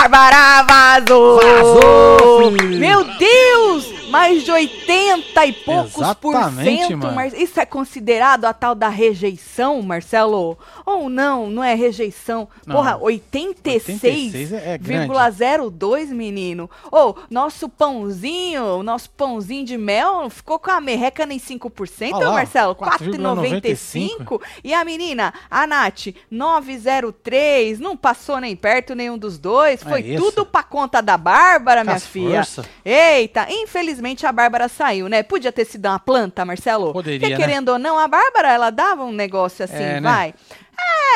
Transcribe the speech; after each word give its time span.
Bárbara 0.00 0.62
vazou! 0.62 1.36
Vazou, 1.36 2.52
filho. 2.52 2.80
Meu 2.80 3.04
Deus! 3.04 3.89
Mais 4.10 4.42
de 4.42 4.50
80 4.50 5.46
e 5.46 5.52
poucos 5.52 5.92
por 6.20 6.34
Exatamente, 6.34 6.86
cento. 6.88 6.98
mano. 6.98 7.14
Mar- 7.14 7.26
Isso 7.34 7.60
é 7.60 7.64
considerado 7.66 8.44
a 8.44 8.52
tal 8.52 8.74
da 8.74 8.88
rejeição, 8.88 9.80
Marcelo? 9.82 10.58
Ou 10.84 11.08
não, 11.08 11.48
não 11.48 11.62
é 11.62 11.74
rejeição. 11.74 12.48
Não. 12.66 12.76
Porra, 12.76 12.96
86 13.00 14.52
é- 14.52 14.74
é. 14.74 14.78
86,02, 14.78 16.10
menino. 16.10 16.68
Ô, 16.90 17.14
nosso 17.30 17.68
pãozinho, 17.68 18.82
nosso 18.82 19.10
pãozinho 19.10 19.64
de 19.64 19.78
mel 19.78 20.28
ficou 20.30 20.58
com 20.58 20.70
a 20.70 20.80
merreca 20.80 21.24
nem 21.24 21.38
5%, 21.38 22.14
Olha 22.16 22.28
lá, 22.28 22.34
Marcelo? 22.34 22.74
4,95. 22.74 24.40
4,95. 24.40 24.40
E 24.64 24.74
a 24.74 24.84
menina, 24.84 25.32
a 25.50 25.66
Nath, 25.66 26.08
903, 26.30 27.78
não 27.78 27.96
passou 27.96 28.40
nem 28.40 28.56
perto 28.56 28.94
nenhum 28.94 29.16
dos 29.18 29.38
dois. 29.38 29.82
Foi 29.82 30.14
É 30.14 30.16
tudo 30.16 30.44
pra 30.44 30.62
conta 30.62 31.00
da 31.00 31.16
Bárbara, 31.16 31.84
minha 31.84 32.00
filha. 32.00 32.44
força. 32.44 32.64
Eita, 32.84 33.46
infelizmente 33.50 33.99
a 34.26 34.32
Bárbara 34.32 34.68
saiu, 34.68 35.08
né? 35.08 35.22
Podia 35.22 35.52
ter 35.52 35.64
sido 35.64 35.86
uma 35.86 35.98
planta, 35.98 36.44
Marcelo? 36.44 36.92
Poderia, 36.92 37.20
Porque 37.20 37.34
né? 37.34 37.40
querendo 37.40 37.70
ou 37.70 37.78
não, 37.78 37.98
a 37.98 38.08
Bárbara, 38.08 38.50
ela 38.52 38.70
dava 38.70 39.04
um 39.04 39.12
negócio 39.12 39.64
assim, 39.64 39.74
É, 39.82 40.00
né? 40.00 40.00
vai. 40.00 40.34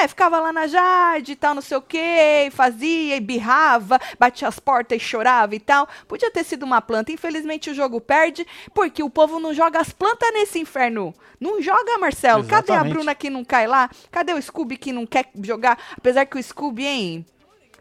É, 0.00 0.08
ficava 0.08 0.38
lá 0.40 0.52
na 0.52 0.66
Jade 0.66 1.32
e 1.32 1.36
tal, 1.36 1.54
não 1.54 1.62
sei 1.62 1.76
o 1.76 1.82
quê, 1.82 2.50
fazia 2.52 3.16
e 3.16 3.20
birrava, 3.20 3.98
batia 4.18 4.46
as 4.48 4.58
portas 4.58 4.96
e 4.96 5.00
chorava 5.00 5.54
e 5.54 5.60
tal. 5.60 5.88
Podia 6.06 6.30
ter 6.30 6.44
sido 6.44 6.64
uma 6.64 6.82
planta. 6.82 7.12
Infelizmente 7.12 7.70
o 7.70 7.74
jogo 7.74 8.00
perde, 8.00 8.46
porque 8.74 9.02
o 9.02 9.08
povo 9.08 9.40
não 9.40 9.54
joga 9.54 9.80
as 9.80 9.90
plantas 9.90 10.30
nesse 10.34 10.58
inferno. 10.58 11.14
Não 11.40 11.62
joga, 11.62 11.96
Marcelo. 11.98 12.44
Cadê 12.44 12.72
a 12.72 12.74
Exatamente. 12.74 12.92
Bruna 12.94 13.14
que 13.14 13.30
não 13.30 13.44
cai 13.44 13.66
lá? 13.66 13.88
Cadê 14.10 14.34
o 14.34 14.42
Scooby 14.42 14.76
que 14.76 14.92
não 14.92 15.06
quer 15.06 15.26
jogar? 15.42 15.78
Apesar 15.96 16.26
que 16.26 16.38
o 16.38 16.42
Scooby, 16.42 16.86
hein? 16.86 17.26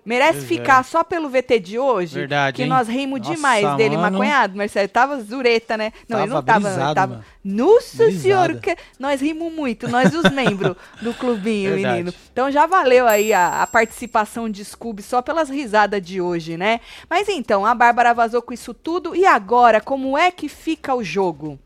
Merece 0.05 0.39
Pois 0.39 0.47
ficar 0.47 0.81
é. 0.81 0.83
só 0.83 1.03
pelo 1.03 1.29
VT 1.29 1.59
de 1.59 1.79
hoje. 1.79 2.15
Verdade, 2.15 2.57
Que 2.57 2.63
hein? 2.63 2.67
nós 2.69 2.87
rimos 2.87 3.19
Nossa, 3.21 3.33
demais 3.35 3.77
dele, 3.77 3.95
mano. 3.95 4.11
maconhado, 4.17 4.57
Marcelo. 4.57 4.87
Tava 4.89 5.21
zureta, 5.21 5.77
né? 5.77 5.93
Não, 6.09 6.19
ele 6.19 6.27
não 6.27 6.43
Tava 6.43 6.45
tava. 6.45 6.59
brisado, 6.69 6.95
tava... 6.95 7.11
mano. 7.13 7.25
Nossa 7.45 8.11
senhora, 8.11 8.55
que 8.55 8.75
nós 8.99 9.21
rimos 9.21 9.51
muito, 9.51 9.87
nós 9.87 10.13
os 10.13 10.29
membros 10.31 10.75
do 11.01 11.13
clubinho, 11.13 11.71
Verdade. 11.75 11.93
menino. 11.95 12.13
Então 12.31 12.49
já 12.51 12.65
valeu 12.65 13.07
aí 13.07 13.33
a, 13.33 13.61
a 13.61 13.67
participação 13.67 14.49
de 14.49 14.63
Scooby 14.63 15.01
só 15.01 15.21
pelas 15.21 15.49
risadas 15.49 16.01
de 16.01 16.19
hoje, 16.21 16.57
né? 16.57 16.79
Mas 17.09 17.27
então, 17.29 17.65
a 17.65 17.73
Bárbara 17.73 18.13
vazou 18.13 18.41
com 18.41 18.53
isso 18.53 18.73
tudo. 18.73 19.15
E 19.15 19.25
agora, 19.25 19.79
como 19.81 20.17
é 20.17 20.31
que 20.31 20.47
fica 20.49 20.93
o 20.95 21.03
jogo? 21.03 21.59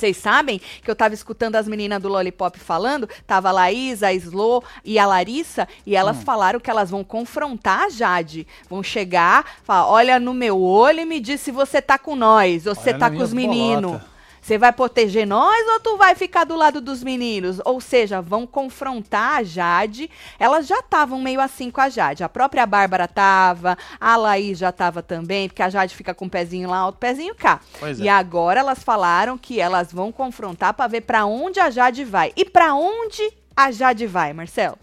Vocês 0.00 0.16
sabem 0.16 0.58
que 0.82 0.90
eu 0.90 0.96
tava 0.96 1.12
escutando 1.12 1.56
as 1.56 1.68
meninas 1.68 2.00
do 2.00 2.08
Lollipop 2.08 2.58
falando, 2.58 3.06
tava 3.26 3.50
a 3.50 3.52
Laís, 3.52 4.02
a 4.02 4.14
Slo 4.14 4.64
e 4.82 4.98
a 4.98 5.04
Larissa, 5.04 5.68
e 5.84 5.94
elas 5.94 6.16
Hum. 6.16 6.22
falaram 6.22 6.58
que 6.58 6.70
elas 6.70 6.88
vão 6.90 7.04
confrontar 7.04 7.82
a 7.82 7.88
Jade. 7.90 8.46
Vão 8.68 8.82
chegar, 8.82 9.44
falar, 9.62 9.86
olha 9.88 10.18
no 10.18 10.32
meu 10.32 10.58
olho 10.62 11.00
e 11.00 11.04
me 11.04 11.20
diz 11.20 11.42
se 11.42 11.50
você 11.50 11.82
tá 11.82 11.98
com 11.98 12.16
nós, 12.16 12.66
ou 12.66 12.74
você 12.74 12.94
tá 12.94 13.10
com 13.10 13.18
os 13.18 13.34
meninos. 13.34 14.00
Você 14.40 14.56
vai 14.56 14.72
proteger 14.72 15.26
nós 15.26 15.68
ou 15.68 15.80
tu 15.80 15.96
vai 15.96 16.14
ficar 16.14 16.44
do 16.44 16.56
lado 16.56 16.80
dos 16.80 17.02
meninos? 17.04 17.60
Ou 17.64 17.80
seja, 17.80 18.20
vão 18.22 18.46
confrontar 18.46 19.36
a 19.38 19.42
Jade. 19.42 20.10
Elas 20.38 20.66
já 20.66 20.78
estavam 20.78 21.20
meio 21.20 21.40
assim 21.40 21.70
com 21.70 21.80
a 21.80 21.88
Jade. 21.88 22.24
A 22.24 22.28
própria 22.28 22.64
Bárbara 22.66 23.06
tava, 23.06 23.76
a 24.00 24.16
Laís 24.16 24.58
já 24.58 24.72
tava 24.72 25.02
também, 25.02 25.48
porque 25.48 25.62
a 25.62 25.68
Jade 25.68 25.94
fica 25.94 26.14
com 26.14 26.24
o 26.24 26.30
pezinho 26.30 26.68
lá 26.70 26.78
alto, 26.78 26.98
pezinho 26.98 27.34
cá. 27.34 27.60
Pois 27.78 28.00
é. 28.00 28.04
E 28.04 28.08
agora 28.08 28.60
elas 28.60 28.82
falaram 28.82 29.36
que 29.36 29.60
elas 29.60 29.92
vão 29.92 30.10
confrontar 30.10 30.72
pra 30.74 30.86
ver 30.86 31.02
pra 31.02 31.26
onde 31.26 31.60
a 31.60 31.70
Jade 31.70 32.02
vai. 32.04 32.32
E 32.34 32.44
pra 32.44 32.74
onde 32.74 33.22
a 33.54 33.70
Jade 33.70 34.06
vai, 34.06 34.32
Marcelo? 34.32 34.78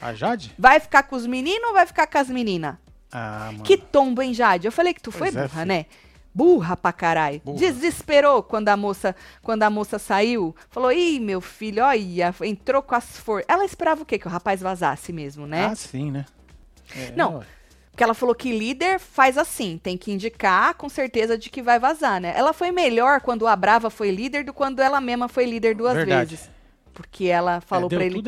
A 0.00 0.12
Jade? 0.14 0.52
Vai 0.58 0.80
ficar 0.80 1.02
com 1.04 1.14
os 1.14 1.26
meninos 1.26 1.68
ou 1.68 1.74
vai 1.74 1.86
ficar 1.86 2.06
com 2.06 2.18
as 2.18 2.28
meninas? 2.28 2.74
Ah, 3.12 3.50
mano. 3.52 3.62
Que 3.62 3.76
tombo, 3.76 4.20
hein, 4.22 4.34
Jade? 4.34 4.66
Eu 4.66 4.72
falei 4.72 4.92
que 4.92 5.00
tu 5.00 5.12
foi 5.12 5.28
Pois 5.30 5.36
é, 5.36 5.42
burra, 5.42 5.48
filho. 5.50 5.66
né? 5.66 5.86
Burra 6.34 6.76
pra 6.76 6.92
caralho. 6.92 7.40
Burra. 7.44 7.58
Desesperou 7.58 8.42
quando 8.42 8.68
a 8.68 8.76
moça 8.76 9.14
quando 9.42 9.62
a 9.62 9.70
moça 9.70 9.98
saiu. 9.98 10.54
Falou, 10.68 10.90
ih, 10.92 11.20
meu 11.20 11.40
filho, 11.40 11.84
olha, 11.84 12.34
entrou 12.42 12.82
com 12.82 12.94
as 12.94 13.18
forças. 13.18 13.46
Ela 13.48 13.64
esperava 13.64 14.02
o 14.02 14.06
quê? 14.06 14.18
Que 14.18 14.26
o 14.26 14.30
rapaz 14.30 14.60
vazasse 14.60 15.12
mesmo, 15.12 15.46
né? 15.46 15.66
Ah, 15.66 15.74
sim, 15.76 16.10
né? 16.10 16.24
É, 16.96 17.12
Não. 17.12 17.38
ué. 17.38 17.46
Porque 17.90 18.02
ela 18.02 18.12
falou 18.14 18.34
que 18.34 18.50
líder 18.50 18.98
faz 18.98 19.38
assim, 19.38 19.78
tem 19.80 19.96
que 19.96 20.10
indicar 20.10 20.74
com 20.74 20.88
certeza 20.88 21.38
de 21.38 21.48
que 21.48 21.62
vai 21.62 21.78
vazar, 21.78 22.20
né? 22.20 22.34
Ela 22.36 22.52
foi 22.52 22.72
melhor 22.72 23.20
quando 23.20 23.46
a 23.46 23.54
Brava 23.54 23.88
foi 23.88 24.10
líder 24.10 24.42
do 24.44 24.52
que 24.52 24.56
quando 24.58 24.80
ela 24.80 25.00
mesma 25.00 25.28
foi 25.28 25.44
líder 25.44 25.76
duas 25.76 25.94
Verdade. 25.94 26.34
vezes. 26.34 26.50
Porque 26.94 27.26
ela 27.26 27.60
falou 27.60 27.88
É, 27.92 27.94
pra 27.96 28.04
ele 28.06 28.22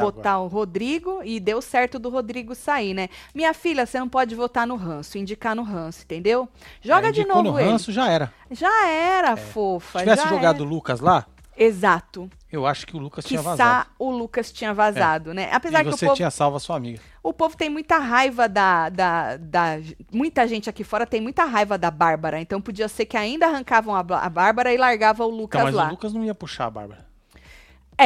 botar 0.00 0.32
agora. 0.34 0.38
o 0.40 0.46
Rodrigo 0.46 1.20
e 1.24 1.40
deu 1.40 1.60
certo 1.62 1.98
do 1.98 2.10
Rodrigo 2.10 2.54
sair, 2.54 2.94
né? 2.94 3.08
Minha 3.34 3.52
filha, 3.54 3.86
você 3.86 3.98
não 3.98 4.08
pode 4.08 4.34
votar 4.34 4.66
no 4.66 4.76
ranço, 4.76 5.16
indicar 5.18 5.56
no 5.56 5.62
ranço, 5.62 6.02
entendeu? 6.04 6.48
Joga 6.80 7.08
É, 7.08 7.12
de 7.12 7.24
novo 7.26 7.42
no 7.42 7.58
ele. 7.58 7.70
ranço, 7.70 7.90
já 7.90 8.08
era. 8.08 8.32
Já 8.50 8.86
era, 8.88 9.36
fofa. 9.36 9.98
Se 10.00 10.04
tivesse 10.04 10.22
já 10.24 10.28
jogado 10.28 10.60
o. 10.60 10.64
Lucas 10.64 11.00
lá, 11.00 11.26
Exato. 11.56 12.30
eu 12.50 12.66
acho 12.66 12.86
que 12.86 12.96
o 12.96 12.98
Lucas 12.98 13.24
tinha 13.24 13.38
Quiçá 13.40 13.50
vazado. 13.50 13.86
o 13.98 14.10
Lucas 14.10 14.50
tinha 14.52 14.72
vazado, 14.74 15.32
né? 15.34 15.48
E 15.50 15.54
Apesar 15.54 15.82
que 15.82 15.88
o 15.90 15.92
você 15.92 16.06
povo, 16.06 16.16
tinha 16.16 16.30
salvo 16.30 16.56
a 16.56 16.60
sua 16.60 16.76
amiga. 16.76 17.00
o 17.22 17.32
povo 17.32 17.56
tem 17.56 17.68
muita 17.68 17.98
raiva 17.98 18.48
da, 18.48 18.88
da, 18.88 19.36
da- 19.36 19.78
Muita 20.12 20.46
gente 20.48 20.68
aqui 20.70 20.82
fora 20.82 21.06
tem 21.06 21.20
muita 21.20 21.44
raiva 21.44 21.76
da 21.78 21.90
Bárbara. 21.90 22.40
Então 22.40 22.60
podia 22.60 22.88
ser 22.88 23.04
que 23.06 23.16
ainda 23.16 23.46
arrancavam 23.46 23.94
a, 23.94 24.00
a 24.00 24.28
Bárbara 24.28 24.72
e 24.72 24.76
largavam 24.78 25.26
o 25.28 25.30
Lucas 25.30 25.60
Então, 25.60 25.66
mas 25.66 25.74
lá. 25.74 25.86
o 25.88 25.90
Lucas 25.90 26.12
não 26.12 26.24
ia 26.24 26.34
puxar 26.34 26.66
a 26.66 26.70
Bárbara. 26.70 27.06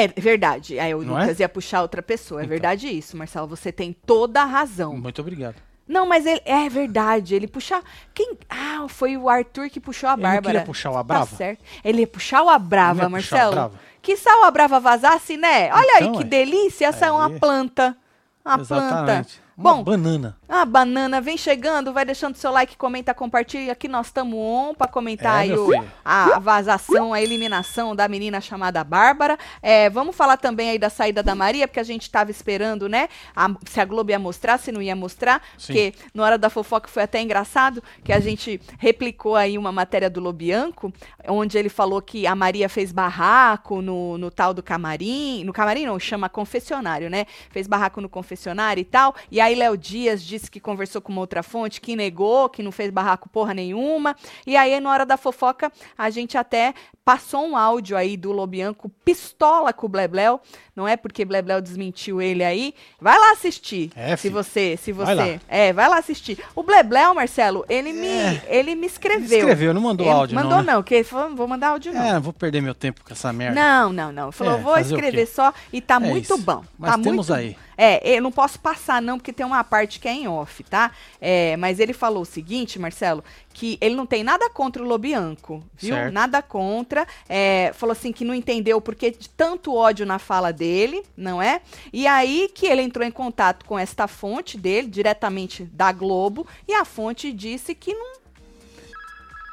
É 0.02 0.08
verdade. 0.08 0.78
Aí 0.78 0.94
o 0.94 1.02
Não 1.02 1.18
Lucas 1.18 1.38
ia 1.40 1.48
puxar 1.48 1.82
outra 1.82 2.02
pessoa. 2.02 2.40
É 2.40 2.44
Então. 2.44 2.50
verdade 2.50 2.88
isso, 2.88 3.16
Marcelo. 3.16 3.46
Você 3.48 3.70
tem 3.72 3.92
toda 3.92 4.42
a 4.42 4.44
razão. 4.44 4.96
Muito 4.96 5.20
obrigado. 5.20 5.56
Não, 5.88 6.04
mas 6.06 6.26
ele 6.26 6.40
é 6.44 6.68
verdade. 6.68 7.34
Ele 7.34 7.46
puxa. 7.46 7.80
Quem? 8.12 8.36
Ah, 8.50 8.86
foi 8.88 9.16
o 9.16 9.28
Arthur 9.28 9.70
que 9.70 9.78
puxou 9.80 10.08
a 10.08 10.14
Ele 10.14 10.22
Bárbara. 10.22 10.42
queria 10.42 10.62
puxar 10.66 10.90
o 10.90 10.96
Abrava? 10.96 11.26
Tá 11.26 11.36
certo. 11.36 11.62
Ele 11.84 12.00
ia 12.00 12.06
puxar 12.08 12.42
o 12.42 12.48
Abrava, 12.48 13.04
Ele 13.04 13.14
ia 13.14 13.16
puxar 13.16 13.36
o 13.36 13.38
Marcelo. 13.40 13.52
Abrava? 13.52 13.80
Que 14.02 14.16
sal 14.16 14.44
a 14.44 14.50
Brava 14.50 14.80
vazasse, 14.80 15.36
né? 15.36 15.72
Olha 15.72 15.96
Então, 15.98 16.10
aí 16.12 16.16
que 16.18 16.22
é. 16.22 16.26
delícia. 16.26 16.86
Essa 16.86 17.06
é 17.06 17.10
uma 17.12 17.28
Aí. 17.28 17.38
planta. 17.38 17.96
Uma 18.44 18.58
planta. 18.58 19.26
Uma 19.56 19.72
Bom, 19.72 19.84
banana. 19.84 20.36
a 20.46 20.66
banana 20.66 21.18
vem 21.18 21.38
chegando, 21.38 21.90
vai 21.90 22.04
deixando 22.04 22.36
seu 22.36 22.50
like, 22.52 22.76
comenta, 22.76 23.14
compartilha. 23.14 23.72
Aqui 23.72 23.88
nós 23.88 24.08
estamos 24.08 24.34
on 24.38 24.74
para 24.74 24.86
comentar 24.86 25.36
É, 25.36 25.38
aí 25.38 25.52
o- 25.58 25.70
a 26.04 26.38
vazação, 26.38 27.14
a 27.14 27.22
eliminação 27.22 27.96
da 27.96 28.06
menina 28.06 28.38
chamada 28.38 28.84
Bárbara. 28.84 29.38
É, 29.62 29.88
vamos 29.88 30.14
falar 30.14 30.36
também 30.36 30.68
aí 30.68 30.78
da 30.78 30.90
saída 30.90 31.22
da 31.22 31.34
Maria, 31.34 31.66
porque 31.66 31.80
a 31.80 31.84
gente 31.84 32.02
estava 32.02 32.30
esperando, 32.30 32.86
né? 32.86 33.08
a- 33.34 33.48
se 33.64 33.80
a 33.80 33.84
Globo 33.86 34.10
ia 34.10 34.18
mostrar, 34.18 34.58
se 34.58 34.70
não 34.70 34.82
ia 34.82 34.94
mostrar. 34.94 35.40
Sim. 35.56 35.72
Porque 35.72 35.94
na 36.12 36.22
hora 36.22 36.36
da 36.36 36.50
fofoca 36.50 36.86
foi 36.86 37.04
até 37.04 37.22
engraçado 37.22 37.82
que 38.04 38.12
a 38.12 38.20
gente 38.20 38.60
replicou 38.78 39.36
aí 39.36 39.56
uma 39.56 39.72
matéria 39.72 40.10
do 40.10 40.20
Lobianco, 40.20 40.92
onde 41.26 41.56
ele 41.56 41.70
falou 41.70 42.02
que 42.02 42.26
a 42.26 42.34
Maria 42.34 42.68
fez 42.68 42.92
barraco 42.92 43.80
no, 43.80 44.18
no 44.18 44.30
tal 44.30 44.52
do 44.52 44.62
camarim. 44.62 45.44
No 45.44 45.52
camarim 45.54 45.86
não, 45.86 45.98
chama 45.98 46.28
confessionário, 46.28 47.08
né? 47.08 47.24
Fez 47.50 47.66
barraco 47.66 48.02
no 48.02 48.08
confessionário 48.08 48.82
e 48.82 48.84
tal. 48.84 49.14
E 49.30 49.45
aí 49.46 49.54
Léo 49.54 49.76
Dias 49.76 50.22
disse 50.22 50.50
que 50.50 50.60
conversou 50.60 51.00
com 51.00 51.12
uma 51.12 51.20
outra 51.20 51.42
fonte, 51.42 51.80
que 51.80 51.96
negou, 51.96 52.48
que 52.48 52.62
não 52.62 52.72
fez 52.72 52.90
barraco 52.90 53.28
porra 53.28 53.54
nenhuma. 53.54 54.14
E 54.46 54.56
aí, 54.56 54.78
na 54.80 54.90
hora 54.90 55.06
da 55.06 55.16
fofoca, 55.16 55.72
a 55.96 56.10
gente 56.10 56.36
até 56.36 56.74
passou 57.04 57.46
um 57.46 57.56
áudio 57.56 57.96
aí 57.96 58.16
do 58.16 58.32
Lobianco 58.32 58.88
pistola 59.04 59.72
com 59.72 59.86
o 59.86 59.88
Blebleu. 59.88 60.40
Não 60.74 60.86
é 60.88 60.96
porque 60.96 61.24
Blebleu 61.24 61.60
desmentiu 61.60 62.20
ele 62.20 62.42
aí. 62.42 62.74
Vai 63.00 63.16
lá 63.18 63.30
assistir. 63.32 63.90
É, 63.94 64.16
se 64.16 64.28
você, 64.28 64.76
se 64.76 64.92
Vai 64.92 65.14
lá. 65.14 65.24
você. 65.24 65.40
É, 65.48 65.72
vai 65.72 65.88
lá 65.88 65.98
assistir. 65.98 66.38
O 66.54 66.62
Blebleu, 66.62 67.14
Marcelo, 67.14 67.64
ele 67.68 67.92
me, 67.92 68.40
ele 68.48 68.74
me 68.74 68.86
escreveu. 68.86 69.38
Escreveu, 69.38 69.72
não 69.72 69.80
mandou 69.80 70.06
Ele 70.06 70.14
áudio, 70.14 70.34
Mandou 70.34 70.50
não. 70.58 70.62
né? 70.64 70.72
não, 70.74 70.82
que 70.82 70.94
ele 70.96 71.04
falou, 71.04 71.34
vou 71.36 71.46
mandar 71.46 71.68
áudio 71.68 71.92
não. 71.94 72.02
É, 72.02 72.18
vou 72.20 72.32
perder 72.32 72.60
meu 72.60 72.74
tempo 72.74 73.02
com 73.04 73.12
essa 73.12 73.32
merda. 73.32 73.54
Não, 73.58 73.92
não, 73.92 74.12
não. 74.12 74.32
Falou, 74.32 74.54
É, 74.54 74.58
vou 74.58 74.76
escrever 74.76 75.26
só 75.26 75.54
e 75.72 75.80
tá 75.80 75.94
É 75.96 75.98
muito 76.00 76.24
isso. 76.34 76.38
bom. 76.38 76.64
Mas 76.78 76.90
tá 76.90 76.98
temos 76.98 77.28
muito... 77.28 77.34
aí. 77.34 77.56
É, 77.78 78.16
eu 78.16 78.22
não 78.22 78.32
posso 78.32 78.58
passar 78.58 79.00
não, 79.02 79.18
porque 79.18 79.32
tem 79.36 79.46
uma 79.46 79.62
parte 79.62 80.00
que 80.00 80.08
é 80.08 80.12
em 80.12 80.26
off, 80.26 80.64
tá? 80.64 80.90
É, 81.20 81.56
mas 81.56 81.78
ele 81.78 81.92
falou 81.92 82.22
o 82.22 82.26
seguinte, 82.26 82.78
Marcelo, 82.78 83.22
que 83.52 83.78
ele 83.80 83.94
não 83.94 84.06
tem 84.06 84.24
nada 84.24 84.50
contra 84.50 84.82
o 84.82 84.86
Lobianco, 84.86 85.62
viu? 85.76 85.94
Certo. 85.94 86.12
Nada 86.12 86.42
contra. 86.42 87.06
É, 87.28 87.72
falou 87.74 87.92
assim 87.92 88.12
que 88.12 88.24
não 88.24 88.34
entendeu 88.34 88.80
porque 88.80 89.10
de 89.10 89.28
tanto 89.28 89.74
ódio 89.74 90.04
na 90.04 90.18
fala 90.18 90.52
dele, 90.52 91.02
não 91.16 91.40
é? 91.40 91.60
E 91.92 92.06
aí 92.06 92.50
que 92.54 92.66
ele 92.66 92.82
entrou 92.82 93.06
em 93.06 93.10
contato 93.10 93.64
com 93.64 93.78
esta 93.78 94.08
fonte 94.08 94.58
dele, 94.58 94.88
diretamente 94.88 95.64
da 95.64 95.92
Globo, 95.92 96.46
e 96.66 96.74
a 96.74 96.84
fonte 96.84 97.32
disse 97.32 97.74
que 97.74 97.94
não 97.94 98.16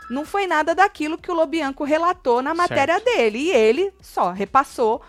não 0.09 0.25
foi 0.25 0.45
nada 0.45 0.75
daquilo 0.75 1.17
que 1.17 1.31
o 1.31 1.33
Lobianco 1.33 1.83
relatou 1.83 2.41
na 2.41 2.53
matéria 2.53 2.99
dele. 2.99 3.39
E 3.39 3.51
ele 3.51 3.93
só 4.01 4.31
repassou 4.31 5.01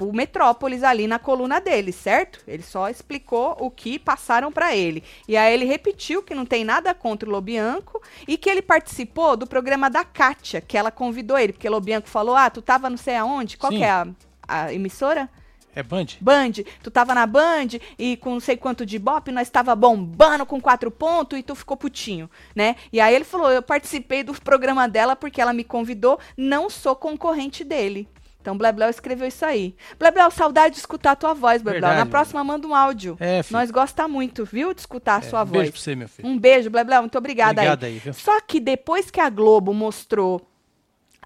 o 0.00 0.12
Metrópolis 0.12 0.82
ali 0.82 1.06
na 1.06 1.18
coluna 1.18 1.60
dele, 1.60 1.92
certo? 1.92 2.40
Ele 2.46 2.62
só 2.62 2.88
explicou 2.88 3.56
o 3.60 3.70
que 3.70 3.98
passaram 3.98 4.50
para 4.50 4.74
ele. 4.74 5.02
E 5.28 5.36
aí 5.36 5.52
ele 5.52 5.64
repetiu 5.64 6.22
que 6.22 6.34
não 6.34 6.44
tem 6.44 6.64
nada 6.64 6.94
contra 6.94 7.28
o 7.28 7.32
Lobianco 7.32 8.02
e 8.26 8.36
que 8.36 8.48
ele 8.48 8.62
participou 8.62 9.36
do 9.36 9.46
programa 9.46 9.90
da 9.90 10.04
Kátia, 10.04 10.60
que 10.60 10.76
ela 10.76 10.90
convidou 10.90 11.38
ele, 11.38 11.52
porque 11.52 11.68
o 11.68 11.72
Lobianco 11.72 12.08
falou: 12.08 12.34
"Ah, 12.34 12.50
tu 12.50 12.62
tava 12.62 12.90
não 12.90 12.96
sei 12.96 13.16
aonde? 13.16 13.56
Qual 13.56 13.72
Sim. 13.72 13.78
que 13.78 13.84
é 13.84 13.90
a, 13.90 14.06
a 14.48 14.72
emissora?" 14.72 15.28
É 15.74 15.82
Band? 15.82 16.06
Band, 16.20 16.52
tu 16.82 16.90
tava 16.90 17.14
na 17.14 17.26
Band 17.26 17.78
e 17.98 18.16
com 18.16 18.30
não 18.30 18.40
sei 18.40 18.56
quanto 18.56 18.84
de 18.84 18.98
bop, 18.98 19.30
nós 19.30 19.48
tava 19.48 19.74
bombando 19.76 20.44
com 20.44 20.60
quatro 20.60 20.90
pontos 20.90 21.38
e 21.38 21.42
tu 21.42 21.54
ficou 21.54 21.76
putinho, 21.76 22.28
né? 22.54 22.74
E 22.92 23.00
aí 23.00 23.14
ele 23.14 23.24
falou, 23.24 23.50
eu 23.50 23.62
participei 23.62 24.24
do 24.24 24.34
programa 24.40 24.88
dela 24.88 25.14
porque 25.14 25.40
ela 25.40 25.52
me 25.52 25.62
convidou, 25.62 26.18
não 26.36 26.68
sou 26.68 26.96
concorrente 26.96 27.62
dele. 27.62 28.08
Então, 28.40 28.56
Blebleu 28.56 28.88
escreveu 28.88 29.28
isso 29.28 29.44
aí. 29.44 29.74
Blebleu, 29.98 30.30
saudade 30.30 30.74
de 30.74 30.80
escutar 30.80 31.12
a 31.12 31.16
tua 31.16 31.34
voz, 31.34 31.60
Blebleu. 31.60 31.82
Na 31.82 31.88
Verdade. 31.88 32.10
próxima, 32.10 32.42
manda 32.42 32.66
um 32.66 32.74
áudio. 32.74 33.16
É, 33.20 33.42
filho. 33.42 33.58
Nós 33.58 33.70
gosta 33.70 34.08
muito, 34.08 34.44
viu, 34.44 34.72
de 34.72 34.80
escutar 34.80 35.16
a 35.22 35.26
É, 35.26 35.28
sua 35.28 35.42
um 35.42 35.46
voz. 35.46 35.58
Beijo 35.58 35.72
pra 35.72 35.80
você, 35.80 35.94
meu 35.94 36.08
filho. 36.08 36.28
Um 36.28 36.38
beijo, 36.38 36.70
Blebleu. 36.70 37.00
Muito 37.02 37.18
obrigada 37.18 37.52
Obrigado 37.60 37.84
aí. 37.84 37.92
aí, 37.92 37.98
viu? 37.98 38.14
Só 38.14 38.40
que 38.40 38.58
depois 38.58 39.10
que 39.10 39.20
a 39.20 39.28
Globo 39.28 39.74
mostrou 39.74 40.40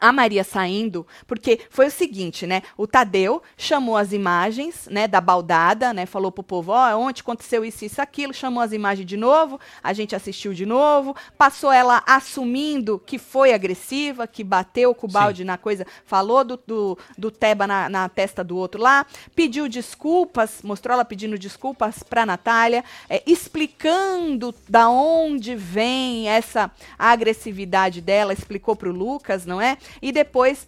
a 0.04 0.12
Maria 0.12 0.44
saindo, 0.44 1.06
porque 1.26 1.58
foi 1.70 1.86
o 1.86 1.90
seguinte, 1.90 2.46
né? 2.46 2.60
O 2.76 2.86
Tadeu 2.86 3.42
chamou 3.56 3.96
as 3.96 4.12
imagens, 4.12 4.86
né, 4.90 5.08
da 5.08 5.18
baldada, 5.18 5.94
né? 5.94 6.04
Falou 6.04 6.30
pro 6.30 6.42
povo, 6.42 6.72
ó, 6.72 6.94
ontem 6.98 7.22
aconteceu 7.22 7.64
isso, 7.64 7.86
isso, 7.86 8.02
aquilo, 8.02 8.34
chamou 8.34 8.62
as 8.62 8.72
imagens 8.72 9.06
de 9.06 9.16
novo, 9.16 9.58
a 9.82 9.94
gente 9.94 10.14
assistiu 10.14 10.52
de 10.52 10.66
novo, 10.66 11.16
passou 11.38 11.72
ela 11.72 12.02
assumindo 12.06 12.98
que 13.06 13.18
foi 13.18 13.54
agressiva, 13.54 14.26
que 14.26 14.44
bateu 14.44 14.94
com 14.94 15.06
o 15.06 15.10
Sim. 15.10 15.14
balde 15.14 15.42
na 15.42 15.56
coisa, 15.56 15.86
falou 16.04 16.44
do, 16.44 16.60
do, 16.66 16.98
do 17.16 17.30
Teba 17.30 17.66
na, 17.66 17.88
na 17.88 18.06
testa 18.06 18.44
do 18.44 18.58
outro 18.58 18.82
lá, 18.82 19.06
pediu 19.34 19.70
desculpas, 19.70 20.60
mostrou 20.62 20.92
ela 20.92 21.04
pedindo 21.06 21.38
desculpas 21.38 22.02
pra 22.02 22.26
Natália, 22.26 22.84
é, 23.08 23.22
explicando 23.26 24.54
da 24.68 24.90
onde 24.90 25.56
vem 25.56 26.28
essa 26.28 26.70
agressividade 26.98 28.02
dela, 28.02 28.34
explicou 28.34 28.76
pro 28.76 28.92
Lucas, 28.92 29.46
não 29.46 29.62
é? 29.62 29.78
E 30.02 30.12
depois 30.12 30.66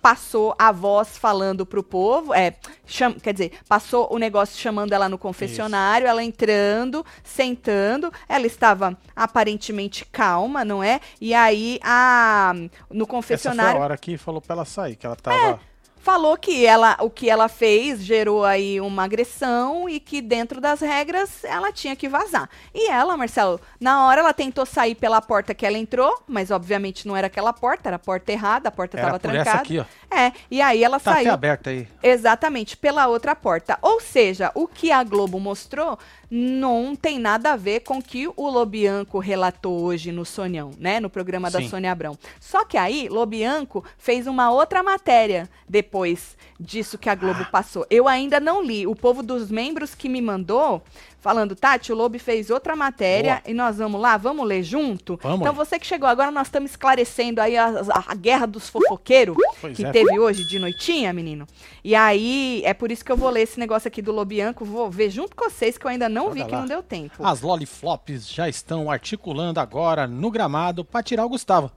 passou 0.00 0.54
a 0.56 0.70
voz 0.70 1.18
falando 1.18 1.66
pro 1.66 1.82
povo, 1.82 2.32
é, 2.32 2.54
cham- 2.86 3.14
quer 3.14 3.32
dizer, 3.32 3.52
passou 3.68 4.06
o 4.12 4.16
negócio 4.16 4.56
chamando 4.56 4.92
ela 4.92 5.08
no 5.08 5.18
confessionário, 5.18 6.06
ela 6.06 6.22
entrando, 6.22 7.04
sentando, 7.24 8.12
ela 8.28 8.46
estava 8.46 8.96
aparentemente 9.14 10.04
calma, 10.04 10.64
não 10.64 10.82
é? 10.84 11.00
E 11.20 11.34
aí 11.34 11.80
a 11.82 12.52
no 12.54 12.68
Essa 12.68 12.88
foi 12.88 13.04
a 13.04 13.06
confessionário 13.06 13.80
hora 13.80 13.96
que 13.98 14.16
falou 14.16 14.40
pra 14.40 14.54
ela 14.54 14.64
sair, 14.64 14.94
que 14.94 15.04
ela 15.04 15.16
tava. 15.16 15.60
Falou 16.08 16.38
que 16.38 16.64
ela, 16.64 16.96
o 17.00 17.10
que 17.10 17.28
ela 17.28 17.48
fez 17.50 18.02
gerou 18.02 18.42
aí 18.42 18.80
uma 18.80 19.04
agressão 19.04 19.86
e 19.86 20.00
que 20.00 20.22
dentro 20.22 20.58
das 20.58 20.80
regras 20.80 21.44
ela 21.44 21.70
tinha 21.70 21.94
que 21.94 22.08
vazar. 22.08 22.48
E 22.74 22.88
ela, 22.88 23.14
Marcelo, 23.14 23.60
na 23.78 24.06
hora 24.06 24.22
ela 24.22 24.32
tentou 24.32 24.64
sair 24.64 24.94
pela 24.94 25.20
porta 25.20 25.54
que 25.54 25.66
ela 25.66 25.76
entrou, 25.76 26.22
mas 26.26 26.50
obviamente 26.50 27.06
não 27.06 27.14
era 27.14 27.26
aquela 27.26 27.52
porta, 27.52 27.90
era 27.90 27.96
a 27.96 27.98
porta 27.98 28.32
errada, 28.32 28.70
a 28.70 28.72
porta 28.72 28.96
estava 28.96 29.18
trancada. 29.18 29.50
essa 29.50 29.58
aqui, 29.58 29.78
ó. 29.80 29.84
É, 30.10 30.32
e 30.50 30.62
aí 30.62 30.82
ela 30.82 30.98
Tá 30.98 31.12
saiu 31.12 31.30
aberta 31.30 31.68
aí. 31.68 31.86
exatamente 32.02 32.74
pela 32.74 33.06
outra 33.06 33.36
porta. 33.36 33.78
Ou 33.82 34.00
seja, 34.00 34.50
o 34.54 34.66
que 34.66 34.90
a 34.90 35.04
Globo 35.04 35.38
mostrou 35.38 35.98
não 36.30 36.94
tem 36.94 37.18
nada 37.18 37.52
a 37.52 37.56
ver 37.56 37.80
com 37.80 37.98
o 37.98 38.02
que 38.02 38.28
o 38.28 38.48
Lobianco 38.50 39.18
relatou 39.18 39.80
hoje 39.82 40.12
no 40.12 40.24
Sonhão, 40.24 40.70
né? 40.78 41.00
No 41.00 41.08
programa 41.08 41.50
da 41.50 41.60
Sim. 41.60 41.68
Sônia 41.68 41.90
Abrão. 41.92 42.18
Só 42.38 42.64
que 42.64 42.76
aí, 42.76 43.08
Lobianco 43.08 43.84
fez 43.96 44.26
uma 44.26 44.50
outra 44.50 44.82
matéria 44.82 45.48
depois 45.68 46.36
disso 46.60 46.98
que 46.98 47.08
a 47.08 47.14
Globo 47.14 47.40
Ah. 47.42 47.48
passou. 47.50 47.86
Eu 47.88 48.06
ainda 48.08 48.38
não 48.40 48.62
li. 48.62 48.86
O 48.86 48.94
povo 48.94 49.22
dos 49.22 49.50
membros 49.50 49.94
que 49.94 50.08
me 50.08 50.20
mandou, 50.20 50.82
falando, 51.20 51.54
Tati, 51.56 51.92
o 51.92 51.96
Lobo 51.96 52.18
fez 52.18 52.48
outra 52.50 52.76
matéria 52.76 53.36
Boa. 53.44 53.50
e 53.50 53.54
nós 53.54 53.78
vamos 53.78 54.00
lá, 54.00 54.16
vamos 54.16 54.46
ler 54.46 54.62
junto? 54.62 55.18
Vamos 55.22 55.40
então 55.40 55.52
você 55.52 55.78
que 55.78 55.86
chegou 55.86 56.08
agora, 56.08 56.30
nós 56.30 56.46
estamos 56.46 56.70
esclarecendo 56.70 57.40
aí 57.40 57.56
a, 57.56 57.66
a- 57.68 58.04
a 58.08 58.14
guerra 58.14 58.46
dos 58.46 58.68
fofoqueiros 58.68 59.36
Pois 59.60 59.76
que 59.76 59.84
é. 59.84 59.90
teve 59.90 60.18
hoje 60.18 60.44
de 60.46 60.58
noitinha, 60.58 61.12
menino. 61.12 61.46
E 61.84 61.94
aí, 61.94 62.62
é 62.64 62.72
por 62.74 62.90
isso 62.92 63.04
que 63.04 63.10
eu 63.12 63.16
vou 63.16 63.30
ler 63.30 63.42
esse 63.42 63.58
negócio 63.58 63.88
aqui 63.88 64.00
do 64.00 64.12
Lobianco, 64.12 64.64
vou 64.64 64.90
ver 64.90 65.10
junto 65.10 65.34
com 65.34 65.48
vocês, 65.50 65.76
que 65.76 65.84
eu 65.86 65.90
ainda 65.90 66.08
não 66.08 66.24
Joga 66.28 66.34
vi, 66.34 66.44
que 66.44 66.52
lá. 66.52 66.60
não 66.60 66.66
deu 66.68 66.82
tempo. 66.82 67.24
As 67.26 67.40
loliflops 67.40 68.28
já 68.28 68.48
estão 68.48 68.90
articulando 68.90 69.58
agora 69.60 70.06
no 70.06 70.30
gramado 70.30 70.84
pra 70.84 71.02
tirar 71.02 71.24
o 71.24 71.28
Gustavo. 71.28 71.70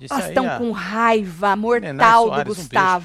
Disse 0.00 0.12
Elas 0.14 0.28
estão 0.28 0.48
a- 0.50 0.58
com 0.58 0.70
raiva 0.70 1.54
mortal 1.56 2.24
do 2.24 2.54
Soares, 2.54 2.58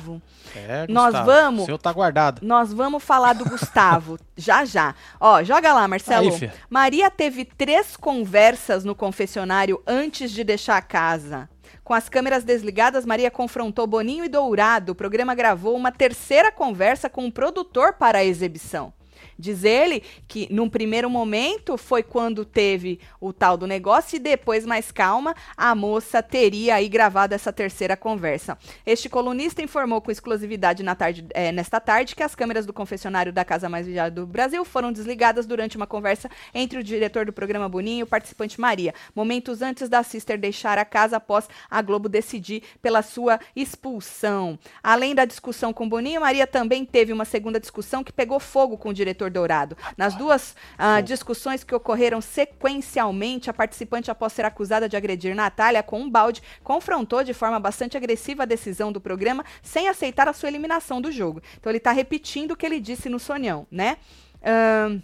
um 0.08 0.22
Gustavo. 0.54 0.72
É, 0.72 0.86
Nós 0.90 1.06
Gustavo, 1.14 1.26
vamos- 1.32 1.64
O 1.64 1.66
seu 1.66 1.78
tá 1.78 1.92
guardado. 1.92 2.42
Nós 2.46 2.74
vamos 2.74 3.04
falar 3.04 3.34
do 3.34 3.46
Gustavo 3.46 4.18
já 4.38 4.66
já. 4.66 4.96
Ó, 5.20 5.44
joga 5.44 5.74
lá, 5.74 5.88
Marcelo. 5.88 6.34
Aí. 6.34 6.52
Maria 6.70 7.10
teve 7.12 7.46
três 7.46 7.96
conversas 7.96 8.84
no 8.84 8.96
confessionário 8.96 9.82
antes 9.88 10.32
de 10.32 10.44
deixar 10.44 10.78
a 10.78 10.82
casa. 10.82 11.50
Com 11.84 11.94
as 11.94 12.08
câmeras 12.08 12.44
desligadas, 12.44 13.06
Maria 13.06 13.32
confrontou 13.32 13.88
Boninho 13.88 14.24
e 14.24 14.30
Dourado. 14.30 14.92
O 14.92 14.96
programa 14.96 15.34
gravou 15.34 15.76
uma 15.76 15.92
terceira 15.92 16.52
conversa 16.52 17.10
com 17.10 17.26
o 17.26 17.32
produtor 17.32 17.94
para 17.94 18.20
a 18.20 18.24
exibição. 18.24 18.94
Diz 19.40 19.64
ele 19.64 20.04
que, 20.28 20.50
num 20.52 20.70
primeiro 20.70 21.10
momento, 21.10 21.78
foi 21.78 22.04
quando 22.04 22.44
teve 22.44 23.00
o 23.22 23.32
tal 23.32 23.56
do 23.56 23.66
negócio 23.66 24.18
e 24.18 24.20
depois, 24.20 24.66
mais 24.66 24.92
calma, 24.92 25.34
a 25.56 25.74
moça 25.74 26.22
teria 26.22 26.76
aí 26.76 26.90
gravado 26.90 27.34
essa 27.34 27.54
terceira 27.54 27.96
conversa. 27.96 28.58
Este 28.86 29.08
colunista 29.08 29.62
informou 29.62 30.02
com 30.02 30.12
exclusividade 30.12 30.84
na 30.84 30.94
tarde, 30.94 31.26
eh, 31.34 31.54
nesta 31.54 31.80
tarde 31.80 32.18
que 32.18 32.22
as 32.22 32.36
câmeras 32.36 32.66
do 32.66 32.74
confessionário 32.74 33.32
da 33.32 33.46
Casa 33.46 33.70
Mais 33.70 33.88
Vigiada 33.88 34.12
do 34.12 34.28
Brasil 34.28 34.66
foram 34.66 34.92
desligadas 34.92 35.46
durante 35.46 35.78
uma 35.78 35.88
conversa 35.88 36.30
entre 36.54 36.78
o 36.78 36.84
diretor 36.84 37.26
do 37.26 37.32
programa 37.32 37.70
Boninho 37.70 38.00
e 38.00 38.04
o 38.04 38.08
participante 38.08 38.60
Maria, 38.60 38.94
momentos 39.16 39.62
antes 39.62 39.88
da 39.88 40.04
Sister 40.04 40.38
deixar 40.38 40.78
a 40.78 40.84
casa 40.84 41.16
após 41.16 41.48
a 41.70 41.82
Globo 41.82 42.10
decidir 42.10 42.64
pela 42.82 43.02
sua 43.02 43.40
expulsão. 43.56 44.60
Além 44.84 45.16
da 45.16 45.24
discussão 45.24 45.72
com 45.72 45.88
Boninho, 45.88 46.20
Maria 46.20 46.46
também 46.46 46.84
teve 46.84 47.14
uma 47.14 47.24
segunda 47.24 47.58
discussão 47.58 48.04
que 48.04 48.12
pegou 48.12 48.40
fogo 48.40 48.78
com 48.78 48.90
o 48.90 48.94
diretor 48.94 49.29
Dourado. 49.30 49.78
Nas 49.98 50.16
duas 50.16 50.56
ah, 50.78 51.02
discussões 51.02 51.64
que 51.64 51.76
ocorreram 51.76 52.22
sequencialmente, 52.22 53.50
a 53.50 53.54
participante, 53.54 54.12
após 54.12 54.34
ser 54.34 54.46
acusada 54.46 54.90
de 54.90 54.98
agredir 54.98 55.36
Natália 55.36 55.84
com 55.84 56.02
um 56.02 56.10
balde, 56.10 56.42
confrontou 56.64 57.24
de 57.24 57.34
forma 57.34 57.60
bastante 57.60 57.98
agressiva 57.98 58.44
a 58.44 58.46
decisão 58.46 58.92
do 58.92 59.02
programa, 59.02 59.44
sem 59.62 59.88
aceitar 59.88 60.28
a 60.28 60.34
sua 60.34 60.50
eliminação 60.50 61.02
do 61.02 61.12
jogo. 61.12 61.42
Então 61.60 61.72
ele 61.72 61.78
está 61.78 61.92
repetindo 61.92 62.52
o 62.52 62.56
que 62.56 62.66
ele 62.66 62.80
disse 62.80 63.10
no 63.10 63.20
Sonhão, 63.20 63.68
né? 63.72 63.98
Ahn, 64.42 65.02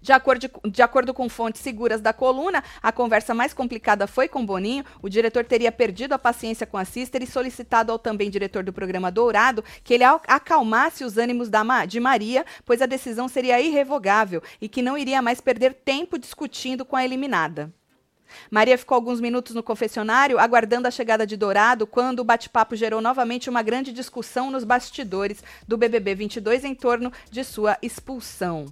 de 0.00 0.12
acordo, 0.12 0.50
de 0.70 0.82
acordo 0.82 1.14
com 1.14 1.28
fontes 1.28 1.60
seguras 1.60 2.00
da 2.00 2.12
coluna, 2.12 2.62
a 2.82 2.92
conversa 2.92 3.34
mais 3.34 3.52
complicada 3.54 4.06
foi 4.06 4.28
com 4.28 4.44
Boninho. 4.44 4.84
O 5.02 5.08
diretor 5.08 5.44
teria 5.44 5.72
perdido 5.72 6.12
a 6.12 6.18
paciência 6.18 6.66
com 6.66 6.76
a 6.76 6.84
Sister 6.84 7.22
e 7.22 7.26
solicitado 7.26 7.92
ao 7.92 7.98
também 7.98 8.30
diretor 8.30 8.62
do 8.62 8.72
programa 8.72 9.10
Dourado 9.10 9.64
que 9.84 9.94
ele 9.94 10.04
al- 10.04 10.22
acalmasse 10.26 11.04
os 11.04 11.16
ânimos 11.16 11.48
da 11.48 11.64
de 11.86 12.00
Maria, 12.00 12.44
pois 12.64 12.80
a 12.80 12.86
decisão 12.86 13.28
seria 13.28 13.60
irrevogável 13.60 14.42
e 14.60 14.68
que 14.68 14.80
não 14.82 14.96
iria 14.96 15.20
mais 15.20 15.40
perder 15.40 15.74
tempo 15.74 16.18
discutindo 16.18 16.84
com 16.84 16.96
a 16.96 17.04
eliminada. 17.04 17.72
Maria 18.50 18.78
ficou 18.78 18.94
alguns 18.94 19.20
minutos 19.20 19.54
no 19.54 19.62
confessionário, 19.62 20.38
aguardando 20.38 20.88
a 20.88 20.90
chegada 20.90 21.26
de 21.26 21.36
Dourado, 21.36 21.86
quando 21.86 22.20
o 22.20 22.24
bate-papo 22.24 22.76
gerou 22.76 23.00
novamente 23.00 23.50
uma 23.50 23.62
grande 23.62 23.92
discussão 23.92 24.50
nos 24.50 24.64
bastidores 24.64 25.42
do 25.66 25.76
BBB 25.76 26.14
22 26.14 26.64
em 26.64 26.74
torno 26.74 27.12
de 27.30 27.44
sua 27.44 27.76
expulsão. 27.82 28.66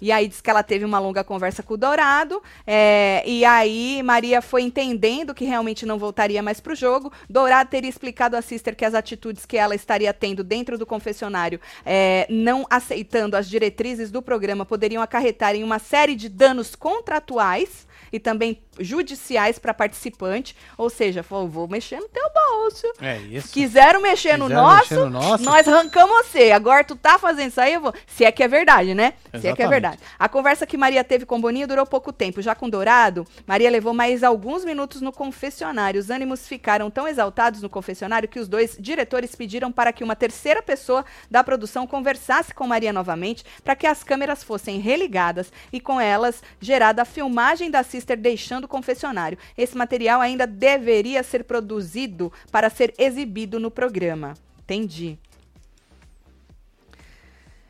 E 0.00 0.10
aí 0.10 0.26
diz 0.26 0.40
que 0.40 0.50
ela 0.50 0.62
teve 0.62 0.84
uma 0.84 0.98
longa 0.98 1.22
conversa 1.22 1.62
com 1.62 1.74
o 1.74 1.76
Dourado, 1.76 2.42
é, 2.66 3.22
e 3.26 3.44
aí 3.44 4.02
Maria 4.02 4.42
foi 4.42 4.62
entendendo 4.62 5.34
que 5.34 5.44
realmente 5.44 5.86
não 5.86 5.98
voltaria 5.98 6.42
mais 6.42 6.60
para 6.60 6.72
o 6.72 6.76
jogo. 6.76 7.12
Dourado 7.28 7.70
teria 7.70 7.88
explicado 7.88 8.36
à 8.36 8.42
Sister 8.42 8.74
que 8.74 8.84
as 8.84 8.94
atitudes 8.94 9.46
que 9.46 9.56
ela 9.56 9.74
estaria 9.74 10.12
tendo 10.12 10.42
dentro 10.42 10.76
do 10.76 10.84
confessionário, 10.86 11.60
é, 11.84 12.26
não 12.28 12.66
aceitando 12.68 13.36
as 13.36 13.48
diretrizes 13.48 14.10
do 14.10 14.20
programa, 14.20 14.66
poderiam 14.66 15.02
acarretar 15.02 15.54
em 15.54 15.62
uma 15.62 15.78
série 15.78 16.14
de 16.14 16.28
danos 16.28 16.74
contratuais 16.74 17.86
e 18.12 18.20
também 18.20 18.60
judiciais 18.78 19.58
para 19.58 19.74
participante, 19.74 20.56
ou 20.76 20.88
seja, 20.88 21.22
falou, 21.22 21.48
vou 21.48 21.68
mexer 21.68 22.00
no 22.00 22.08
teu 22.08 22.24
bolso. 22.32 22.86
É 23.00 23.18
isso. 23.18 23.52
Quiseram 23.52 24.00
mexer 24.00 24.36
no 24.38 24.46
Quiseram 24.46 24.62
nosso, 24.62 24.80
mexer 24.94 24.96
no 24.96 25.10
nosso. 25.10 25.44
nós 25.44 25.68
arrancamos 25.68 26.12
você. 26.26 26.52
Agora 26.52 26.84
tu 26.84 26.96
tá 26.96 27.18
fazendo 27.18 27.48
isso 27.48 27.60
aí, 27.60 27.74
eu 27.74 27.80
vou. 27.80 27.94
Se 28.06 28.24
é 28.24 28.32
que 28.32 28.42
é 28.42 28.48
verdade, 28.48 28.94
né? 28.94 29.12
Se 29.12 29.26
é 29.26 29.30
que 29.30 29.36
é 29.36 29.38
Exatamente. 29.50 29.68
verdade. 29.70 29.98
A 30.18 30.28
conversa 30.28 30.66
que 30.66 30.76
Maria 30.76 31.04
teve 31.04 31.26
com 31.26 31.40
Boninho 31.40 31.66
durou 31.66 31.84
pouco 31.86 32.12
tempo. 32.12 32.40
Já 32.40 32.54
com 32.54 32.68
Dourado, 32.68 33.26
Maria 33.46 33.70
levou 33.70 33.92
mais 33.92 34.22
alguns 34.22 34.64
minutos 34.64 35.00
no 35.00 35.12
confessionário. 35.12 36.00
Os 36.00 36.10
ânimos 36.10 36.46
ficaram 36.46 36.90
tão 36.90 37.06
exaltados 37.06 37.62
no 37.62 37.68
confessionário 37.68 38.28
que 38.28 38.40
os 38.40 38.48
dois 38.48 38.76
diretores 38.78 39.34
pediram 39.34 39.70
para 39.70 39.92
que 39.92 40.04
uma 40.04 40.16
terceira 40.16 40.62
pessoa 40.62 41.04
da 41.30 41.44
produção 41.44 41.86
conversasse 41.86 42.54
com 42.54 42.66
Maria 42.66 42.92
novamente 42.92 43.44
para 43.64 43.76
que 43.76 43.86
as 43.86 44.02
câmeras 44.02 44.42
fossem 44.42 44.78
religadas 44.78 45.52
e 45.72 45.80
com 45.80 46.00
elas 46.00 46.42
gerada 46.60 47.02
a 47.02 47.04
filmagem 47.04 47.70
da 47.70 47.82
Sister 47.82 48.16
deixando 48.16 48.61
o 48.64 48.68
confessionário. 48.68 49.38
Esse 49.56 49.76
material 49.76 50.20
ainda 50.20 50.46
deveria 50.46 51.22
ser 51.22 51.44
produzido 51.44 52.32
para 52.50 52.70
ser 52.70 52.94
exibido 52.98 53.58
no 53.58 53.70
programa. 53.70 54.34
Entendi. 54.60 55.18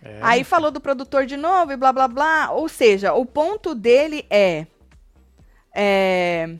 É, 0.03 0.19
Aí 0.21 0.43
falou 0.43 0.71
do 0.71 0.81
produtor 0.81 1.27
de 1.27 1.37
novo 1.37 1.73
e 1.73 1.77
blá 1.77 1.93
blá 1.93 2.09
blá. 2.09 2.51
Ou 2.51 2.69
seja, 2.69 3.13
o 3.15 3.25
ponto 3.25 3.75
dele 3.75 4.27
é. 4.29 4.67
é, 5.75 6.57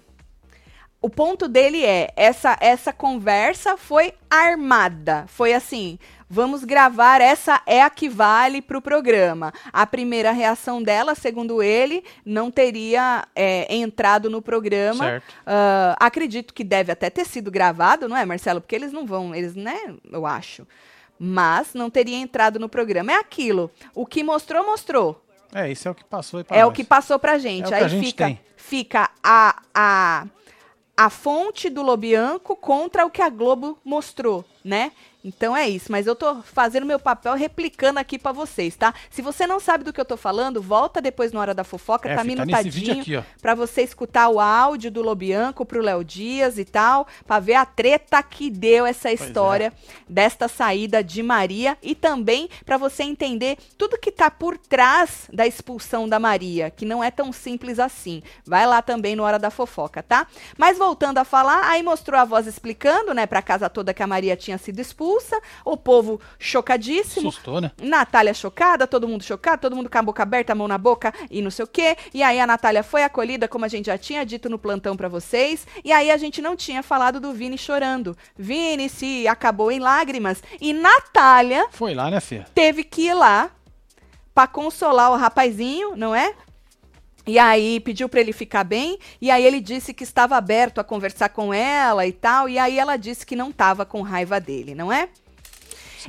o 1.03 1.11
ponto 1.11 1.49
dele 1.49 1.85
é, 1.85 2.13
essa, 2.17 2.57
essa 2.61 2.93
conversa 2.93 3.77
foi 3.77 4.15
armada. 4.31 5.25
Foi 5.27 5.53
assim, 5.53 5.99
vamos 6.31 6.63
gravar, 6.63 7.21
essa 7.21 7.61
é 7.67 7.83
a 7.83 7.91
que 7.91 8.09
vale 8.09 8.63
para 8.63 8.79
o 8.79 8.81
programa. 8.81 9.53
A 9.73 9.85
primeira 9.85 10.31
reação 10.31 10.81
dela, 10.81 11.17
segundo 11.17 11.61
ele, 11.61 12.05
não 12.25 12.53
teria 12.53 13.27
é, 13.35 13.75
entrado 13.75 14.31
no 14.31 14.41
programa. 14.41 15.21
Uh, 15.41 15.97
acredito 15.99 16.55
que 16.55 16.63
deve 16.63 16.93
até 16.93 17.11
ter 17.11 17.27
sido 17.27 17.51
gravado, 17.51 18.09
não 18.09 18.17
é, 18.17 18.25
Marcelo? 18.25 18.61
Porque 18.61 18.77
eles 18.77 18.93
não 18.93 19.05
vão, 19.05 19.35
eles, 19.35 19.57
né, 19.57 19.95
eu 20.11 20.25
acho. 20.25 20.65
Mas 21.19 21.75
não 21.75 21.91
teria 21.91 22.17
entrado 22.17 22.61
no 22.61 22.69
programa. 22.69 23.13
É 23.13 23.17
aquilo. 23.17 23.71
O 23.95 24.07
que 24.07 24.23
mostrou, 24.23 24.65
mostrou. 24.65 25.21
É, 25.53 25.71
isso 25.71 25.87
é 25.87 25.91
o 25.91 25.95
que 25.95 26.05
passou. 26.05 26.41
É 26.49 26.61
nós. 26.61 26.69
o 26.69 26.73
que 26.73 26.83
passou 26.83 27.19
pra 27.19 27.39
gente. 27.39 27.73
É 27.73 27.77
Aí 27.77 27.85
a 27.85 27.89
gente 27.89 28.07
fica, 28.07 28.25
tem. 28.25 28.41
fica 28.57 29.11
a, 29.23 29.63
a 29.75 30.27
a 31.05 31.11
fonte 31.11 31.69
do 31.69 31.83
Lobianco 31.83 32.55
contra 32.55 33.05
o 33.05 33.11
que 33.11 33.21
a 33.21 33.29
Globo 33.29 33.77
mostrou, 33.85 34.45
né? 34.65 34.93
Então 35.25 35.57
é 35.57 35.69
isso, 35.69 35.93
mas 35.93 36.07
eu 36.07 36.17
tô 36.17 36.43
fazendo 36.43 36.85
meu 36.85 36.99
papel 36.99 37.35
replicando 37.35 38.01
aqui 38.01 38.19
para 38.19 38.33
vocês, 38.33 38.75
tá? 38.75 38.93
Se 39.09 39.23
você 39.23 39.47
não 39.47 39.61
sabe 39.61 39.85
do 39.85 39.93
que 39.93 40.01
eu 40.01 40.05
tô 40.05 40.17
falando, 40.17 40.61
volta 40.61 41.01
depois 41.01 41.31
na 41.31 41.41
hora 41.41 41.55
da 41.55 41.63
fofoca, 41.63 42.09
é, 42.09 42.17
tá 42.17 42.25
minutadinho 42.25 43.25
para 43.41 43.55
você 43.55 43.83
escutar 43.83 44.29
o 44.29 44.41
áudio 44.41 44.91
do 44.91 45.01
Lobianco 45.01 45.65
pro 45.65 45.81
Léo 45.81 46.03
Dias 46.03 46.59
e 46.59 46.65
tal, 46.65 47.07
para 47.25 47.39
ver 47.39 47.55
a 47.55 47.65
treta 47.65 48.21
que 48.23 48.51
deu 48.51 48.85
essa 48.85 49.09
pois 49.09 49.21
história 49.21 49.67
é. 49.67 50.03
desta 50.09 50.49
saída 50.49 51.05
de 51.05 51.23
Maria 51.23 51.79
e 51.81 51.95
também 51.95 52.49
para 52.65 52.77
você 52.77 53.05
entender 53.05 53.59
tudo 53.79 53.99
que 53.99 54.11
tá 54.11 54.29
por 54.29 54.59
trás 54.59 55.29
da 55.33 55.47
expulsão 55.47 56.09
da 56.09 56.19
Maria, 56.19 56.69
que 56.69 56.85
não 56.85 57.03
é 57.03 57.13
tão 57.13 57.33
simples 57.33 57.79
assim. 57.79 58.23
Vai 58.45 58.67
lá 58.67 58.83
também 58.83 59.15
no 59.15 59.23
hora 59.23 59.39
da 59.39 59.51
fofoca, 59.51 60.03
tá? 60.03 60.27
Mas 60.59 60.79
voltando 60.79 61.19
a 61.19 61.25
falar, 61.25 61.71
aí 61.71 61.81
mostrou 61.81 62.19
a 62.19 62.25
voz 62.25 62.49
explicando, 62.49 63.15
né, 63.15 63.25
para 63.25 63.41
casa 63.41 63.71
toda 63.71 63.95
que 63.95 64.03
a 64.03 64.07
Maria 64.07 64.37
tinha 64.37 64.59
sido 64.59 64.81
expulsa 64.81 65.12
expulsa, 65.13 65.41
o 65.65 65.77
povo 65.77 66.21
chocadíssimo. 66.39 67.31
Sustou, 67.31 67.61
né? 67.61 67.73
Natália 67.81 68.33
chocada, 68.33 68.87
todo 68.87 69.09
mundo 69.09 69.23
chocado, 69.23 69.63
todo 69.63 69.77
mundo 69.77 69.91
com 69.91 69.99
a 69.99 70.03
boca 70.03 70.23
aberta, 70.23 70.53
a 70.53 70.57
mão 70.57 70.69
na 70.69 70.79
boca 70.79 71.13
e 71.31 71.43
não 71.43 71.51
sei 71.51 71.65
o 71.65 71.69
quê. 71.69 71.97
E 72.15 72.23
aí 72.23 72.41
a 72.41 72.47
Natália 72.47 72.83
foi 72.83 73.03
acolhida, 73.03 73.49
como 73.49 73.65
a 73.65 73.69
gente 73.69 73.87
já 73.87 73.99
tinha 73.99 74.25
dito 74.25 74.49
no 74.49 74.59
plantão 74.59 74.97
para 74.97 75.09
vocês. 75.09 75.67
E 75.85 75.93
aí 75.93 76.11
a 76.11 76.17
gente 76.17 76.41
não 76.41 76.57
tinha 76.57 76.83
falado 76.83 77.21
do 77.21 77.33
Vini 77.33 77.59
chorando. 77.59 78.17
Vini 78.37 78.89
se 78.89 79.27
acabou 79.29 79.71
em 79.71 79.79
lágrimas. 79.79 80.43
E 80.61 80.73
Natália. 80.73 81.67
Foi 81.71 81.95
lá, 81.95 82.11
né, 82.11 82.21
Fê? 82.21 82.45
Teve 82.55 82.85
que 82.85 83.03
ir 83.03 83.15
lá 83.15 83.51
para 84.35 84.47
consolar 84.47 85.13
o 85.13 85.17
rapazinho, 85.17 85.95
não 85.95 86.15
é? 86.15 86.35
E 87.27 87.39
aí 87.39 87.79
pediu 87.81 88.09
para 88.09 88.21
ele 88.21 88.33
ficar 88.33 88.65
bem, 88.65 88.99
e 89.21 89.31
aí 89.31 89.45
ele 89.45 89.61
disse 89.61 89.95
que 89.95 90.03
estava 90.03 90.37
aberto 90.37 90.81
a 90.81 90.85
conversar 90.85 91.29
com 91.29 91.55
ela 91.55 92.07
e 92.07 92.13
tal, 92.13 92.49
e 92.49 92.59
aí 92.59 92.79
ela 92.79 92.97
disse 92.97 93.25
que 93.25 93.37
não 93.37 93.51
estava 93.51 93.87
com 93.87 94.03
raiva 94.03 94.41
dele, 94.41 94.75
não 94.75 94.93
é? 94.93 95.09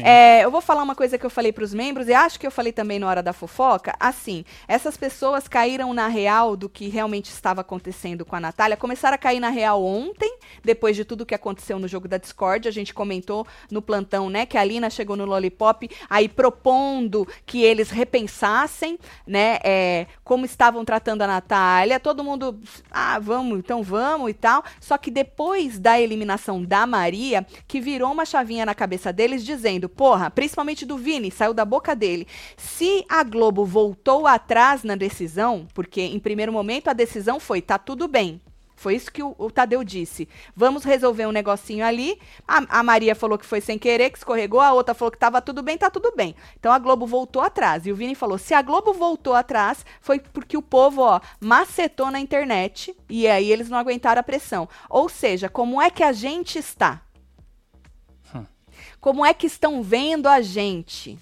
É, 0.01 0.43
eu 0.43 0.51
vou 0.51 0.61
falar 0.61 0.83
uma 0.83 0.95
coisa 0.95 1.17
que 1.17 1.25
eu 1.25 1.29
falei 1.29 1.51
para 1.51 1.63
os 1.63 1.73
membros, 1.73 2.07
e 2.07 2.13
acho 2.13 2.39
que 2.39 2.47
eu 2.47 2.51
falei 2.51 2.71
também 2.71 2.99
na 2.99 3.07
hora 3.07 3.21
da 3.21 3.33
fofoca. 3.33 3.95
Assim, 3.99 4.45
essas 4.67 4.97
pessoas 4.97 5.47
caíram 5.47 5.93
na 5.93 6.07
real 6.07 6.55
do 6.55 6.69
que 6.69 6.87
realmente 6.87 7.29
estava 7.29 7.61
acontecendo 7.61 8.25
com 8.25 8.35
a 8.35 8.39
Natália. 8.39 8.77
Começaram 8.77 9.15
a 9.15 9.17
cair 9.17 9.39
na 9.39 9.49
real 9.49 9.83
ontem, 9.83 10.37
depois 10.63 10.95
de 10.95 11.05
tudo 11.05 11.25
que 11.25 11.35
aconteceu 11.35 11.77
no 11.77 11.87
jogo 11.87 12.07
da 12.07 12.17
Discord. 12.17 12.67
A 12.67 12.71
gente 12.71 12.93
comentou 12.93 13.45
no 13.69 13.81
plantão, 13.81 14.29
né, 14.29 14.45
que 14.45 14.57
a 14.57 14.63
Lina 14.63 14.89
chegou 14.89 15.15
no 15.15 15.25
Lollipop 15.25 15.89
aí 16.09 16.29
propondo 16.29 17.27
que 17.45 17.63
eles 17.63 17.89
repensassem, 17.89 18.97
né, 19.27 19.59
é, 19.63 20.07
como 20.23 20.45
estavam 20.45 20.85
tratando 20.85 21.21
a 21.21 21.27
Natália. 21.27 21.99
Todo 21.99 22.23
mundo, 22.23 22.59
ah, 22.91 23.19
vamos, 23.19 23.59
então 23.59 23.83
vamos 23.83 24.29
e 24.29 24.33
tal. 24.33 24.63
Só 24.79 24.97
que 24.97 25.11
depois 25.11 25.79
da 25.79 25.99
eliminação 25.99 26.63
da 26.63 26.85
Maria, 26.85 27.45
que 27.67 27.79
virou 27.79 28.11
uma 28.11 28.25
chavinha 28.25 28.65
na 28.65 28.75
cabeça 28.75 29.11
deles 29.11 29.45
dizendo 29.45 29.82
porra, 29.89 30.29
principalmente 30.29 30.85
do 30.85 30.97
Vini, 30.97 31.31
saiu 31.31 31.53
da 31.53 31.65
boca 31.65 31.95
dele. 31.95 32.27
Se 32.57 33.05
a 33.09 33.23
Globo 33.23 33.65
voltou 33.65 34.27
atrás 34.27 34.83
na 34.83 34.95
decisão, 34.95 35.67
porque 35.73 36.01
em 36.01 36.19
primeiro 36.19 36.51
momento 36.51 36.87
a 36.87 36.93
decisão 36.93 37.39
foi, 37.39 37.61
tá 37.61 37.77
tudo 37.77 38.07
bem. 38.07 38.41
Foi 38.83 38.95
isso 38.95 39.09
que 39.09 39.23
o, 39.23 39.33
o 39.37 39.49
Tadeu 39.49 39.81
disse. 39.81 40.27
Vamos 40.53 40.83
resolver 40.83 41.25
um 41.25 41.31
negocinho 41.31 41.85
ali. 41.85 42.19
A, 42.45 42.79
a, 42.79 42.83
Maria 42.83 43.15
falou 43.15 43.37
que 43.37 43.45
foi 43.45 43.61
sem 43.61 43.79
querer, 43.79 44.09
que 44.09 44.17
escorregou. 44.17 44.59
A 44.59 44.73
outra 44.73 44.93
falou 44.93 45.09
que 45.09 45.17
tava 45.17 45.41
tudo 45.41 45.63
bem, 45.63 45.77
tá 45.77 45.89
tudo 45.89 46.11
bem. 46.13 46.35
Então 46.59 46.69
a 46.69 46.77
Globo 46.77 47.07
voltou 47.07 47.41
atrás. 47.41 47.85
E 47.85 47.93
o 47.93 47.95
Vini 47.95 48.13
falou: 48.13 48.37
se 48.37 48.53
a 48.53 48.61
Globo 48.61 48.91
voltou 48.91 49.35
atrás, 49.35 49.85
foi 50.01 50.19
porque 50.19 50.57
o 50.57 50.61
povo, 50.61 51.01
ó, 51.01 51.21
macetou 51.39 52.11
na 52.11 52.19
internet. 52.19 52.93
E 53.09 53.25
aí 53.25 53.49
eles 53.49 53.69
não 53.69 53.77
aguentaram 53.77 54.19
a 54.19 54.23
pressão. 54.23 54.67
Ou 54.89 55.07
seja, 55.07 55.47
como 55.47 55.81
é 55.81 55.89
que 55.89 56.03
a 56.03 56.11
gente 56.11 56.59
está? 56.59 57.01
Como 59.03 59.25
é 59.25 59.33
que 59.33 59.45
estão 59.45 59.83
vendo 59.83 60.27
a 60.27 60.41
gente? 60.41 61.19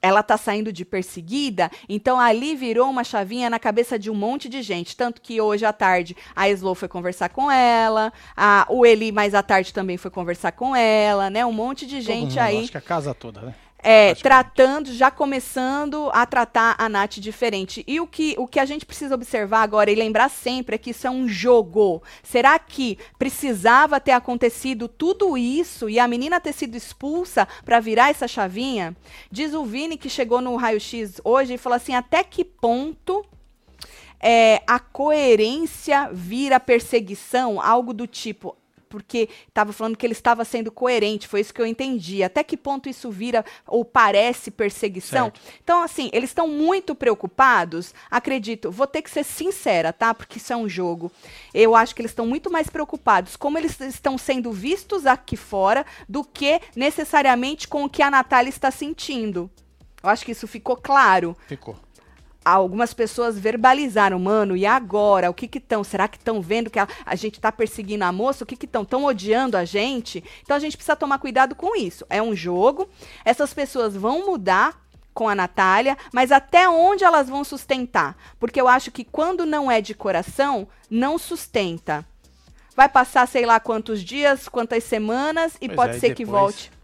ela 0.00 0.22
tá 0.22 0.36
saindo 0.36 0.72
de 0.72 0.84
perseguida, 0.84 1.68
então 1.88 2.20
ali 2.20 2.54
virou 2.54 2.88
uma 2.88 3.02
chavinha 3.02 3.50
na 3.50 3.58
cabeça 3.58 3.98
de 3.98 4.08
um 4.08 4.14
monte 4.14 4.48
de 4.48 4.62
gente. 4.62 4.96
Tanto 4.96 5.20
que 5.20 5.40
hoje 5.40 5.64
à 5.64 5.72
tarde 5.72 6.16
a 6.34 6.48
Slow 6.48 6.76
foi 6.76 6.86
conversar 6.86 7.30
com 7.30 7.50
ela, 7.50 8.12
a, 8.36 8.66
o 8.70 8.86
Eli 8.86 9.10
mais 9.10 9.34
à 9.34 9.42
tarde 9.42 9.74
também 9.74 9.96
foi 9.96 10.10
conversar 10.10 10.52
com 10.52 10.76
ela, 10.76 11.28
né? 11.28 11.44
Um 11.44 11.52
monte 11.52 11.84
de 11.86 12.00
gente 12.00 12.36
mundo, 12.36 12.38
aí. 12.38 12.60
Acho 12.60 12.70
que 12.70 12.78
a 12.78 12.82
casa 12.82 13.12
toda, 13.12 13.40
né? 13.40 13.54
É, 13.88 14.16
tratando, 14.16 14.92
já 14.92 15.12
começando 15.12 16.10
a 16.12 16.26
tratar 16.26 16.74
a 16.76 16.88
Nath 16.88 17.20
diferente. 17.20 17.84
E 17.86 18.00
o 18.00 18.06
que, 18.06 18.34
o 18.36 18.44
que 18.44 18.58
a 18.58 18.64
gente 18.64 18.84
precisa 18.84 19.14
observar 19.14 19.62
agora 19.62 19.88
e 19.88 19.94
lembrar 19.94 20.28
sempre 20.28 20.74
é 20.74 20.78
que 20.78 20.90
isso 20.90 21.06
é 21.06 21.10
um 21.10 21.28
jogo. 21.28 22.02
Será 22.20 22.58
que 22.58 22.98
precisava 23.16 24.00
ter 24.00 24.10
acontecido 24.10 24.88
tudo 24.88 25.38
isso 25.38 25.88
e 25.88 26.00
a 26.00 26.08
menina 26.08 26.40
ter 26.40 26.52
sido 26.52 26.76
expulsa 26.76 27.46
para 27.64 27.78
virar 27.78 28.10
essa 28.10 28.26
chavinha? 28.26 28.96
Diz 29.30 29.54
o 29.54 29.64
Vini 29.64 29.96
que 29.96 30.10
chegou 30.10 30.40
no 30.40 30.56
raio-x 30.56 31.20
hoje 31.22 31.54
e 31.54 31.58
falou 31.58 31.76
assim: 31.76 31.94
até 31.94 32.24
que 32.24 32.44
ponto 32.44 33.24
é, 34.18 34.64
a 34.66 34.80
coerência 34.80 36.10
vira 36.12 36.58
perseguição? 36.58 37.60
Algo 37.60 37.94
do 37.94 38.08
tipo 38.08 38.56
porque 38.88 39.28
estava 39.48 39.72
falando 39.72 39.96
que 39.96 40.06
ele 40.06 40.12
estava 40.12 40.44
sendo 40.44 40.70
coerente, 40.70 41.28
foi 41.28 41.40
isso 41.40 41.52
que 41.52 41.60
eu 41.60 41.66
entendi. 41.66 42.22
Até 42.22 42.42
que 42.42 42.56
ponto 42.56 42.88
isso 42.88 43.10
vira 43.10 43.44
ou 43.66 43.84
parece 43.84 44.50
perseguição? 44.50 45.26
Certo. 45.26 45.40
Então, 45.62 45.82
assim, 45.82 46.10
eles 46.12 46.30
estão 46.30 46.48
muito 46.48 46.94
preocupados. 46.94 47.94
Acredito, 48.10 48.70
vou 48.70 48.86
ter 48.86 49.02
que 49.02 49.10
ser 49.10 49.24
sincera, 49.24 49.92
tá? 49.92 50.14
Porque 50.14 50.38
isso 50.38 50.52
é 50.52 50.56
um 50.56 50.68
jogo. 50.68 51.10
Eu 51.52 51.74
acho 51.74 51.94
que 51.94 52.00
eles 52.00 52.10
estão 52.10 52.26
muito 52.26 52.50
mais 52.50 52.68
preocupados 52.68 53.36
como 53.36 53.58
eles 53.58 53.78
estão 53.80 54.16
sendo 54.18 54.52
vistos 54.52 55.06
aqui 55.06 55.36
fora 55.36 55.84
do 56.08 56.24
que 56.24 56.60
necessariamente 56.74 57.68
com 57.68 57.84
o 57.84 57.90
que 57.90 58.02
a 58.02 58.10
Natália 58.10 58.50
está 58.50 58.70
sentindo. 58.70 59.50
Eu 60.02 60.10
acho 60.10 60.24
que 60.24 60.32
isso 60.32 60.46
ficou 60.46 60.76
claro. 60.76 61.36
Ficou 61.46 61.76
algumas 62.52 62.94
pessoas 62.94 63.38
verbalizaram, 63.38 64.18
mano, 64.20 64.56
e 64.56 64.64
agora? 64.64 65.28
O 65.28 65.34
que 65.34 65.48
que 65.48 65.58
estão? 65.58 65.82
Será 65.82 66.06
que 66.06 66.16
estão 66.16 66.40
vendo 66.40 66.70
que 66.70 66.78
a, 66.78 66.86
a, 67.04 67.16
gente 67.16 67.40
tá 67.40 67.50
perseguindo 67.50 68.04
a 68.04 68.12
moça? 68.12 68.44
O 68.44 68.46
que 68.46 68.56
que 68.56 68.66
estão? 68.66 68.82
Estão 68.82 69.04
odiando 69.04 69.56
a 69.56 69.64
gente? 69.64 70.22
Então 70.42 70.56
a 70.56 70.60
gente 70.60 70.76
precisa 70.76 70.94
tomar 70.94 71.18
cuidado 71.18 71.56
com 71.56 71.74
isso. 71.74 72.06
É 72.08 72.22
um 72.22 72.36
jogo, 72.36 72.88
essas 73.24 73.52
pessoas 73.52 73.96
vão 73.96 74.24
mudar 74.24 74.80
com 75.12 75.28
a 75.28 75.34
Natália, 75.34 75.96
mas 76.12 76.30
até 76.30 76.68
onde 76.68 77.02
elas 77.02 77.28
vão 77.28 77.42
sustentar? 77.42 78.16
Porque 78.38 78.60
eu 78.60 78.68
acho 78.68 78.92
que 78.92 79.02
quando 79.02 79.44
não 79.44 79.70
é 79.70 79.80
de 79.80 79.94
coração, 79.94 80.68
não 80.88 81.18
sustenta. 81.18 82.06
Vai 82.76 82.88
passar 82.88 83.26
sei 83.26 83.46
lá 83.46 83.58
quantos 83.58 84.04
dias, 84.04 84.48
quantas 84.48 84.84
semanas 84.84 85.56
e 85.60 85.66
pois 85.66 85.76
pode 85.76 85.96
é, 85.96 85.98
ser 85.98 86.08
depois... 86.10 86.16
que 86.16 86.24
volte 86.24 86.75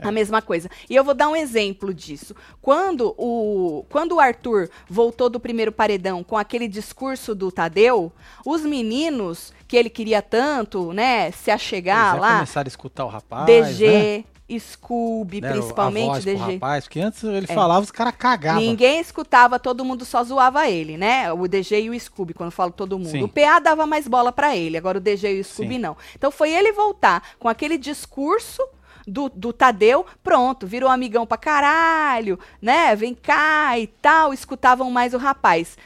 a 0.00 0.12
mesma 0.12 0.42
coisa. 0.42 0.68
E 0.88 0.94
eu 0.94 1.04
vou 1.04 1.14
dar 1.14 1.28
um 1.28 1.36
exemplo 1.36 1.92
disso. 1.92 2.34
Quando 2.60 3.14
o, 3.18 3.84
quando 3.88 4.12
o 4.12 4.20
Arthur 4.20 4.68
voltou 4.88 5.28
do 5.28 5.40
primeiro 5.40 5.72
paredão 5.72 6.22
com 6.22 6.36
aquele 6.36 6.68
discurso 6.68 7.34
do 7.34 7.50
Tadeu, 7.50 8.12
os 8.44 8.62
meninos 8.62 9.52
que 9.66 9.76
ele 9.76 9.90
queria 9.90 10.22
tanto, 10.22 10.92
né, 10.92 11.30
se 11.32 11.50
achegar 11.50 12.18
lá. 12.18 12.34
começaram 12.34 12.66
a 12.66 12.68
escutar 12.68 13.04
o 13.04 13.08
rapaz. 13.08 13.46
DG, 13.46 13.88
né? 13.88 14.24
Scooby, 14.58 15.40
né, 15.40 15.50
principalmente 15.50 16.06
a 16.06 16.12
voz 16.12 16.24
DG. 16.24 16.52
Rapaz, 16.54 16.84
porque 16.84 17.00
antes 17.00 17.22
ele 17.24 17.46
é. 17.48 17.54
falava, 17.54 17.82
os 17.82 17.90
caras 17.90 18.14
cagavam. 18.16 18.60
Ninguém 18.60 19.00
escutava, 19.00 19.58
todo 19.58 19.84
mundo 19.84 20.04
só 20.04 20.22
zoava 20.22 20.68
ele, 20.68 20.96
né? 20.96 21.32
O 21.32 21.48
DG 21.48 21.80
e 21.80 21.90
o 21.90 21.98
Scooby, 21.98 22.32
quando 22.32 22.48
eu 22.48 22.52
falo 22.52 22.70
todo 22.70 22.96
mundo. 22.96 23.10
Sim. 23.10 23.24
O 23.24 23.28
PA 23.28 23.58
dava 23.58 23.86
mais 23.86 24.06
bola 24.06 24.30
para 24.30 24.56
ele, 24.56 24.76
agora 24.76 24.98
o 24.98 25.00
DG 25.00 25.38
e 25.38 25.40
o 25.40 25.44
Scooby 25.44 25.74
Sim. 25.74 25.80
não. 25.80 25.96
Então 26.14 26.30
foi 26.30 26.52
ele 26.52 26.72
voltar 26.72 27.22
com 27.40 27.48
aquele 27.48 27.76
discurso 27.76 28.62
do, 29.06 29.28
do 29.28 29.52
Tadeu, 29.52 30.04
pronto, 30.22 30.66
virou 30.66 30.90
amigão 30.90 31.26
pra 31.26 31.36
caralho, 31.36 32.38
né? 32.60 32.94
Vem 32.96 33.14
cá 33.14 33.78
e 33.78 33.86
tal, 33.86 34.32
escutavam 34.34 34.90
mais 34.90 35.14
o 35.14 35.18
rapaz. 35.18 35.76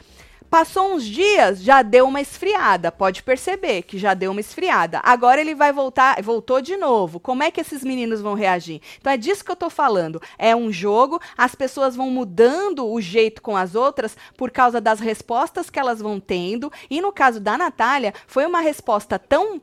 Passou 0.51 0.93
uns 0.93 1.05
dias, 1.05 1.63
já 1.63 1.81
deu 1.81 2.05
uma 2.05 2.19
esfriada. 2.19 2.91
Pode 2.91 3.23
perceber 3.23 3.83
que 3.83 3.97
já 3.97 4.13
deu 4.13 4.31
uma 4.31 4.41
esfriada. 4.41 4.99
Agora 5.01 5.39
ele 5.39 5.55
vai 5.55 5.71
voltar, 5.71 6.21
voltou 6.21 6.59
de 6.59 6.75
novo. 6.75 7.21
Como 7.21 7.41
é 7.41 7.49
que 7.49 7.61
esses 7.61 7.85
meninos 7.85 8.19
vão 8.19 8.33
reagir? 8.33 8.81
Então 8.99 9.13
é 9.13 9.15
disso 9.15 9.45
que 9.45 9.51
eu 9.51 9.55
tô 9.55 9.69
falando. 9.69 10.21
É 10.37 10.53
um 10.53 10.69
jogo, 10.69 11.21
as 11.37 11.55
pessoas 11.55 11.95
vão 11.95 12.09
mudando 12.09 12.85
o 12.85 12.99
jeito 12.99 13.41
com 13.41 13.55
as 13.55 13.75
outras 13.75 14.17
por 14.35 14.51
causa 14.51 14.81
das 14.81 14.99
respostas 14.99 15.69
que 15.69 15.79
elas 15.79 16.01
vão 16.01 16.19
tendo. 16.19 16.69
E 16.89 16.99
no 16.99 17.13
caso 17.13 17.39
da 17.39 17.57
Natália, 17.57 18.13
foi 18.27 18.45
uma 18.45 18.59
resposta 18.59 19.17
tão 19.17 19.61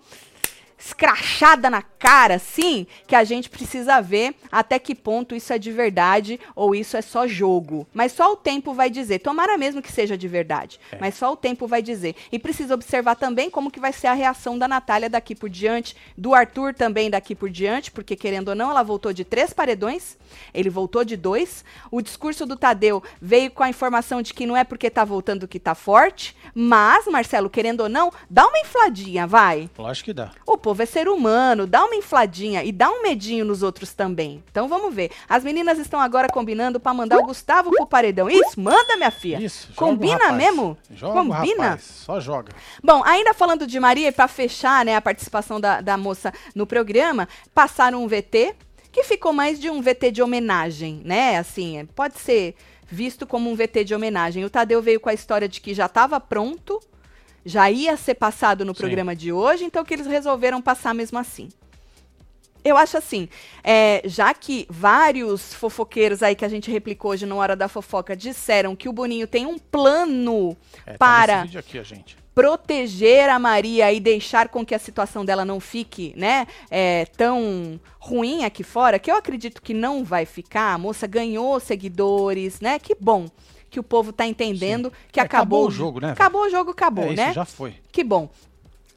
escrachada 0.78 1.68
na 1.68 1.82
cara, 1.82 2.36
assim, 2.36 2.86
que 3.06 3.16
a 3.16 3.24
gente 3.24 3.50
precisa 3.50 4.00
ver 4.00 4.34
até 4.50 4.78
que 4.78 4.94
ponto 4.94 5.34
isso 5.34 5.52
é 5.52 5.58
de 5.58 5.72
verdade 5.72 6.38
ou 6.54 6.74
isso 6.74 6.96
é 6.96 7.02
só 7.02 7.26
jogo. 7.26 7.86
Mas 7.92 8.12
só 8.12 8.32
o 8.32 8.36
tempo 8.36 8.72
vai 8.72 8.88
dizer. 8.88 9.18
Tomara 9.18 9.58
mesmo 9.58 9.82
que 9.82 9.90
seja 9.90 10.16
de 10.16 10.28
verdade, 10.28 10.78
é. 10.92 10.98
mas 11.00 11.16
só 11.16 11.32
o 11.32 11.36
tempo 11.36 11.66
vai 11.66 11.82
dizer. 11.82 12.14
E 12.30 12.38
precisa 12.38 12.74
observar 12.74 13.16
também 13.16 13.50
como 13.50 13.70
que 13.70 13.80
vai 13.80 13.92
ser 13.92 14.06
a 14.06 14.14
reação 14.14 14.56
da 14.56 14.68
Natália 14.68 15.10
daqui 15.10 15.34
por 15.34 15.48
diante, 15.48 15.96
do 16.16 16.34
Arthur 16.34 16.72
também 16.74 17.10
daqui 17.10 17.34
por 17.34 17.50
diante, 17.50 17.90
porque 17.90 18.14
querendo 18.14 18.48
ou 18.48 18.54
não, 18.54 18.70
ela 18.70 18.82
voltou 18.82 19.12
de 19.12 19.24
três 19.24 19.52
paredões, 19.52 20.16
ele 20.54 20.70
voltou 20.70 21.04
de 21.04 21.16
dois. 21.16 21.64
O 21.90 22.00
discurso 22.00 22.46
do 22.46 22.56
Tadeu 22.56 23.02
veio 23.20 23.50
com 23.50 23.62
a 23.62 23.68
informação 23.68 24.22
de 24.22 24.32
que 24.32 24.46
não 24.46 24.56
é 24.56 24.62
porque 24.62 24.88
tá 24.88 25.04
voltando 25.04 25.48
que 25.48 25.58
tá 25.58 25.74
forte, 25.74 26.36
mas, 26.54 27.06
Marcelo, 27.06 27.50
querendo 27.50 27.80
ou 27.80 27.88
não, 27.88 28.12
dá 28.30 28.46
uma 28.46 28.58
infladinha, 28.60 29.26
vai. 29.26 29.68
Lógico 29.76 30.06
que 30.06 30.12
dá. 30.12 30.30
O 30.46 30.56
povo 30.68 30.82
é 30.82 30.86
ser 30.86 31.08
humano, 31.08 31.66
dá 31.66 31.82
uma 31.82 31.96
infladinha 31.96 32.62
e 32.62 32.70
dá 32.70 32.90
um 32.90 33.02
medinho 33.02 33.42
nos 33.42 33.62
outros 33.62 33.94
também. 33.94 34.44
Então 34.50 34.68
vamos 34.68 34.94
ver. 34.94 35.10
As 35.26 35.42
meninas 35.42 35.78
estão 35.78 35.98
agora 35.98 36.28
combinando 36.28 36.78
para 36.78 36.92
mandar 36.92 37.16
o 37.16 37.22
Gustavo 37.22 37.70
pro 37.70 37.86
paredão. 37.86 38.28
Isso, 38.28 38.60
manda, 38.60 38.94
minha 38.98 39.10
filha. 39.10 39.42
Isso, 39.42 39.72
Combina 39.74 40.30
mesmo? 40.30 40.76
Joga, 40.90 41.14
Combina? 41.14 41.62
Rapaz, 41.62 41.84
só 41.84 42.20
joga. 42.20 42.52
Bom, 42.84 43.02
ainda 43.06 43.32
falando 43.32 43.66
de 43.66 43.80
Maria, 43.80 44.12
para 44.12 44.28
fechar 44.28 44.84
né, 44.84 44.94
a 44.94 45.00
participação 45.00 45.58
da, 45.58 45.80
da 45.80 45.96
moça 45.96 46.34
no 46.54 46.66
programa, 46.66 47.26
passaram 47.54 48.04
um 48.04 48.06
VT 48.06 48.54
que 48.92 49.02
ficou 49.04 49.32
mais 49.32 49.58
de 49.58 49.70
um 49.70 49.80
VT 49.80 50.10
de 50.10 50.22
homenagem, 50.22 51.00
né? 51.02 51.38
Assim, 51.38 51.88
pode 51.94 52.18
ser 52.18 52.56
visto 52.86 53.26
como 53.26 53.50
um 53.50 53.54
VT 53.54 53.84
de 53.84 53.94
homenagem. 53.94 54.44
O 54.44 54.50
Tadeu 54.50 54.82
veio 54.82 55.00
com 55.00 55.08
a 55.08 55.14
história 55.14 55.48
de 55.48 55.62
que 55.62 55.72
já 55.72 55.86
estava 55.86 56.20
pronto 56.20 56.78
já 57.44 57.70
ia 57.70 57.96
ser 57.96 58.14
passado 58.14 58.64
no 58.64 58.74
programa 58.74 59.12
Sim. 59.12 59.18
de 59.18 59.32
hoje, 59.32 59.64
então 59.64 59.84
que 59.84 59.94
eles 59.94 60.06
resolveram 60.06 60.60
passar 60.60 60.94
mesmo 60.94 61.18
assim. 61.18 61.48
Eu 62.64 62.76
acho 62.76 62.98
assim, 62.98 63.28
é, 63.62 64.02
já 64.04 64.34
que 64.34 64.66
vários 64.68 65.54
fofoqueiros 65.54 66.22
aí 66.22 66.34
que 66.34 66.44
a 66.44 66.48
gente 66.48 66.70
replicou 66.70 67.12
hoje 67.12 67.24
na 67.24 67.34
hora 67.34 67.56
da 67.56 67.68
fofoca 67.68 68.16
disseram 68.16 68.74
que 68.74 68.88
o 68.88 68.92
Boninho 68.92 69.26
tem 69.26 69.46
um 69.46 69.58
plano 69.58 70.56
é, 70.84 70.92
tá 70.92 70.98
para 70.98 71.46
tá 71.46 71.58
aqui, 71.60 71.80
proteger 72.34 73.28
a 73.28 73.38
Maria 73.38 73.92
e 73.92 73.98
deixar 73.98 74.48
com 74.48 74.64
que 74.64 74.74
a 74.74 74.78
situação 74.78 75.24
dela 75.24 75.44
não 75.44 75.58
fique, 75.58 76.12
né, 76.16 76.46
é, 76.70 77.06
tão 77.16 77.80
ruim 77.98 78.44
aqui 78.44 78.62
fora, 78.62 78.98
que 78.98 79.10
eu 79.10 79.16
acredito 79.16 79.62
que 79.62 79.74
não 79.74 80.04
vai 80.04 80.24
ficar. 80.24 80.74
A 80.74 80.78
moça 80.78 81.06
ganhou 81.06 81.58
seguidores, 81.58 82.60
né? 82.60 82.78
Que 82.78 82.94
bom 82.94 83.26
que 83.70 83.80
o 83.80 83.82
povo 83.82 84.10
está 84.10 84.26
entendendo 84.26 84.88
Sim. 84.88 84.94
que 85.12 85.20
é, 85.20 85.22
acabou, 85.22 85.60
acabou 85.60 85.68
o 85.68 85.70
jogo, 85.70 86.00
né? 86.00 86.12
Acabou 86.12 86.42
o 86.42 86.50
jogo, 86.50 86.70
acabou, 86.70 87.12
é, 87.12 87.14
né? 87.14 87.32
já 87.32 87.44
foi. 87.44 87.74
Que 87.92 88.02
bom. 88.04 88.28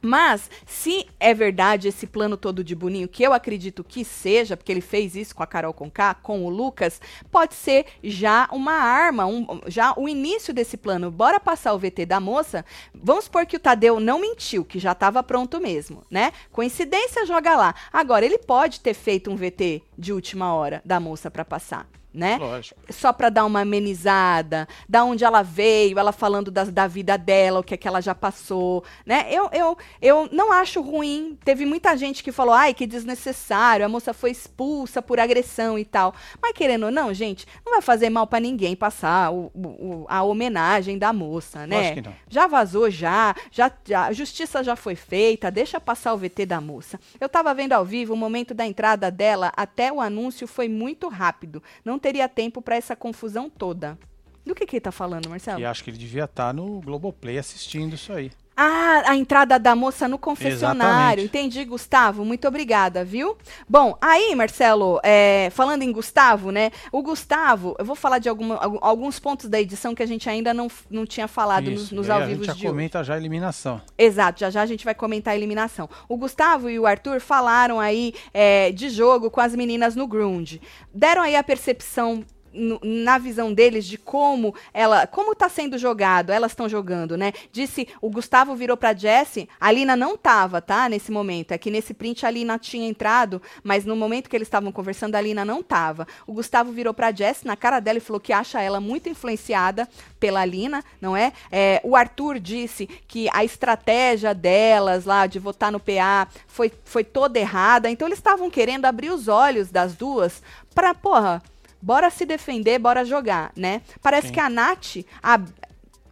Mas, 0.01 0.49
se 0.65 1.07
é 1.19 1.31
verdade 1.31 1.87
esse 1.87 2.07
plano 2.07 2.35
todo 2.35 2.63
de 2.63 2.75
Boninho, 2.75 3.07
que 3.07 3.21
eu 3.21 3.33
acredito 3.33 3.83
que 3.83 4.03
seja, 4.03 4.57
porque 4.57 4.71
ele 4.71 4.81
fez 4.81 5.15
isso 5.15 5.35
com 5.35 5.43
a 5.43 5.47
Carol 5.47 5.73
Conká, 5.73 6.15
com 6.15 6.43
o 6.43 6.49
Lucas, 6.49 6.99
pode 7.31 7.53
ser 7.53 7.85
já 8.03 8.49
uma 8.51 8.73
arma, 8.73 9.27
um, 9.27 9.61
já 9.67 9.93
o 9.95 10.09
início 10.09 10.53
desse 10.53 10.75
plano. 10.75 11.11
Bora 11.11 11.39
passar 11.39 11.73
o 11.73 11.77
VT 11.77 12.07
da 12.07 12.19
moça. 12.19 12.65
Vamos 12.95 13.25
supor 13.25 13.45
que 13.45 13.55
o 13.55 13.59
Tadeu 13.59 13.99
não 13.99 14.19
mentiu, 14.19 14.65
que 14.65 14.79
já 14.79 14.93
estava 14.93 15.21
pronto 15.21 15.61
mesmo, 15.61 16.01
né? 16.09 16.33
Coincidência, 16.51 17.25
joga 17.25 17.55
lá. 17.55 17.75
Agora, 17.93 18.25
ele 18.25 18.39
pode 18.39 18.79
ter 18.79 18.95
feito 18.95 19.29
um 19.29 19.35
VT 19.35 19.83
de 19.95 20.11
última 20.11 20.55
hora 20.55 20.81
da 20.83 20.99
moça 20.99 21.29
para 21.29 21.45
passar 21.45 21.87
né? 22.13 22.37
Lógico. 22.37 22.79
Só 22.89 23.13
para 23.13 23.29
dar 23.29 23.45
uma 23.45 23.61
amenizada, 23.61 24.67
da 24.87 25.03
onde 25.03 25.23
ela 25.23 25.41
veio, 25.41 25.97
ela 25.97 26.11
falando 26.11 26.51
das, 26.51 26.69
da 26.69 26.87
vida 26.87 27.17
dela, 27.17 27.59
o 27.59 27.63
que 27.63 27.73
é 27.73 27.77
que 27.77 27.87
ela 27.87 28.01
já 28.01 28.13
passou, 28.13 28.83
né? 29.05 29.27
Eu, 29.29 29.49
eu, 29.53 29.77
eu 30.01 30.29
não 30.31 30.51
acho 30.51 30.81
ruim. 30.81 31.37
Teve 31.43 31.65
muita 31.65 31.95
gente 31.95 32.23
que 32.23 32.31
falou, 32.31 32.53
ai, 32.53 32.73
que 32.73 32.85
desnecessário, 32.85 33.85
a 33.85 33.89
moça 33.89 34.13
foi 34.13 34.31
expulsa 34.31 35.01
por 35.01 35.19
agressão 35.19 35.77
e 35.79 35.85
tal. 35.85 36.13
Mas 36.41 36.53
querendo 36.53 36.85
ou 36.85 36.91
não, 36.91 37.13
gente, 37.13 37.45
não 37.65 37.73
vai 37.73 37.81
fazer 37.81 38.09
mal 38.09 38.27
para 38.27 38.39
ninguém 38.39 38.75
passar 38.75 39.31
o, 39.31 39.51
o, 39.55 40.05
a 40.09 40.23
homenagem 40.23 40.97
da 40.97 41.13
moça, 41.13 41.65
né? 41.65 41.79
Acho 41.79 41.93
que 41.93 42.01
não. 42.01 42.15
Já 42.29 42.47
vazou 42.47 42.89
já, 42.89 43.35
já, 43.51 43.71
já, 43.85 44.05
a 44.07 44.13
justiça 44.13 44.63
já 44.63 44.75
foi 44.75 44.95
feita, 44.95 45.49
deixa 45.49 45.79
passar 45.79 46.13
o 46.13 46.17
VT 46.17 46.45
da 46.45 46.59
moça. 46.59 46.99
Eu 47.19 47.29
tava 47.29 47.53
vendo 47.53 47.73
ao 47.73 47.85
vivo 47.85 48.13
o 48.13 48.17
momento 48.17 48.53
da 48.53 48.65
entrada 48.65 49.09
dela 49.09 49.51
até 49.55 49.91
o 49.91 50.01
anúncio 50.01 50.47
foi 50.47 50.67
muito 50.67 51.07
rápido. 51.07 51.63
Não 51.83 51.97
teria 52.01 52.27
tempo 52.27 52.61
para 52.61 52.75
essa 52.75 52.95
confusão 52.95 53.49
toda. 53.49 53.97
Do 54.45 54.55
que 54.55 54.65
que 54.65 54.75
ele 54.77 54.81
tá 54.81 54.91
falando, 54.91 55.29
Marcelo? 55.29 55.61
E 55.61 55.65
acho 55.65 55.83
que 55.83 55.91
ele 55.91 55.97
devia 55.97 56.25
estar 56.25 56.47
tá 56.47 56.53
no 56.53 56.81
Globoplay 56.81 57.37
assistindo 57.37 57.93
isso 57.93 58.11
aí. 58.11 58.31
Ah, 58.63 59.01
a 59.07 59.15
entrada 59.15 59.57
da 59.57 59.75
moça 59.75 60.07
no 60.07 60.19
confessionário. 60.19 61.23
Exatamente. 61.23 61.25
Entendi, 61.25 61.65
Gustavo. 61.65 62.23
Muito 62.23 62.47
obrigada, 62.47 63.03
viu? 63.03 63.35
Bom, 63.67 63.97
aí, 63.99 64.35
Marcelo, 64.35 64.99
é, 65.03 65.49
falando 65.51 65.81
em 65.81 65.91
Gustavo, 65.91 66.51
né? 66.51 66.69
O 66.91 67.01
Gustavo, 67.01 67.75
eu 67.79 67.85
vou 67.85 67.95
falar 67.95 68.19
de 68.19 68.29
alguma, 68.29 68.59
alguns 68.81 69.19
pontos 69.19 69.49
da 69.49 69.59
edição 69.59 69.95
que 69.95 70.03
a 70.03 70.05
gente 70.05 70.29
ainda 70.29 70.53
não, 70.53 70.67
não 70.91 71.07
tinha 71.07 71.27
falado 71.27 71.71
Isso, 71.71 71.95
nos, 71.95 72.07
nos 72.07 72.09
ao 72.11 72.19
vivo 72.27 72.43
de 72.43 72.51
A 72.51 72.53
gente 72.53 72.61
já 72.61 72.69
comenta 72.69 72.99
hoje. 72.99 73.07
já 73.07 73.13
a 73.15 73.17
eliminação. 73.17 73.81
Exato, 73.97 74.39
já 74.41 74.51
já 74.51 74.61
a 74.61 74.65
gente 74.67 74.85
vai 74.85 74.93
comentar 74.93 75.33
a 75.33 75.37
eliminação. 75.37 75.89
O 76.07 76.15
Gustavo 76.15 76.69
e 76.69 76.77
o 76.77 76.85
Arthur 76.85 77.19
falaram 77.19 77.79
aí 77.79 78.13
é, 78.31 78.71
de 78.71 78.89
jogo 78.89 79.31
com 79.31 79.41
as 79.41 79.55
meninas 79.55 79.95
no 79.95 80.05
Grunge. 80.05 80.61
Deram 80.93 81.23
aí 81.23 81.35
a 81.35 81.43
percepção 81.43 82.23
na 82.53 83.17
visão 83.17 83.53
deles 83.53 83.85
de 83.85 83.97
como 83.97 84.53
ela, 84.73 85.07
como 85.07 85.35
tá 85.35 85.49
sendo 85.49 85.77
jogado, 85.77 86.31
elas 86.31 86.51
estão 86.51 86.67
jogando, 86.67 87.17
né? 87.17 87.33
Disse, 87.51 87.87
o 88.01 88.09
Gustavo 88.09 88.55
virou 88.55 88.75
para 88.75 88.93
Jessie, 88.93 89.47
a 89.59 89.71
Lina 89.71 89.95
não 89.95 90.17
tava, 90.17 90.61
tá? 90.61 90.89
Nesse 90.89 91.11
momento, 91.11 91.51
é 91.51 91.57
que 91.57 91.71
nesse 91.71 91.93
print 91.93 92.25
a 92.25 92.31
Lina 92.31 92.59
tinha 92.59 92.87
entrado, 92.87 93.41
mas 93.63 93.85
no 93.85 93.95
momento 93.95 94.29
que 94.29 94.35
eles 94.35 94.47
estavam 94.47 94.71
conversando 94.71 95.15
a 95.15 95.21
Lina 95.21 95.45
não 95.45 95.63
tava. 95.63 96.07
O 96.27 96.33
Gustavo 96.33 96.71
virou 96.71 96.93
para 96.93 97.11
Jessie 97.11 97.47
na 97.47 97.55
cara 97.55 97.79
dela 97.79 97.97
e 97.97 98.01
falou 98.01 98.19
que 98.19 98.33
acha 98.33 98.61
ela 98.61 98.79
muito 98.79 99.09
influenciada 99.09 99.87
pela 100.19 100.43
Lina, 100.45 100.83
não 100.99 101.15
é? 101.15 101.33
é? 101.51 101.81
O 101.83 101.95
Arthur 101.95 102.39
disse 102.39 102.87
que 103.07 103.27
a 103.33 103.43
estratégia 103.43 104.33
delas 104.33 105.05
lá 105.05 105.25
de 105.25 105.39
votar 105.39 105.71
no 105.71 105.79
PA 105.79 106.27
foi, 106.47 106.71
foi 106.83 107.03
toda 107.03 107.39
errada, 107.39 107.89
então 107.89 108.07
eles 108.07 108.19
estavam 108.19 108.49
querendo 108.49 108.85
abrir 108.85 109.11
os 109.11 109.27
olhos 109.27 109.69
das 109.71 109.95
duas 109.95 110.41
para, 110.73 110.93
porra, 110.93 111.41
bora 111.81 112.09
se 112.09 112.25
defender, 112.25 112.79
bora 112.79 113.03
jogar, 113.03 113.51
né? 113.55 113.81
Parece 114.01 114.27
Sim. 114.27 114.33
que 114.33 114.39
a 114.39 114.49
Nath 114.49 114.97
a, 115.21 115.39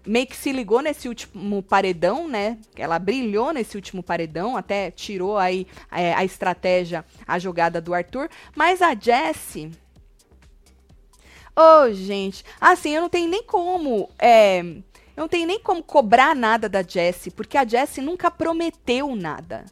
meio 0.05 0.27
que 0.27 0.36
se 0.36 0.51
ligou 0.51 0.82
nesse 0.82 1.08
último 1.08 1.62
paredão, 1.62 2.27
né? 2.27 2.58
Ela 2.75 2.97
brilhou 2.97 3.53
nesse 3.53 3.75
último 3.75 4.01
paredão, 4.01 4.58
até 4.58 4.91
tirou 4.91 5.38
aí 5.38 5.67
é, 5.91 6.13
a 6.13 6.23
estratégia, 6.23 7.05
a 7.27 7.38
jogada 7.38 7.79
do 7.79 7.93
Arthur. 7.93 8.29
Mas 8.55 8.82
a 8.82 8.95
Jessie. 8.95 9.71
Ô, 11.55 11.84
oh, 11.84 11.93
gente, 11.93 12.43
assim, 12.60 12.95
eu 12.95 13.01
não 13.01 13.10
tenho 13.10 13.29
nem 13.29 13.43
como. 13.43 14.10
É, 14.17 14.62
eu 14.62 15.23
não 15.23 15.27
tenho 15.27 15.45
nem 15.45 15.60
como 15.60 15.84
cobrar 15.84 16.36
nada 16.36 16.69
da 16.69 16.82
Jessie, 16.82 17.32
porque 17.32 17.58
a 17.58 17.65
Jessie 17.65 18.01
nunca 18.01 18.32
prometeu 18.32 19.15
nada 19.15 19.65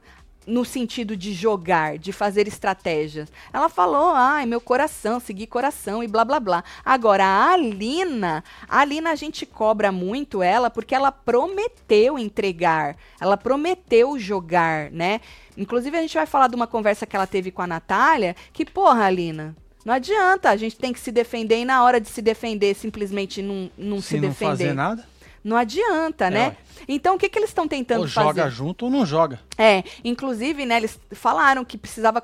no 0.47 0.63
sentido 0.63 1.17
de 1.17 1.33
jogar, 1.33 1.97
de 1.97 2.13
fazer 2.13 2.47
estratégias. 2.47 3.29
Ela 3.51 3.67
falou, 3.67 4.13
ai, 4.15 4.45
meu 4.45 4.61
coração, 4.61 5.19
seguir 5.19 5.47
coração 5.47 6.01
e 6.01 6.07
blá 6.07 6.23
blá 6.23 6.39
blá. 6.39 6.63
Agora, 6.85 7.25
a 7.25 7.51
Alina, 7.51 8.43
a 8.67 8.79
Alina 8.79 9.11
a 9.11 9.15
gente 9.15 9.45
cobra 9.45 9.91
muito 9.91 10.41
ela 10.41 10.69
porque 10.69 10.95
ela 10.95 11.11
prometeu 11.11 12.17
entregar, 12.17 12.95
ela 13.19 13.35
prometeu 13.35 14.17
jogar, 14.17 14.89
né? 14.89 15.19
Inclusive, 15.57 15.97
a 15.97 16.01
gente 16.01 16.13
vai 16.13 16.25
falar 16.25 16.47
de 16.47 16.55
uma 16.55 16.67
conversa 16.67 17.05
que 17.05 17.15
ela 17.15 17.27
teve 17.27 17.51
com 17.51 17.61
a 17.61 17.67
Natália, 17.67 18.35
que, 18.53 18.63
porra, 18.63 19.05
Alina, 19.05 19.55
não 19.83 19.93
adianta, 19.93 20.49
a 20.49 20.55
gente 20.55 20.77
tem 20.77 20.93
que 20.93 20.99
se 20.99 21.11
defender 21.11 21.59
e 21.59 21.65
na 21.65 21.83
hora 21.83 21.99
de 21.99 22.07
se 22.07 22.21
defender, 22.21 22.75
simplesmente 22.75 23.41
não, 23.41 23.69
não 23.77 24.01
se, 24.01 24.09
se 24.09 24.15
não 24.15 24.29
defender. 24.29 24.51
fazer 24.51 24.73
nada? 24.73 25.16
Não 25.43 25.55
adianta, 25.55 26.25
é, 26.25 26.29
né? 26.29 26.47
Ué. 26.47 26.57
Então, 26.87 27.15
o 27.15 27.17
que, 27.17 27.29
que 27.29 27.39
eles 27.39 27.49
estão 27.49 27.67
tentando 27.67 28.01
ou 28.01 28.07
fazer? 28.07 28.27
joga 28.27 28.49
junto 28.49 28.85
ou 28.85 28.91
não 28.91 29.05
joga. 29.05 29.39
É, 29.57 29.83
inclusive, 30.03 30.65
né, 30.65 30.77
eles 30.77 30.99
falaram 31.11 31.65
que 31.65 31.77
precisava 31.77 32.23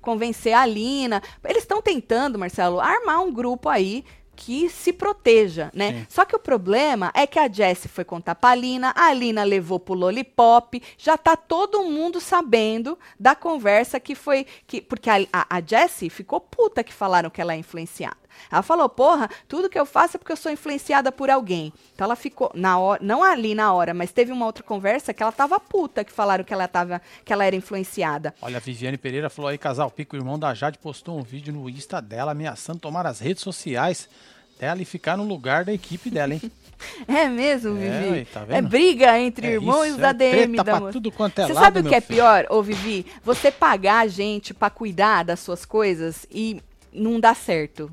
convencer 0.00 0.52
a 0.52 0.64
Lina. 0.64 1.22
Eles 1.44 1.62
estão 1.62 1.82
tentando, 1.82 2.38
Marcelo, 2.38 2.80
armar 2.80 3.20
um 3.20 3.32
grupo 3.32 3.68
aí 3.68 4.04
que 4.34 4.68
se 4.68 4.92
proteja, 4.92 5.70
né? 5.74 5.92
Sim. 5.92 6.06
Só 6.08 6.24
que 6.24 6.34
o 6.34 6.38
problema 6.38 7.12
é 7.14 7.26
que 7.26 7.38
a 7.38 7.48
Jessie 7.48 7.88
foi 7.88 8.04
contar 8.04 8.34
pra 8.34 8.54
Lina, 8.54 8.92
a 8.96 9.12
Lina 9.12 9.44
levou 9.44 9.78
pro 9.78 9.94
Lollipop, 9.94 10.82
já 10.96 11.16
tá 11.16 11.36
todo 11.36 11.84
mundo 11.84 12.20
sabendo 12.20 12.98
da 13.18 13.34
conversa 13.34 14.00
que 14.00 14.14
foi... 14.14 14.46
que 14.66 14.80
Porque 14.80 15.08
a, 15.10 15.18
a, 15.32 15.58
a 15.58 15.60
Jessie 15.60 16.10
ficou 16.10 16.40
puta 16.40 16.82
que 16.82 16.92
falaram 16.92 17.30
que 17.30 17.40
ela 17.40 17.54
é 17.54 17.56
influenciada. 17.56 18.21
Ela 18.50 18.62
falou, 18.62 18.88
porra, 18.88 19.28
tudo 19.48 19.68
que 19.68 19.78
eu 19.78 19.86
faço 19.86 20.16
é 20.16 20.18
porque 20.18 20.32
eu 20.32 20.36
sou 20.36 20.52
influenciada 20.52 21.10
por 21.10 21.30
alguém. 21.30 21.72
Então 21.94 22.04
ela 22.04 22.16
ficou, 22.16 22.50
na 22.54 22.78
hora, 22.78 23.02
não 23.02 23.22
ali 23.22 23.54
na 23.54 23.72
hora, 23.72 23.94
mas 23.94 24.12
teve 24.12 24.32
uma 24.32 24.46
outra 24.46 24.62
conversa 24.62 25.14
que 25.14 25.22
ela 25.22 25.32
tava 25.32 25.58
puta, 25.58 26.04
que 26.04 26.12
falaram 26.12 26.44
que 26.44 26.52
ela, 26.52 26.68
tava, 26.68 27.00
que 27.24 27.32
ela 27.32 27.44
era 27.44 27.56
influenciada. 27.56 28.34
Olha, 28.40 28.58
a 28.58 28.60
Viviane 28.60 28.98
Pereira 28.98 29.30
falou 29.30 29.50
aí, 29.50 29.58
casal 29.58 29.90
Pico, 29.90 30.16
o 30.16 30.18
irmão 30.18 30.38
da 30.38 30.52
Jade 30.54 30.78
postou 30.78 31.18
um 31.18 31.22
vídeo 31.22 31.52
no 31.52 31.68
Insta 31.68 32.00
dela 32.00 32.32
ameaçando 32.32 32.78
tomar 32.78 33.06
as 33.06 33.20
redes 33.20 33.42
sociais 33.42 34.08
dela 34.58 34.80
e 34.80 34.84
ficar 34.84 35.16
no 35.16 35.24
lugar 35.24 35.64
da 35.64 35.72
equipe 35.72 36.08
dela, 36.10 36.34
hein? 36.34 36.42
É 37.06 37.28
mesmo, 37.28 37.78
é, 37.80 38.00
Vivi? 38.00 38.24
Tá 38.24 38.44
é 38.48 38.60
briga 38.60 39.16
entre 39.16 39.46
é 39.46 39.50
irmãos 39.52 39.86
isso, 39.86 39.98
da 39.98 40.08
é 40.08 40.14
DM 40.14 40.56
da 40.56 40.64
pra 40.64 40.80
tudo 40.90 41.12
quanto 41.12 41.38
é 41.38 41.46
Você 41.46 41.52
lado, 41.52 41.62
sabe 41.62 41.80
o 41.80 41.84
que 41.84 41.94
é 41.94 42.00
filho? 42.00 42.16
pior, 42.16 42.46
ô 42.50 42.60
Vivi? 42.60 43.06
Você 43.22 43.52
pagar 43.52 44.00
a 44.00 44.06
gente 44.08 44.52
para 44.52 44.68
cuidar 44.68 45.22
das 45.22 45.38
suas 45.38 45.64
coisas 45.64 46.26
e 46.28 46.60
não 46.92 47.20
dá 47.20 47.34
certo. 47.34 47.88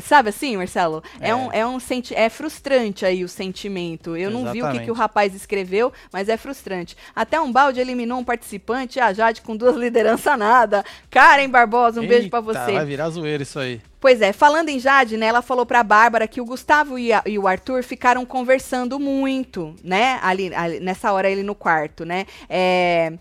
Sabe 0.00 0.30
assim, 0.30 0.56
Marcelo? 0.56 1.02
É, 1.20 1.30
é 1.30 1.34
um, 1.34 1.52
é, 1.52 1.66
um 1.66 1.80
senti 1.80 2.14
é 2.14 2.28
frustrante 2.28 3.04
aí 3.04 3.24
o 3.24 3.28
sentimento. 3.28 4.10
Eu 4.10 4.30
Exatamente. 4.30 4.44
não 4.44 4.52
vi 4.52 4.62
o 4.62 4.70
que, 4.72 4.84
que, 4.86 4.90
o 4.90 4.94
rapaz 4.94 5.34
escreveu, 5.34 5.92
mas 6.12 6.28
é 6.28 6.36
frustrante. 6.36 6.96
Até 7.14 7.40
um 7.40 7.50
balde 7.50 7.80
eliminou 7.80 8.18
um 8.18 8.24
participante, 8.24 9.00
a 9.00 9.12
Jade 9.12 9.42
com 9.42 9.56
duas 9.56 9.76
lideranças 9.76 10.38
nada. 10.38 10.84
Karen 11.10 11.48
Barbosa, 11.48 12.00
um 12.00 12.04
Eita, 12.04 12.14
beijo 12.14 12.30
para 12.30 12.40
você. 12.40 12.72
Vai 12.72 12.84
virar 12.84 13.10
zoeira 13.10 13.42
isso 13.42 13.58
aí. 13.58 13.80
Pois 14.00 14.20
é, 14.20 14.32
falando 14.32 14.68
em 14.68 14.78
Jade, 14.78 15.16
né, 15.16 15.26
ela 15.26 15.42
falou 15.42 15.66
pra 15.66 15.82
Bárbara 15.82 16.28
que 16.28 16.40
o 16.40 16.44
Gustavo 16.44 16.98
e, 16.98 17.12
a, 17.12 17.22
e 17.26 17.36
o 17.36 17.48
Arthur 17.48 17.82
ficaram 17.82 18.24
conversando 18.24 18.98
muito, 19.00 19.74
né, 19.82 20.20
ali, 20.22 20.54
ali, 20.54 20.78
nessa 20.78 21.10
hora 21.12 21.28
ele 21.28 21.42
no 21.42 21.52
quarto, 21.52 22.04
né, 22.04 22.24
é, 22.48 23.14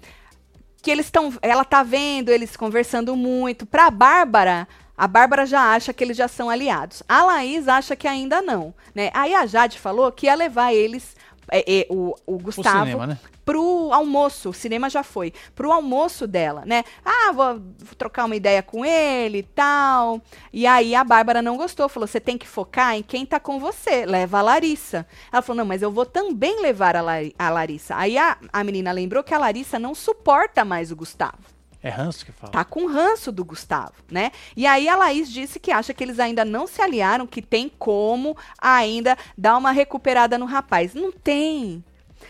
que 0.79 0.91
eles 0.91 1.07
estão, 1.07 1.33
ela 1.41 1.65
tá 1.65 1.81
vendo 1.81 2.29
eles 2.29 2.55
conversando 2.55 3.15
muito. 3.15 3.65
Pra 3.65 3.89
Bárbara, 3.89 4.67
a 4.97 5.07
Bárbara 5.07 5.45
já 5.45 5.73
acha 5.73 5.93
que 5.93 6.03
eles 6.03 6.17
já 6.17 6.27
são 6.27 6.49
aliados. 6.49 7.03
A 7.07 7.23
Laís 7.23 7.67
acha 7.67 7.95
que 7.95 8.07
ainda 8.07 8.41
não. 8.41 8.73
Né? 8.95 9.11
Aí 9.13 9.35
a 9.35 9.45
Jade 9.45 9.79
falou 9.79 10.11
que 10.11 10.25
ia 10.25 10.33
levar 10.33 10.73
eles, 10.73 11.15
é, 11.51 11.81
é, 11.81 11.87
o, 11.87 12.15
o 12.25 12.39
Gustavo, 12.39 12.79
cinema, 12.79 13.05
né? 13.05 13.19
pro 13.45 13.93
almoço. 13.93 14.49
O 14.49 14.53
cinema 14.53 14.89
já 14.89 15.03
foi. 15.03 15.31
Pro 15.55 15.71
almoço 15.71 16.25
dela, 16.25 16.63
né? 16.65 16.83
Ah, 17.05 17.31
vou, 17.31 17.59
vou 17.59 17.95
trocar 17.95 18.25
uma 18.25 18.35
ideia 18.35 18.63
com 18.63 18.83
ele 18.83 19.37
e 19.37 19.43
tal. 19.43 20.19
E 20.51 20.65
aí 20.65 20.95
a 20.95 21.03
Bárbara 21.03 21.43
não 21.43 21.57
gostou. 21.57 21.87
Falou: 21.87 22.07
você 22.07 22.19
tem 22.19 22.37
que 22.37 22.47
focar 22.47 22.95
em 22.95 23.03
quem 23.03 23.23
tá 23.23 23.39
com 23.39 23.59
você. 23.59 24.03
Leva 24.03 24.39
a 24.39 24.41
Larissa. 24.41 25.05
Ela 25.31 25.43
falou: 25.43 25.59
não, 25.59 25.65
mas 25.65 25.83
eu 25.83 25.91
vou 25.91 26.07
também 26.07 26.59
levar 26.59 26.95
a, 26.95 27.03
a 27.37 27.49
Larissa. 27.49 27.95
Aí 27.95 28.17
a, 28.17 28.35
a 28.51 28.63
menina 28.63 28.91
lembrou 28.91 29.23
que 29.23 29.33
a 29.33 29.37
Larissa 29.37 29.77
não 29.77 29.93
suporta 29.93 30.65
mais 30.65 30.91
o 30.91 30.95
Gustavo. 30.95 31.56
É 31.81 31.89
ranço 31.89 32.25
que 32.25 32.31
fala. 32.31 32.51
Tá 32.51 32.65
com 32.65 32.87
ranço 32.87 33.31
do 33.31 33.45
Gustavo, 33.45 33.93
né? 34.09 34.31
E 34.55 34.65
aí 34.65 34.89
a 34.89 34.95
Laís 34.95 35.29
disse 35.29 35.59
que 35.59 35.71
acha 35.71 35.93
que 35.93 36.03
eles 36.03 36.19
ainda 36.19 36.43
não 36.43 36.65
se 36.65 36.81
aliaram, 36.81 37.27
que 37.27 37.41
tem 37.41 37.69
como 37.69 38.35
ainda 38.59 39.17
dar 39.37 39.57
uma 39.57 39.71
recuperada 39.71 40.37
no 40.37 40.45
rapaz. 40.45 40.93
Não 40.93 41.11
tem. 41.11 41.83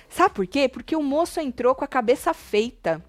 Sabe 0.09 0.35
por 0.35 0.45
quê? 0.45 0.67
Porque 0.67 0.95
o 0.95 1.03
moço 1.03 1.39
entrou 1.39 1.73
com 1.73 1.85
a 1.85 1.87
cabeça 1.87 2.33
feita. 2.33 3.03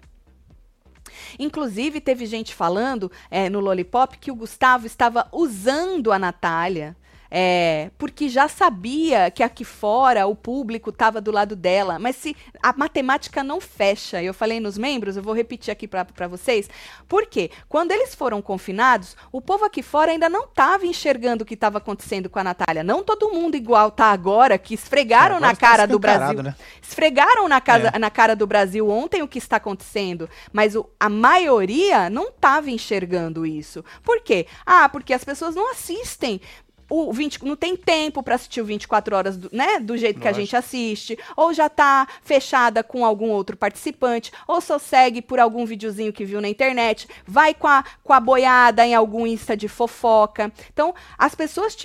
Inclusive, 1.37 1.99
teve 1.99 2.25
gente 2.25 2.53
falando 2.53 3.11
é, 3.29 3.49
no 3.49 3.59
Lollipop 3.59 4.17
que 4.17 4.31
o 4.31 4.35
Gustavo 4.35 4.85
estava 4.85 5.27
usando 5.31 6.11
a 6.11 6.19
Natália 6.19 6.95
é, 7.31 7.91
porque 7.97 8.27
já 8.27 8.47
sabia 8.47 9.29
que 9.29 9.43
aqui 9.43 9.63
fora 9.63 10.25
o 10.25 10.35
público 10.35 10.89
estava 10.89 11.21
do 11.21 11.31
lado 11.31 11.55
dela. 11.55 11.99
Mas 11.99 12.15
se 12.15 12.35
a 12.61 12.73
matemática 12.73 13.43
não 13.43 13.61
fecha, 13.61 14.21
eu 14.21 14.33
falei 14.33 14.59
nos 14.59 14.77
membros, 14.77 15.15
eu 15.15 15.23
vou 15.23 15.33
repetir 15.33 15.71
aqui 15.71 15.87
para 15.87 16.27
vocês. 16.27 16.69
Por 17.07 17.27
quê? 17.27 17.51
Quando 17.67 17.91
eles 17.91 18.15
foram 18.15 18.41
confinados, 18.41 19.15
o 19.31 19.41
povo 19.41 19.65
aqui 19.65 19.83
fora 19.83 20.11
ainda 20.11 20.29
não 20.29 20.45
estava 20.45 20.85
enxergando 20.85 21.43
o 21.43 21.45
que 21.45 21.53
estava 21.53 21.77
acontecendo 21.77 22.29
com 22.29 22.39
a 22.39 22.43
Natália. 22.43 22.83
Não 22.83 23.03
todo 23.03 23.31
mundo 23.31 23.55
igual 23.55 23.91
tá 23.91 24.05
agora, 24.05 24.57
que 24.57 24.73
esfregaram 24.73 25.37
é, 25.37 25.39
na 25.39 25.55
cara 25.55 25.85
do 25.85 25.99
Brasil. 25.99 26.41
Né? 26.41 26.55
Esfregaram 26.81 27.47
na, 27.47 27.61
casa, 27.61 27.91
é. 27.93 27.99
na 27.99 28.09
cara 28.09 28.35
do 28.35 28.47
Brasil 28.47 28.89
ontem 28.89 29.21
o 29.21 29.27
que 29.27 29.37
está 29.37 29.57
acontecendo. 29.57 30.29
Mas 30.51 30.75
o, 30.75 30.89
a 30.99 31.09
maioria 31.09 32.09
não 32.09 32.29
estava 32.29 32.71
enxergando 32.71 33.45
isso. 33.45 33.83
Por 34.03 34.21
quê? 34.21 34.47
Ah, 34.65 34.89
porque 34.89 35.13
as 35.13 35.23
pessoas 35.23 35.55
não 35.55 35.71
assistem 35.71 36.41
o 36.89 37.13
20, 37.13 37.45
não 37.45 37.55
tem 37.55 37.75
tempo 37.75 38.23
para 38.23 38.35
assistir 38.35 38.61
o 38.61 38.65
24 38.65 39.15
horas, 39.15 39.37
do, 39.37 39.49
né, 39.51 39.79
do 39.79 39.97
jeito 39.97 40.19
que 40.19 40.27
a 40.27 40.33
gente 40.33 40.55
assiste, 40.55 41.17
ou 41.35 41.53
já 41.53 41.69
tá 41.69 42.07
fechada 42.23 42.83
com 42.83 43.05
algum 43.05 43.29
outro 43.29 43.55
participante, 43.55 44.31
ou 44.47 44.59
só 44.59 44.79
segue 44.79 45.21
por 45.21 45.39
algum 45.39 45.65
videozinho 45.65 46.11
que 46.11 46.25
viu 46.25 46.41
na 46.41 46.49
internet, 46.49 47.07
vai 47.25 47.53
com 47.53 47.67
a, 47.67 47.83
com 48.03 48.13
a 48.13 48.19
boiada 48.19 48.85
em 48.85 48.95
algum 48.95 49.27
Insta 49.27 49.55
de 49.55 49.67
fofoca. 49.67 50.51
Então, 50.73 50.93
as 51.17 51.35
pessoas 51.35 51.75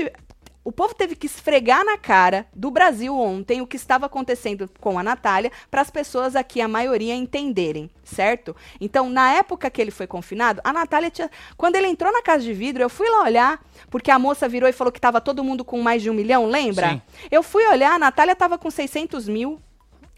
o 0.64 0.72
povo 0.72 0.94
teve 0.94 1.14
que 1.14 1.26
esfregar 1.26 1.84
na 1.84 1.98
cara 1.98 2.46
do 2.54 2.70
Brasil 2.70 3.14
ontem 3.14 3.60
o 3.60 3.66
que 3.66 3.76
estava 3.76 4.06
acontecendo 4.06 4.68
com 4.80 4.98
a 4.98 5.02
Natália 5.02 5.52
para 5.70 5.82
as 5.82 5.90
pessoas 5.90 6.34
aqui, 6.34 6.60
a 6.60 6.66
maioria, 6.66 7.14
entenderem, 7.14 7.90
certo? 8.02 8.56
Então, 8.80 9.10
na 9.10 9.32
época 9.32 9.70
que 9.70 9.80
ele 9.80 9.90
foi 9.90 10.06
confinado, 10.06 10.62
a 10.64 10.72
Natália 10.72 11.10
tinha. 11.10 11.30
Quando 11.56 11.76
ele 11.76 11.86
entrou 11.86 12.10
na 12.10 12.22
casa 12.22 12.42
de 12.42 12.54
vidro, 12.54 12.82
eu 12.82 12.88
fui 12.88 13.08
lá 13.10 13.24
olhar, 13.24 13.62
porque 13.90 14.10
a 14.10 14.18
moça 14.18 14.48
virou 14.48 14.68
e 14.68 14.72
falou 14.72 14.90
que 14.90 14.98
estava 14.98 15.20
todo 15.20 15.44
mundo 15.44 15.64
com 15.64 15.82
mais 15.82 16.02
de 16.02 16.08
um 16.08 16.14
milhão, 16.14 16.46
lembra? 16.46 16.90
Sim. 16.90 17.02
Eu 17.30 17.42
fui 17.42 17.66
olhar, 17.66 17.94
a 17.94 17.98
Natália 17.98 18.32
estava 18.32 18.56
com 18.56 18.70
600 18.70 19.28
mil, 19.28 19.60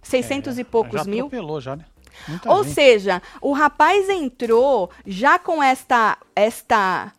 600 0.02 0.56
é, 0.56 0.60
e 0.60 0.64
poucos 0.64 1.02
já 1.02 1.04
mil. 1.04 1.28
já, 1.60 1.74
né? 1.74 1.84
Muita 2.28 2.50
Ou 2.50 2.62
gente. 2.62 2.74
seja, 2.74 3.22
o 3.40 3.52
rapaz 3.52 4.08
entrou 4.08 4.90
já 5.04 5.38
com 5.38 5.62
esta 5.62 6.16
esta 6.34 7.12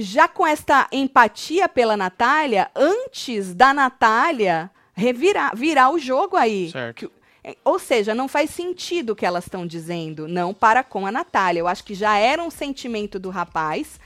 já 0.00 0.28
com 0.28 0.46
esta 0.46 0.88
empatia 0.92 1.68
pela 1.68 1.96
Natália, 1.96 2.70
antes 2.74 3.54
da 3.54 3.72
Natália 3.74 4.70
revirar, 4.94 5.56
virar 5.56 5.90
o 5.90 5.98
jogo 5.98 6.36
aí. 6.36 6.70
Certo. 6.70 7.10
É, 7.44 7.56
ou 7.64 7.78
seja, 7.78 8.14
não 8.14 8.28
faz 8.28 8.50
sentido 8.50 9.10
o 9.10 9.16
que 9.16 9.24
elas 9.24 9.44
estão 9.44 9.66
dizendo, 9.66 10.26
não 10.26 10.52
para 10.52 10.82
com 10.82 11.06
a 11.06 11.12
Natália. 11.12 11.60
Eu 11.60 11.68
acho 11.68 11.84
que 11.84 11.94
já 11.94 12.18
era 12.18 12.42
um 12.42 12.50
sentimento 12.50 13.18
do 13.18 13.30
rapaz 13.30 14.00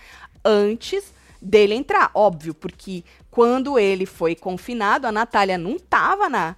antes 0.44 1.12
dele 1.40 1.74
entrar. 1.74 2.10
Óbvio, 2.14 2.54
porque 2.54 3.02
quando 3.30 3.78
ele 3.78 4.06
foi 4.06 4.34
confinado, 4.34 5.06
a 5.06 5.12
Natália 5.12 5.56
não 5.56 5.76
estava 5.76 6.28
na, 6.28 6.54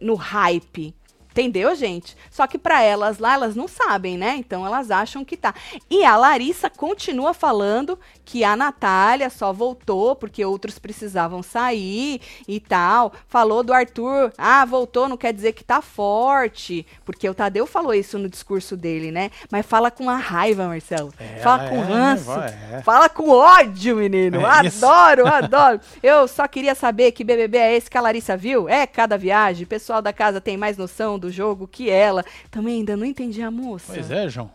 no 0.00 0.14
hype 0.14 0.94
Entendeu, 1.38 1.72
gente? 1.76 2.16
Só 2.32 2.48
que 2.48 2.58
para 2.58 2.82
elas 2.82 3.20
lá, 3.20 3.34
elas 3.34 3.54
não 3.54 3.68
sabem, 3.68 4.18
né? 4.18 4.34
Então 4.38 4.66
elas 4.66 4.90
acham 4.90 5.24
que 5.24 5.36
tá. 5.36 5.54
E 5.88 6.04
a 6.04 6.16
Larissa 6.16 6.68
continua 6.68 7.32
falando 7.32 7.96
que 8.24 8.42
a 8.42 8.56
Natália 8.56 9.30
só 9.30 9.52
voltou 9.52 10.16
porque 10.16 10.44
outros 10.44 10.80
precisavam 10.80 11.40
sair 11.40 12.20
e 12.48 12.58
tal. 12.58 13.12
Falou 13.28 13.62
do 13.62 13.72
Arthur, 13.72 14.32
ah, 14.36 14.64
voltou, 14.64 15.08
não 15.08 15.16
quer 15.16 15.32
dizer 15.32 15.52
que 15.52 15.62
tá 15.62 15.80
forte. 15.80 16.84
Porque 17.04 17.28
o 17.28 17.34
Tadeu 17.34 17.68
falou 17.68 17.94
isso 17.94 18.18
no 18.18 18.28
discurso 18.28 18.76
dele, 18.76 19.12
né? 19.12 19.30
Mas 19.48 19.64
fala 19.64 19.92
com 19.92 20.10
a 20.10 20.16
raiva, 20.16 20.66
Marcelo. 20.66 21.14
É, 21.20 21.38
fala 21.38 21.68
com 21.68 21.76
é, 21.76 21.84
ranço. 21.84 22.32
É. 22.32 22.82
Fala 22.82 23.08
com 23.08 23.30
ódio, 23.30 23.94
menino. 23.94 24.40
É 24.40 24.44
adoro, 24.44 25.24
adoro. 25.32 25.80
Eu 26.02 26.26
só 26.26 26.48
queria 26.48 26.74
saber 26.74 27.12
que 27.12 27.22
BBB 27.22 27.58
é 27.58 27.76
esse 27.76 27.88
que 27.88 27.96
a 27.96 28.00
Larissa 28.00 28.36
viu. 28.36 28.68
É 28.68 28.88
cada 28.88 29.16
viagem. 29.16 29.62
O 29.62 29.68
pessoal 29.68 30.02
da 30.02 30.12
casa 30.12 30.40
tem 30.40 30.56
mais 30.56 30.76
noção 30.76 31.16
do 31.16 31.27
do 31.28 31.32
jogo 31.32 31.68
que 31.68 31.90
ela. 31.90 32.24
Também 32.50 32.76
ainda 32.76 32.96
não 32.96 33.04
entendi 33.04 33.42
a 33.42 33.50
moça. 33.50 33.92
Pois 33.92 34.10
é, 34.10 34.28
João. 34.28 34.50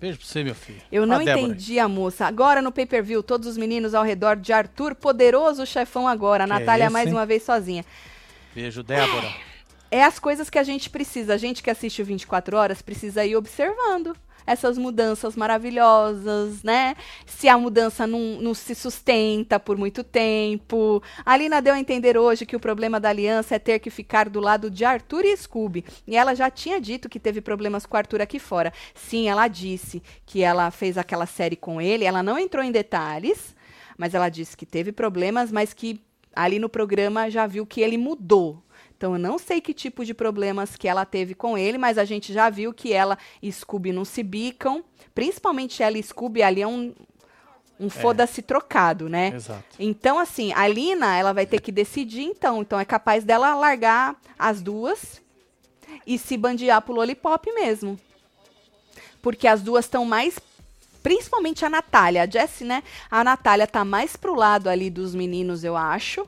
Beijo 0.00 0.18
pra 0.18 0.26
você, 0.26 0.42
meu 0.42 0.54
filho. 0.54 0.80
Eu 0.90 1.06
não 1.06 1.20
entendi 1.20 1.78
a 1.78 1.86
moça. 1.86 2.26
Agora 2.26 2.62
no 2.62 2.72
pay-per-view, 2.72 3.22
todos 3.22 3.46
os 3.46 3.56
meninos 3.56 3.94
ao 3.94 4.02
redor 4.02 4.36
de 4.36 4.52
Arthur, 4.52 4.94
poderoso 4.94 5.66
chefão 5.66 6.08
agora. 6.08 6.44
A 6.44 6.46
Natália 6.46 6.84
é 6.84 6.88
mais 6.88 7.12
uma 7.12 7.26
vez 7.26 7.42
sozinha. 7.42 7.84
Beijo, 8.54 8.82
Débora. 8.82 9.28
É, 9.90 9.98
é 9.98 10.04
as 10.04 10.18
coisas 10.18 10.48
que 10.48 10.58
a 10.58 10.62
gente 10.62 10.88
precisa. 10.88 11.34
A 11.34 11.36
gente 11.36 11.62
que 11.62 11.70
assiste 11.70 12.00
o 12.00 12.04
24 12.04 12.56
horas 12.56 12.80
precisa 12.80 13.24
ir 13.24 13.36
observando 13.36 14.16
essas 14.46 14.78
mudanças 14.78 15.36
maravilhosas, 15.36 16.62
né? 16.62 16.94
Se 17.26 17.48
a 17.48 17.56
mudança 17.56 18.06
não, 18.06 18.40
não 18.40 18.54
se 18.54 18.74
sustenta 18.74 19.58
por 19.58 19.76
muito 19.76 20.02
tempo. 20.02 21.02
A 21.24 21.36
Lina 21.36 21.60
deu 21.62 21.74
a 21.74 21.80
entender 21.80 22.16
hoje 22.16 22.46
que 22.46 22.56
o 22.56 22.60
problema 22.60 23.00
da 23.00 23.08
aliança 23.08 23.54
é 23.54 23.58
ter 23.58 23.78
que 23.78 23.90
ficar 23.90 24.28
do 24.28 24.40
lado 24.40 24.70
de 24.70 24.84
Arthur 24.84 25.24
e 25.24 25.36
Scooby. 25.36 25.84
E 26.06 26.16
ela 26.16 26.34
já 26.34 26.50
tinha 26.50 26.80
dito 26.80 27.08
que 27.08 27.20
teve 27.20 27.40
problemas 27.40 27.86
com 27.86 27.96
Arthur 27.96 28.20
aqui 28.20 28.38
fora. 28.38 28.72
Sim, 28.94 29.28
ela 29.28 29.48
disse 29.48 30.02
que 30.26 30.42
ela 30.42 30.70
fez 30.70 30.96
aquela 30.98 31.26
série 31.26 31.56
com 31.56 31.80
ele. 31.80 32.04
Ela 32.04 32.22
não 32.22 32.38
entrou 32.38 32.64
em 32.64 32.72
detalhes, 32.72 33.54
mas 33.96 34.14
ela 34.14 34.28
disse 34.28 34.56
que 34.56 34.66
teve 34.66 34.92
problemas, 34.92 35.52
mas 35.52 35.72
que 35.72 36.00
ali 36.34 36.58
no 36.58 36.68
programa 36.68 37.30
já 37.30 37.46
viu 37.46 37.66
que 37.66 37.80
ele 37.80 37.98
mudou. 37.98 38.62
Então 39.00 39.14
eu 39.14 39.18
não 39.18 39.38
sei 39.38 39.62
que 39.62 39.72
tipo 39.72 40.04
de 40.04 40.12
problemas 40.12 40.76
que 40.76 40.86
ela 40.86 41.06
teve 41.06 41.34
com 41.34 41.56
ele, 41.56 41.78
mas 41.78 41.96
a 41.96 42.04
gente 42.04 42.34
já 42.34 42.50
viu 42.50 42.70
que 42.70 42.92
ela 42.92 43.16
e 43.40 43.50
Scooby 43.50 43.92
não 43.92 44.04
se 44.04 44.22
bicam. 44.22 44.84
Principalmente 45.14 45.82
ela 45.82 45.96
e 45.96 46.02
Scooby 46.02 46.42
ali 46.42 46.60
é 46.60 46.66
um, 46.66 46.92
um 47.80 47.86
é. 47.86 47.88
foda-se 47.88 48.42
trocado, 48.42 49.08
né? 49.08 49.32
Exato. 49.34 49.64
Então, 49.78 50.18
assim, 50.18 50.52
a 50.52 50.68
Lina, 50.68 51.16
ela 51.16 51.32
vai 51.32 51.46
ter 51.46 51.62
que 51.62 51.72
decidir, 51.72 52.24
então. 52.24 52.60
Então, 52.60 52.78
é 52.78 52.84
capaz 52.84 53.24
dela 53.24 53.54
largar 53.54 54.20
as 54.38 54.60
duas 54.60 55.22
e 56.06 56.18
se 56.18 56.36
bandear 56.36 56.82
pro 56.82 56.92
Lollipop 56.92 57.50
mesmo. 57.54 57.98
Porque 59.22 59.48
as 59.48 59.62
duas 59.62 59.86
estão 59.86 60.04
mais 60.04 60.38
principalmente 61.02 61.64
a 61.64 61.70
Natália. 61.70 62.24
A 62.24 62.26
Jessie, 62.26 62.66
né? 62.66 62.82
A 63.10 63.24
Natália 63.24 63.66
tá 63.66 63.82
mais 63.82 64.14
pro 64.14 64.34
lado 64.34 64.68
ali 64.68 64.90
dos 64.90 65.14
meninos, 65.14 65.64
eu 65.64 65.74
acho, 65.74 66.26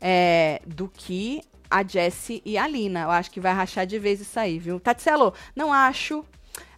é, 0.00 0.62
do 0.64 0.88
que 0.88 1.42
a 1.70 1.82
Jessie 1.82 2.42
e 2.44 2.56
a 2.56 2.66
Lina. 2.66 3.02
Eu 3.02 3.10
acho 3.10 3.30
que 3.30 3.40
vai 3.40 3.52
rachar 3.52 3.86
de 3.86 3.98
vez 3.98 4.20
isso 4.20 4.38
aí, 4.38 4.58
viu? 4.58 4.80
Tatselo, 4.80 5.32
não 5.54 5.72
acho. 5.72 6.24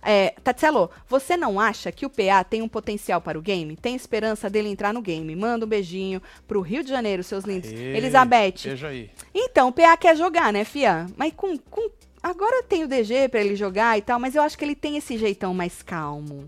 É, 0.02 0.34
Tatselo, 0.42 0.90
você 1.08 1.36
não 1.36 1.58
acha 1.58 1.90
que 1.90 2.06
o 2.06 2.10
PA 2.10 2.44
tem 2.44 2.62
um 2.62 2.68
potencial 2.68 3.20
para 3.20 3.38
o 3.38 3.42
game? 3.42 3.76
Tem 3.76 3.94
esperança 3.94 4.48
dele 4.48 4.68
entrar 4.68 4.94
no 4.94 5.02
game? 5.02 5.34
Manda 5.34 5.66
um 5.66 5.68
beijinho 5.68 6.22
pro 6.46 6.60
Rio 6.60 6.82
de 6.82 6.90
Janeiro, 6.90 7.22
seus 7.22 7.44
lindos. 7.44 7.70
Ei, 7.70 7.96
Elizabeth. 7.96 8.62
Beijo 8.64 8.86
aí. 8.86 9.10
Então, 9.34 9.68
o 9.68 9.72
PA 9.72 9.96
quer 9.96 10.16
jogar, 10.16 10.52
né, 10.52 10.64
Fia? 10.64 11.06
Mas 11.16 11.32
com, 11.36 11.58
com. 11.58 11.90
Agora 12.22 12.62
tem 12.62 12.84
o 12.84 12.88
DG 12.88 13.28
pra 13.28 13.40
ele 13.40 13.54
jogar 13.54 13.96
e 13.98 14.02
tal, 14.02 14.18
mas 14.18 14.34
eu 14.34 14.42
acho 14.42 14.58
que 14.58 14.64
ele 14.64 14.74
tem 14.74 14.96
esse 14.96 15.16
jeitão 15.16 15.54
mais 15.54 15.82
calmo. 15.82 16.46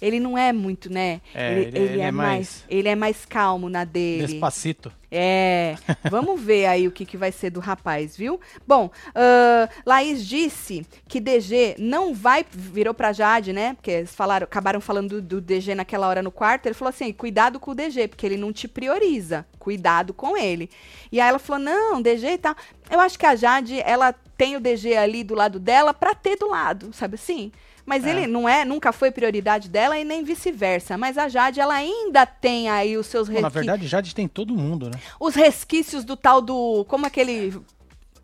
Ele 0.00 0.20
não 0.20 0.36
é 0.36 0.52
muito, 0.52 0.92
né? 0.92 1.20
É, 1.34 1.52
ele, 1.52 1.60
ele- 1.68 1.78
ele 1.78 2.00
é 2.00 2.10
mais- 2.10 2.64
Ele 2.68 2.88
é 2.88 2.94
mais 2.94 3.24
calmo 3.24 3.68
na 3.68 3.84
dele. 3.84 4.26
Despacito. 4.26 4.92
É, 5.10 5.76
vamos 6.10 6.40
ver 6.40 6.66
aí 6.66 6.86
o 6.86 6.90
que, 6.90 7.06
que 7.06 7.16
vai 7.16 7.30
ser 7.32 7.48
do 7.50 7.60
rapaz, 7.60 8.16
viu? 8.16 8.40
Bom, 8.66 8.90
ahn, 9.14 9.68
Laís 9.86 10.26
disse 10.26 10.84
que 11.08 11.20
DG 11.20 11.76
não 11.78 12.12
vai, 12.12 12.44
virou 12.50 12.92
pra 12.92 13.12
Jade, 13.12 13.52
né? 13.52 13.74
Porque 13.74 13.90
eles 13.90 14.14
falaram, 14.14 14.44
acabaram 14.44 14.80
falando 14.80 15.20
do, 15.20 15.22
do 15.22 15.40
DG 15.40 15.74
naquela 15.74 16.08
hora 16.08 16.22
no 16.22 16.30
quarto. 16.30 16.66
Ele 16.66 16.74
falou 16.74 16.90
assim: 16.90 17.12
cuidado 17.12 17.58
com 17.60 17.70
o 17.70 17.74
DG, 17.74 18.08
porque 18.08 18.26
ele 18.26 18.36
não 18.36 18.52
te 18.52 18.66
prioriza. 18.68 19.46
Cuidado 19.58 20.12
com 20.12 20.36
ele. 20.36 20.68
E 21.10 21.20
aí 21.20 21.28
ela 21.28 21.38
falou: 21.38 21.62
não, 21.62 22.02
DG 22.02 22.26
e 22.32 22.38
tal. 22.38 22.54
Eu 22.90 23.00
acho 23.00 23.18
que 23.18 23.26
a 23.26 23.34
Jade, 23.36 23.80
ela 23.80 24.12
tem 24.36 24.56
o 24.56 24.60
DG 24.60 24.94
ali 24.96 25.24
do 25.24 25.34
lado 25.34 25.58
dela 25.58 25.94
pra 25.94 26.14
ter 26.14 26.36
do 26.36 26.48
lado, 26.48 26.92
sabe 26.92 27.14
assim? 27.14 27.50
Mas 27.86 28.04
É. 28.04 28.10
ele 28.10 28.26
não 28.26 28.48
é, 28.48 28.64
nunca 28.64 28.92
foi 28.92 29.12
prioridade 29.12 29.68
dela 29.68 29.96
e 29.96 30.04
nem 30.04 30.24
vice-versa. 30.24 30.98
Mas 30.98 31.16
a 31.16 31.28
Jade, 31.28 31.60
ela 31.60 31.74
ainda 31.74 32.26
tem 32.26 32.68
aí 32.68 32.96
os 32.96 33.06
seus 33.06 33.28
Bom, 33.28 33.40
na 33.40 33.48
verdade, 33.48 33.86
Jade 33.86 34.12
tem 34.12 34.26
todo 34.26 34.52
mundo, 34.56 34.90
né? 34.90 34.98
os 35.20 35.34
resquícios 35.36 36.04
do 36.04 36.16
tal 36.16 36.40
do. 36.42 36.84
Como 36.88 37.06
aquele. 37.06 37.58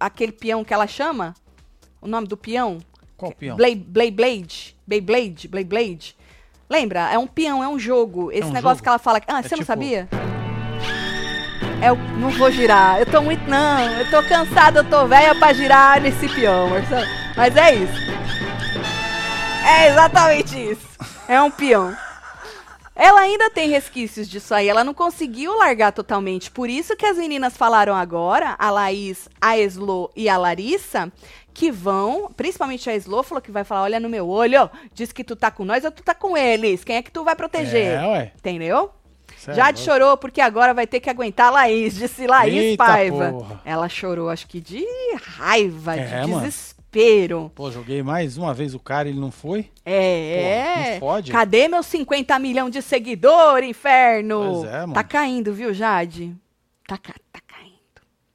Aquele 0.01 0.33
peão 0.33 0.65
que 0.65 0.75
ela 0.75 0.89
chama? 0.89 1.33
O 2.01 2.09
nome 2.09 2.27
do 2.27 2.37
peão? 2.37 2.79
Qual 3.17 3.31
peão? 3.31 3.57
Blade, 3.57 3.77
Blade, 3.77 4.11
Blade, 4.11 4.77
Beyblade, 4.85 5.47
Blade, 5.47 5.69
Blade. 5.69 6.17
Lembra? 6.69 7.09
É 7.13 7.17
um 7.17 7.27
peão, 7.29 7.63
é 7.63 7.69
um 7.69 7.79
jogo. 7.79 8.33
Esse 8.33 8.49
um 8.49 8.53
negócio 8.53 8.79
jogo? 8.79 8.83
que 8.83 8.89
ela 8.89 8.99
fala. 8.99 9.21
Ah, 9.29 9.39
É 9.39 9.43
você 9.43 9.51
não 9.51 9.59
tipo- 9.59 9.65
sabia? 9.67 10.09
É 11.81 11.89
não 12.19 12.31
vou 12.31 12.51
girar. 12.51 12.99
Eu 12.99 13.07
tô 13.07 13.23
muito. 13.23 13.49
Não, 13.49 13.81
eu 13.99 14.11
tô 14.11 14.23
cansada, 14.29 14.81
eu 14.81 14.85
tô 14.91 15.07
velha 15.07 15.35
pra 15.37 15.53
girar 15.53 16.01
nesse 16.01 16.29
peão, 16.29 16.71
Marcelo. 16.71 17.07
Mas 17.37 17.57
é 17.57 17.75
isso. 17.77 18.03
É 19.65 19.89
exatamente 19.89 20.57
isso. 20.59 20.87
É 21.29 21.41
um 21.41 21.51
peão. 21.51 21.97
Ela 22.95 23.23
ainda 23.23 23.49
tem 23.49 23.71
resquícios 23.71 24.29
disso 24.29 24.55
aí, 24.55 24.69
ela 24.69 24.85
não 24.85 24.93
conseguiu 24.93 25.57
largar 25.57 25.93
totalmente. 25.93 26.51
Por 26.51 26.69
isso 26.69 26.95
que 26.95 27.07
as 27.07 27.17
meninas 27.17 27.57
falaram 27.57 27.95
agora, 27.95 28.55
a 28.59 28.71
Laís, 28.71 29.29
a 29.41 29.57
Eslo 29.57 30.11
e 30.15 30.29
a 30.29 30.37
Larissa, 30.37 31.11
que 31.55 31.71
vão, 31.71 32.31
principalmente 32.37 32.91
a 32.91 32.95
Eslo 32.95 33.23
falou 33.23 33.41
que 33.41 33.51
vai 33.51 33.65
falar, 33.65 33.83
olha 33.85 33.99
no 34.01 34.11
meu 34.11 34.29
olho, 34.29 34.71
diz 34.93 35.11
que 35.11 35.25
tu 35.25 35.35
tá 35.35 35.51
com 35.51 35.65
nós 35.65 35.85
ou 35.85 35.91
tu 35.91 36.03
tá 36.03 36.15
com 36.15 36.37
eles. 36.37 36.85
Quem 36.85 36.97
é 36.97 37.03
que 37.03 37.11
tu 37.11 37.25
vai 37.25 37.35
proteger? 37.35 37.95
É, 37.99 38.07
ué. 38.07 38.33
Entendeu? 38.37 38.91
Cê 39.39 39.53
é 39.53 39.55
Jade 39.55 39.79
louco. 39.81 39.91
chorou 39.93 40.17
porque 40.19 40.41
agora 40.41 40.75
vai 40.75 40.87
ter 40.87 41.01
que 41.01 41.09
aguentar 41.09 41.49
a 41.49 41.51
Laís, 41.51 41.95
disse 41.95 42.27
Laís 42.27 42.55
Eita 42.55 42.85
Paiva. 42.85 43.33
porra. 43.33 43.61
Ela 43.65 43.89
chorou, 43.89 44.29
acho 44.29 44.47
que 44.47 44.61
de 44.61 44.85
raiva, 45.39 45.97
É, 45.97 46.21
de 46.25 46.31
mano. 46.31 46.47
Desespero. 46.93 47.51
Pô, 47.55 47.71
joguei 47.71 48.03
mais 48.03 48.37
uma 48.37 48.53
vez 48.53 48.75
o 48.75 48.79
cara 48.79 49.09
e 49.09 49.13
ele 49.13 49.21
não 49.21 49.31
foi? 49.31 49.71
É. 49.85 50.99
Pô, 50.99 51.07
não 51.07 51.13
fode. 51.15 51.33
Cadê 51.33 51.69
meus 51.69 51.87
50 51.87 52.39
milhões 52.39 52.71
de 52.71 52.83
seguidor, 52.83 53.63
inferno? 53.63 54.61
Pois 54.61 54.73
é, 54.73 54.81
mano. 54.81 54.93
Tá 54.93 55.03
caindo, 55.03 55.53
viu, 55.53 55.73
Jade? 55.73 56.37
Tá, 56.87 56.99
tá. 56.99 57.15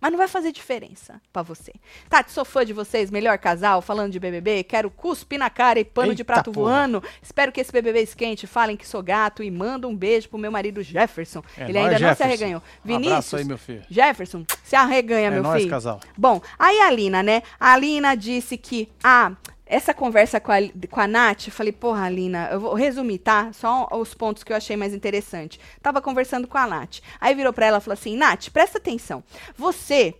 Mas 0.07 0.11
não 0.13 0.17
vai 0.19 0.27
fazer 0.29 0.53
diferença 0.53 1.19
pra 1.33 1.41
você. 1.41 1.73
Tati, 2.09 2.31
sou 2.31 2.45
fã 2.45 2.65
de 2.65 2.71
vocês, 2.71 3.11
melhor 3.11 3.37
casal, 3.37 3.81
falando 3.81 4.09
de 4.13 4.17
BBB. 4.21 4.63
Quero 4.63 4.89
cuspe 4.89 5.37
na 5.37 5.49
cara 5.49 5.81
e 5.81 5.83
pano 5.83 6.15
de 6.15 6.21
Eita 6.21 6.33
prato 6.33 6.49
porra. 6.49 6.71
voando. 6.71 7.03
Espero 7.21 7.51
que 7.51 7.59
esse 7.59 7.73
BBB 7.73 8.03
esquente. 8.03 8.47
Falem 8.47 8.77
que 8.77 8.87
sou 8.87 9.03
gato 9.03 9.43
e 9.43 9.51
manda 9.51 9.85
um 9.85 9.93
beijo 9.93 10.29
pro 10.29 10.37
meu 10.39 10.49
marido 10.49 10.81
Jefferson. 10.81 11.43
É 11.57 11.67
Ele 11.67 11.77
ainda 11.77 11.91
não 11.91 11.97
se 11.97 12.03
Jefferson. 12.05 12.23
arreganhou. 12.23 12.61
Um 12.85 12.87
Vinícius, 12.87 13.11
abraço 13.11 13.35
aí, 13.35 13.43
meu 13.43 13.57
filho. 13.57 13.83
Jefferson, 13.89 14.45
se 14.63 14.77
arreganha, 14.77 15.27
É 15.27 15.31
meu 15.31 15.43
nóis, 15.43 15.57
filho. 15.59 15.69
casal. 15.71 15.99
Bom, 16.17 16.41
aí 16.57 16.79
a 16.79 16.87
Alina, 16.87 17.21
né? 17.21 17.43
A 17.59 17.73
Alina 17.73 18.15
disse 18.15 18.55
que, 18.57 18.87
ah, 19.03 19.33
essa 19.69 19.93
conversa 19.93 20.39
com 20.39 20.51
a, 20.51 20.57
com 20.89 20.99
a 20.99 21.07
Nath, 21.07 21.47
eu 21.47 21.51
falei, 21.53 21.71
porra, 21.71 22.05
Alina, 22.05 22.49
eu 22.51 22.59
vou 22.59 22.73
resumir, 22.73 23.19
tá? 23.19 23.51
Só 23.53 23.87
os 23.91 24.13
pontos 24.13 24.43
que 24.43 24.51
eu 24.51 24.57
achei 24.57 24.75
mais 24.75 24.93
interessante. 24.93 25.59
Tava 25.81 26.01
conversando 26.01 26.47
com 26.47 26.57
a 26.57 26.67
Nath. 26.67 26.99
Aí 27.19 27.35
virou 27.35 27.53
pra 27.53 27.65
ela 27.67 27.77
e 27.77 27.81
falou 27.81 27.93
assim, 27.93 28.15
Nath, 28.15 28.49
presta 28.49 28.77
atenção. 28.77 29.23
Você 29.55 30.15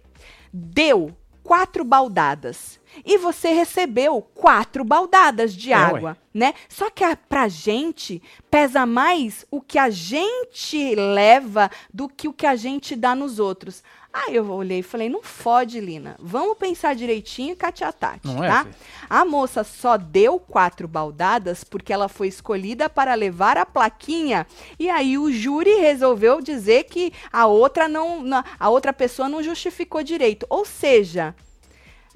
deu 0.51 1.15
quatro 1.43 1.83
baldadas. 1.83 2.77
E 3.05 3.17
você 3.17 3.49
recebeu 3.49 4.21
quatro 4.33 4.83
baldadas 4.83 5.53
de 5.53 5.71
É, 5.71 5.77
ué. 5.77 5.83
água, 5.83 6.17
né? 6.33 6.53
Só 6.67 6.89
que 6.89 7.03
a, 7.03 7.15
pra 7.15 7.47
gente 7.47 8.21
pesa 8.49 8.85
mais 8.85 9.45
o 9.51 9.61
que 9.61 9.77
a 9.77 9.89
gente 9.89 10.95
leva 10.95 11.69
do 11.93 12.09
que 12.09 12.27
o 12.27 12.33
que 12.33 12.45
a 12.45 12.55
gente 12.55 12.95
dá 12.95 13.13
nos 13.13 13.39
outros. 13.39 13.83
Aí 14.25 14.35
eu 14.35 14.49
olhei 14.49 14.79
e 14.79 14.83
falei, 14.83 15.09
não 15.09 15.21
fode, 15.21 15.79
Lina. 15.79 16.15
Vamos 16.19 16.57
pensar 16.57 16.95
direitinho 16.95 17.53
e 17.53 17.55
Tati, 17.55 17.83
Não 18.23 18.43
é, 18.43 18.47
tá? 18.47 18.63
Fê? 18.63 18.71
A 19.07 19.23
moça 19.23 19.63
só 19.63 19.95
deu 19.95 20.39
quatro 20.39 20.87
baldadas 20.87 21.63
porque 21.63 21.93
ela 21.93 22.09
foi 22.09 22.27
escolhida 22.27 22.89
para 22.89 23.13
levar 23.13 23.57
a 23.57 23.65
plaquinha. 23.65 24.47
E 24.79 24.89
aí 24.89 25.17
o 25.17 25.31
júri 25.31 25.75
resolveu 25.75 26.41
dizer 26.41 26.85
que 26.85 27.13
a 27.31 27.45
outra 27.45 27.87
não, 27.87 28.23
a 28.59 28.69
outra 28.69 28.91
pessoa 28.91 29.29
não 29.29 29.43
justificou 29.43 30.01
direito. 30.01 30.47
Ou 30.49 30.65
seja, 30.65 31.35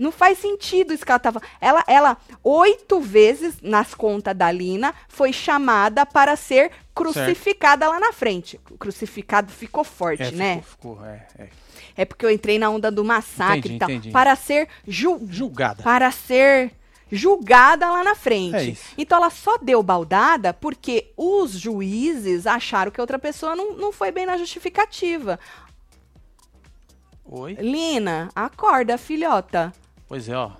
não 0.02 0.12
faz 0.12 0.40
sentido 0.40 0.94
isso 0.94 1.06
que 1.06 1.12
ela 1.12 1.20
tava. 1.20 1.42
Ela, 1.62 1.84
ela 1.88 2.18
oito 2.44 3.00
vezes 3.00 3.62
nas 3.62 3.94
contas 3.94 4.36
da 4.36 4.52
Lina 4.52 4.94
foi 5.08 5.32
chamada 5.32 6.06
para 6.06 6.36
ser 6.36 6.72
crucificada 6.96 7.88
lá 7.88 8.00
na 8.00 8.12
frente. 8.12 8.60
Crucificado 8.80 9.52
ficou 9.52 9.84
forte, 9.84 10.24
É, 10.24 10.32
né? 10.32 10.64
ficou, 10.68 10.96
ficou, 10.96 11.06
é, 11.06 11.28
é. 11.38 11.48
É 11.96 12.06
porque 12.06 12.26
eu 12.26 12.32
entrei 12.32 12.58
na 12.58 12.70
onda 12.70 12.90
do 12.90 13.04
massacre 13.04 13.60
Entendi, 13.60 13.76
e 13.76 13.80
tal. 13.80 13.90
entendi. 13.92 14.12
Para 14.12 14.36
ser 14.36 14.68
ju 14.88 15.20
Julgada. 15.30 15.84
para 15.84 16.10
ser 16.10 16.72
julgada 17.12 17.92
lá 17.92 18.04
na 18.04 18.16
frente. 18.16 18.72
É. 18.72 18.94
Então 18.98 19.18
ela 19.18 19.30
só 19.30 19.58
deu 19.58 19.84
baldada 19.84 20.54
porque 20.54 21.12
os 21.18 21.52
juízes 21.52 22.48
acharam 22.48 22.90
que 22.92 23.00
a 23.00 23.04
outra 23.04 23.20
pessoa 23.20 23.56
não, 23.56 23.74
não 23.78 23.92
foi 23.92 24.12
bem 24.12 24.26
na 24.26 24.38
justificativa. 24.38 25.38
Oi? 27.26 27.54
Lina, 27.54 28.30
acorda, 28.36 28.98
filhota. 28.98 29.74
Pois 30.12 30.28
é, 30.28 30.36
ó. 30.36 30.52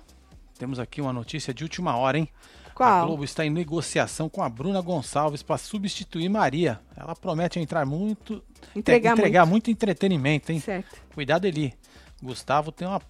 Temos 0.58 0.78
aqui 0.78 1.02
uma 1.02 1.12
notícia 1.12 1.52
de 1.52 1.62
última 1.62 1.94
hora, 1.94 2.16
hein? 2.16 2.26
A 2.68 2.70
Qual? 2.70 3.06
Globo 3.06 3.22
está 3.22 3.44
em 3.44 3.50
negociação 3.50 4.26
com 4.26 4.42
a 4.42 4.48
Bruna 4.48 4.80
Gonçalves 4.80 5.42
para 5.42 5.58
substituir 5.58 6.26
Maria. 6.30 6.80
Ela 6.96 7.14
promete 7.14 7.60
entrar 7.60 7.84
muito, 7.84 8.42
Entregar 8.74 9.12
entregar 9.12 9.44
muito 9.44 9.70
entretenimento, 9.70 10.52
hein? 10.52 10.58
Certo. 10.58 10.98
Cuidado 11.12 11.46
ali. 11.46 11.74
Gustavo 12.22 12.72
tem 12.72 12.88
uma 12.88 13.02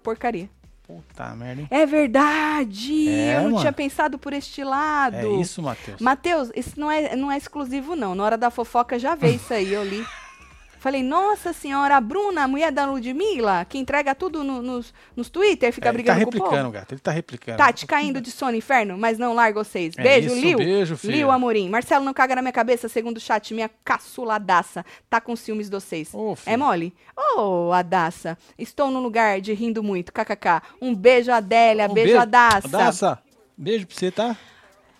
Porcaria. 0.00 0.48
puta 0.84 1.34
merda, 1.34 1.62
hein? 1.62 1.68
É 1.72 1.84
verdade! 1.84 3.08
É, 3.08 3.38
eu 3.38 3.42
não 3.42 3.50
mano. 3.50 3.58
tinha 3.58 3.72
pensado 3.72 4.16
por 4.16 4.32
este 4.32 4.62
lado. 4.62 5.16
É 5.16 5.40
isso, 5.40 5.60
Matheus. 5.60 6.00
Matheus, 6.00 6.52
isso 6.54 6.78
não 6.78 6.88
é, 6.88 7.16
não 7.16 7.32
é 7.32 7.36
exclusivo, 7.36 7.96
não. 7.96 8.14
Na 8.14 8.22
hora 8.22 8.38
da 8.38 8.48
fofoca 8.48 8.96
já 8.96 9.16
veio 9.16 9.34
isso 9.34 9.52
aí, 9.52 9.72
eu 9.72 9.82
li. 9.82 10.06
Falei, 10.84 11.02
nossa 11.02 11.54
senhora, 11.54 11.96
a 11.96 12.00
Bruna, 12.00 12.42
a 12.44 12.46
mulher 12.46 12.70
da 12.70 12.84
Ludmilla, 12.84 13.64
que 13.64 13.78
entrega 13.78 14.14
tudo 14.14 14.44
no- 14.44 14.60
nos, 14.60 14.92
nos 15.16 15.30
Twitter, 15.30 15.72
fica 15.72 15.88
É, 15.88 15.90
ele 15.90 16.02
tá 16.04 16.12
brigando 16.12 16.24
com 16.26 16.28
o 16.28 16.32
povo. 16.32 16.44
replicando, 16.50 16.70
gato. 16.72 16.92
Ele 16.92 17.00
tá 17.00 17.10
replicando. 17.10 17.56
Tati 17.56 17.86
caindo 17.86 18.20
de 18.20 18.30
sono, 18.30 18.54
inferno, 18.54 18.98
mas 18.98 19.16
não 19.16 19.32
larga 19.32 19.64
vocês. 19.64 19.94
É 19.96 20.02
Beijo, 20.02 20.34
isso, 20.34 20.44
Liu. 20.44 20.58
beijo, 20.58 20.96
filha. 20.98 21.16
Liu 21.16 21.30
Amorim. 21.30 21.70
Marcelo 21.70 22.04
não 22.04 22.12
caga 22.12 22.34
na 22.36 22.42
minha 22.42 22.52
cabeça, 22.52 22.86
segundo 22.86 23.16
o 23.16 23.20
chat, 23.20 23.54
minha 23.54 23.70
caçuladaça. 23.82 24.84
Tá 25.08 25.22
com 25.22 25.34
ciúmes 25.34 25.70
de 25.70 25.74
vocês. 25.74 26.10
Filho. 26.10 26.36
é 26.44 26.54
mole? 26.54 26.94
Ô, 27.16 27.72
Adaça. 27.72 28.36
Estou 28.58 28.90
no 28.90 29.00
lugar 29.00 29.40
de 29.40 29.54
rindo 29.54 29.82
muito, 29.82 30.12
kkk. 30.12 30.60
Um 30.82 30.94
beijo, 30.94 31.32
Adélia. 31.32 31.90
Um 31.90 31.94
beijo, 31.94 32.18
Adaça. 32.18 32.68
Adaça. 32.68 33.18
Beijo 33.56 33.86
pra 33.86 33.96
você, 33.96 34.10
tá? 34.10 34.36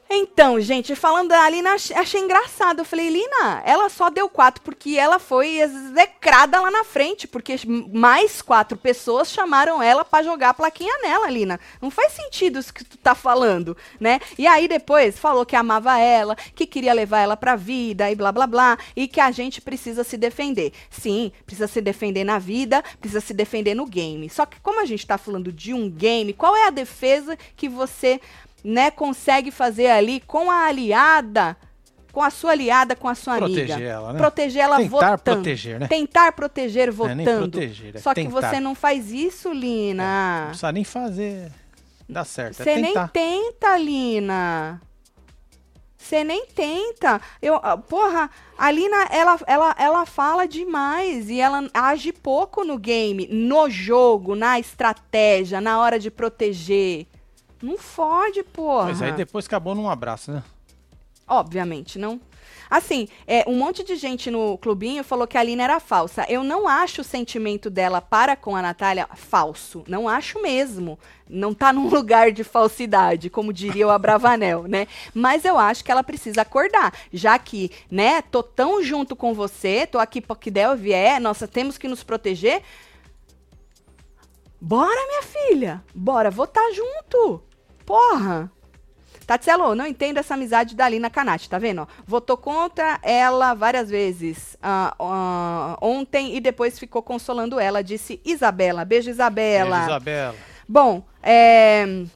Então, 0.08 0.60
gente, 0.60 0.94
falando 0.94 1.30
da 1.30 1.48
Lina, 1.48 1.74
ach- 1.74 1.90
achei 1.92 2.20
engraçado. 2.20 2.80
Eu 2.80 2.84
falei, 2.84 3.08
Lina, 3.08 3.62
ela 3.64 3.88
só 3.88 4.10
deu 4.10 4.28
quatro 4.28 4.62
porque 4.62 4.96
ela 4.96 5.18
foi 5.18 5.58
execrada 5.60 6.60
lá 6.60 6.70
na 6.70 6.84
frente, 6.84 7.26
porque 7.26 7.56
mais 7.92 8.40
quatro 8.40 8.76
pessoas 8.76 9.30
chamaram 9.32 9.82
ela 9.82 10.04
pra 10.04 10.22
jogar 10.22 10.50
a 10.50 10.54
plaquinha 10.54 10.96
nela, 11.02 11.28
Lina. 11.30 11.58
Não 11.80 11.90
faz 11.90 12.12
sentido 12.12 12.58
isso 12.60 12.72
que 12.72 12.84
tu 12.84 12.96
tá 12.98 13.14
falando, 13.14 13.76
né? 13.98 14.20
E 14.38 14.46
aí 14.46 14.68
depois 14.68 15.18
falou 15.18 15.44
que 15.44 15.56
amava 15.56 15.98
ela, 15.98 16.36
que 16.54 16.66
queria 16.66 16.92
levar 16.92 17.20
ela 17.20 17.36
pra 17.36 17.56
vida 17.56 18.08
e 18.10 18.14
blá 18.14 18.30
blá 18.30 18.46
blá, 18.46 18.78
e 18.94 19.08
que 19.08 19.20
a 19.20 19.30
gente 19.30 19.60
precisa 19.60 20.04
se 20.04 20.16
defender. 20.16 20.72
Sim, 20.90 21.32
precisa 21.46 21.66
se 21.66 21.80
defender 21.80 22.24
na 22.24 22.38
vida, 22.38 22.84
precisa 23.00 23.20
se 23.20 23.32
defender 23.34 23.74
no 23.74 23.86
game. 23.86 24.28
Só 24.30 24.44
que 24.46 24.60
como 24.60 24.80
a 24.80 24.84
gente 24.84 25.06
tá 25.06 25.18
falando 25.18 25.50
de 25.50 25.72
um 25.74 25.90
game, 25.90 26.32
qual 26.34 26.54
é 26.54 26.66
a 26.66 26.70
defesa 26.70 27.36
que 27.56 27.68
você 27.68 28.20
né, 28.64 28.90
consegue 28.90 29.50
fazer 29.50 29.88
ali 29.88 30.20
com 30.20 30.50
a 30.50 30.64
aliada, 30.66 31.54
com 32.10 32.22
a 32.22 32.30
sua 32.30 32.52
aliada, 32.52 32.96
com 32.96 33.08
a 33.08 33.14
sua 33.14 33.36
Proteger 33.36 33.74
amiga. 33.74 33.88
ela, 33.90 34.12
né? 34.12 34.18
Proteger 34.18 34.62
ela 34.62 34.76
Tentar 34.78 34.88
votando. 35.16 35.18
proteger, 35.22 35.80
né? 35.80 35.86
Tentar 35.88 36.32
proteger 36.32 36.86
Não 36.92 37.04
é 37.06 37.14
votando. 37.16 37.50
proteger, 37.50 37.96
é 37.96 37.98
Só 38.00 38.14
que 38.14 38.22
tentar. 38.24 38.50
você 38.50 38.60
não 38.60 38.74
faz 38.74 39.10
isso, 39.12 39.48
Não 39.48 39.56
Lina. 39.56 40.44
precisa 40.48 40.72
nem 40.72 40.84
fazer. 40.84 41.52
Dá 42.08 42.24
certo. 42.24 42.56
Você 42.62 42.70
é 42.70 42.76
nem 42.78 42.94
tenta, 43.08 43.76
Lina. 43.76 44.80
Você 45.98 46.22
nem 46.22 46.44
tenta. 46.46 47.20
Eu, 47.40 47.56
ah, 47.62 47.78
porra, 47.78 48.28
a 48.58 48.70
Lina, 48.70 49.06
ela, 49.10 49.38
ela, 49.46 49.74
ela 49.78 50.06
fala 50.06 50.46
demais 50.46 51.30
e 51.30 51.40
ela 51.40 51.66
age 51.72 52.12
pouco 52.12 52.62
no 52.62 52.76
game, 52.78 53.26
no 53.30 53.70
jogo, 53.70 54.34
na 54.34 54.60
estratégia, 54.60 55.60
na 55.62 55.78
hora 55.80 55.98
de 55.98 56.10
proteger. 56.10 57.06
Não 57.62 57.78
fode, 57.78 58.42
porra. 58.42 58.86
Mas 58.86 59.02
aí 59.02 59.12
depois 59.12 59.46
acabou 59.46 59.74
num 59.74 59.88
abraço, 59.88 60.32
né? 60.32 60.42
Obviamente, 61.26 61.98
não. 61.98 62.20
Assim, 62.70 63.08
é, 63.26 63.44
um 63.46 63.56
monte 63.56 63.84
de 63.84 63.94
gente 63.96 64.30
no 64.30 64.58
clubinho 64.58 65.04
falou 65.04 65.26
que 65.26 65.38
a 65.38 65.42
Lina 65.42 65.62
era 65.62 65.80
falsa. 65.80 66.26
Eu 66.28 66.42
não 66.42 66.66
acho 66.66 67.02
o 67.02 67.04
sentimento 67.04 67.70
dela 67.70 68.00
para 68.00 68.36
com 68.36 68.56
a 68.56 68.62
Natália 68.62 69.08
falso. 69.14 69.84
Não 69.86 70.08
acho 70.08 70.42
mesmo. 70.42 70.98
Não 71.28 71.54
tá 71.54 71.72
num 71.72 71.88
lugar 71.92 72.32
de 72.32 72.42
falsidade, 72.42 73.30
como 73.30 73.52
diria 73.52 73.86
o 73.86 73.90
Abravanel, 73.90 74.64
né? 74.64 74.88
Mas 75.14 75.44
eu 75.44 75.58
acho 75.58 75.84
que 75.84 75.92
ela 75.92 76.02
precisa 76.02 76.42
acordar. 76.42 76.92
Já 77.12 77.38
que, 77.38 77.70
né, 77.90 78.22
tô 78.22 78.42
tão 78.42 78.82
junto 78.82 79.14
com 79.14 79.32
você, 79.34 79.86
tô 79.86 79.98
aqui 79.98 80.20
pra 80.20 80.36
que 80.36 80.50
der 80.50 80.68
ou 80.68 80.76
vier, 80.76 81.20
nossa, 81.20 81.46
temos 81.46 81.78
que 81.78 81.88
nos 81.88 82.02
proteger. 82.02 82.62
Bora, 84.66 85.06
minha 85.06 85.22
filha. 85.22 85.84
Bora 85.94 86.30
votar 86.30 86.64
junto. 86.72 87.42
Porra. 87.84 88.50
Tatselo, 89.26 89.74
não 89.74 89.86
entendo 89.86 90.16
essa 90.16 90.32
amizade 90.32 90.74
da 90.74 90.88
Lina 90.88 91.10
Canati, 91.10 91.50
tá 91.50 91.58
vendo? 91.58 91.82
ó? 91.82 91.86
Votou 92.06 92.34
contra 92.38 92.98
ela 93.02 93.52
várias 93.52 93.90
vezes 93.90 94.56
ah, 94.62 94.94
ah, 94.98 95.78
ontem 95.82 96.34
e 96.34 96.40
depois 96.40 96.78
ficou 96.78 97.02
consolando 97.02 97.60
ela, 97.60 97.84
disse 97.84 98.22
Isabela. 98.24 98.86
Beijo, 98.86 99.10
Isabela. 99.10 99.76
Beijo, 99.76 99.90
Isabela. 99.90 100.34
Bom, 100.66 101.04
é... 101.22 102.06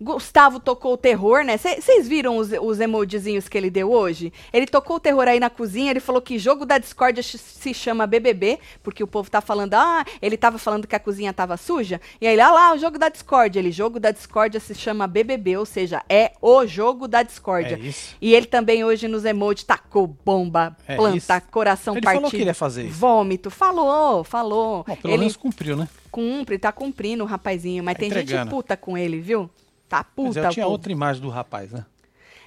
Gustavo 0.00 0.58
tocou 0.58 0.94
o 0.94 0.96
terror, 0.96 1.44
né? 1.44 1.58
Vocês 1.58 2.08
viram 2.08 2.38
os, 2.38 2.50
os 2.52 2.80
emojizinhos 2.80 3.48
que 3.48 3.58
ele 3.58 3.68
deu 3.68 3.92
hoje? 3.92 4.32
Ele 4.52 4.66
tocou 4.66 4.96
o 4.96 5.00
terror 5.00 5.28
aí 5.28 5.38
na 5.38 5.50
cozinha, 5.50 5.90
ele 5.90 6.00
falou 6.00 6.22
que 6.22 6.38
jogo 6.38 6.64
da 6.64 6.78
discórdia 6.78 7.22
se 7.22 7.74
chama 7.74 8.06
BBB, 8.06 8.58
porque 8.82 9.02
o 9.04 9.06
povo 9.06 9.30
tá 9.30 9.40
falando, 9.42 9.74
ah, 9.74 10.04
ele 10.22 10.36
tava 10.38 10.56
falando 10.56 10.86
que 10.86 10.96
a 10.96 11.00
cozinha 11.00 11.32
tava 11.34 11.56
suja, 11.58 12.00
e 12.20 12.26
aí, 12.26 12.40
ah 12.40 12.50
lá, 12.50 12.74
o 12.74 12.78
jogo 12.78 12.98
da 12.98 13.08
discórdia, 13.10 13.58
ele, 13.60 13.70
jogo 13.70 14.00
da 14.00 14.10
discórdia 14.10 14.58
se 14.58 14.74
chama 14.74 15.06
BBB, 15.06 15.58
ou 15.58 15.66
seja, 15.66 16.02
é 16.08 16.32
o 16.40 16.66
jogo 16.66 17.06
da 17.06 17.22
discórdia. 17.22 17.76
É 17.76 17.86
isso. 17.86 18.16
E 18.22 18.34
ele 18.34 18.46
também 18.46 18.82
hoje 18.84 19.06
nos 19.06 19.24
emojis 19.26 19.64
tacou 19.64 20.06
bomba, 20.24 20.74
É 20.88 20.96
planta, 20.96 21.16
isso. 21.16 21.28
coração 21.50 21.94
Ele 21.94 22.00
partido. 22.02 22.20
falou 22.22 22.30
que 22.30 22.36
ele 22.38 22.44
ia 22.46 22.54
fazer 22.54 22.84
isso. 22.86 22.94
Vômito, 22.94 23.50
falou, 23.50 24.24
falou. 24.24 24.82
Bom, 24.88 24.96
pelo 24.96 25.12
ele 25.12 25.18
menos 25.20 25.36
cumpriu, 25.36 25.76
né? 25.76 25.86
cumpre, 26.10 26.58
tá 26.58 26.72
cumprindo 26.72 27.22
o 27.22 27.26
rapazinho, 27.26 27.84
mas 27.84 27.94
Tá 27.94 28.00
tem 28.00 28.10
gente 28.10 28.22
entregando. 28.24 28.50
puta 28.50 28.76
com 28.76 28.96
ele, 28.96 29.20
viu? 29.20 29.48
Tá 29.90 30.06
Mas 30.16 30.28
puta. 30.28 30.38
eu 30.38 30.50
tinha 30.50 30.64
pô. 30.66 30.70
outra 30.72 30.92
imagem 30.92 31.20
do 31.20 31.28
rapaz, 31.28 31.72
né? 31.72 31.84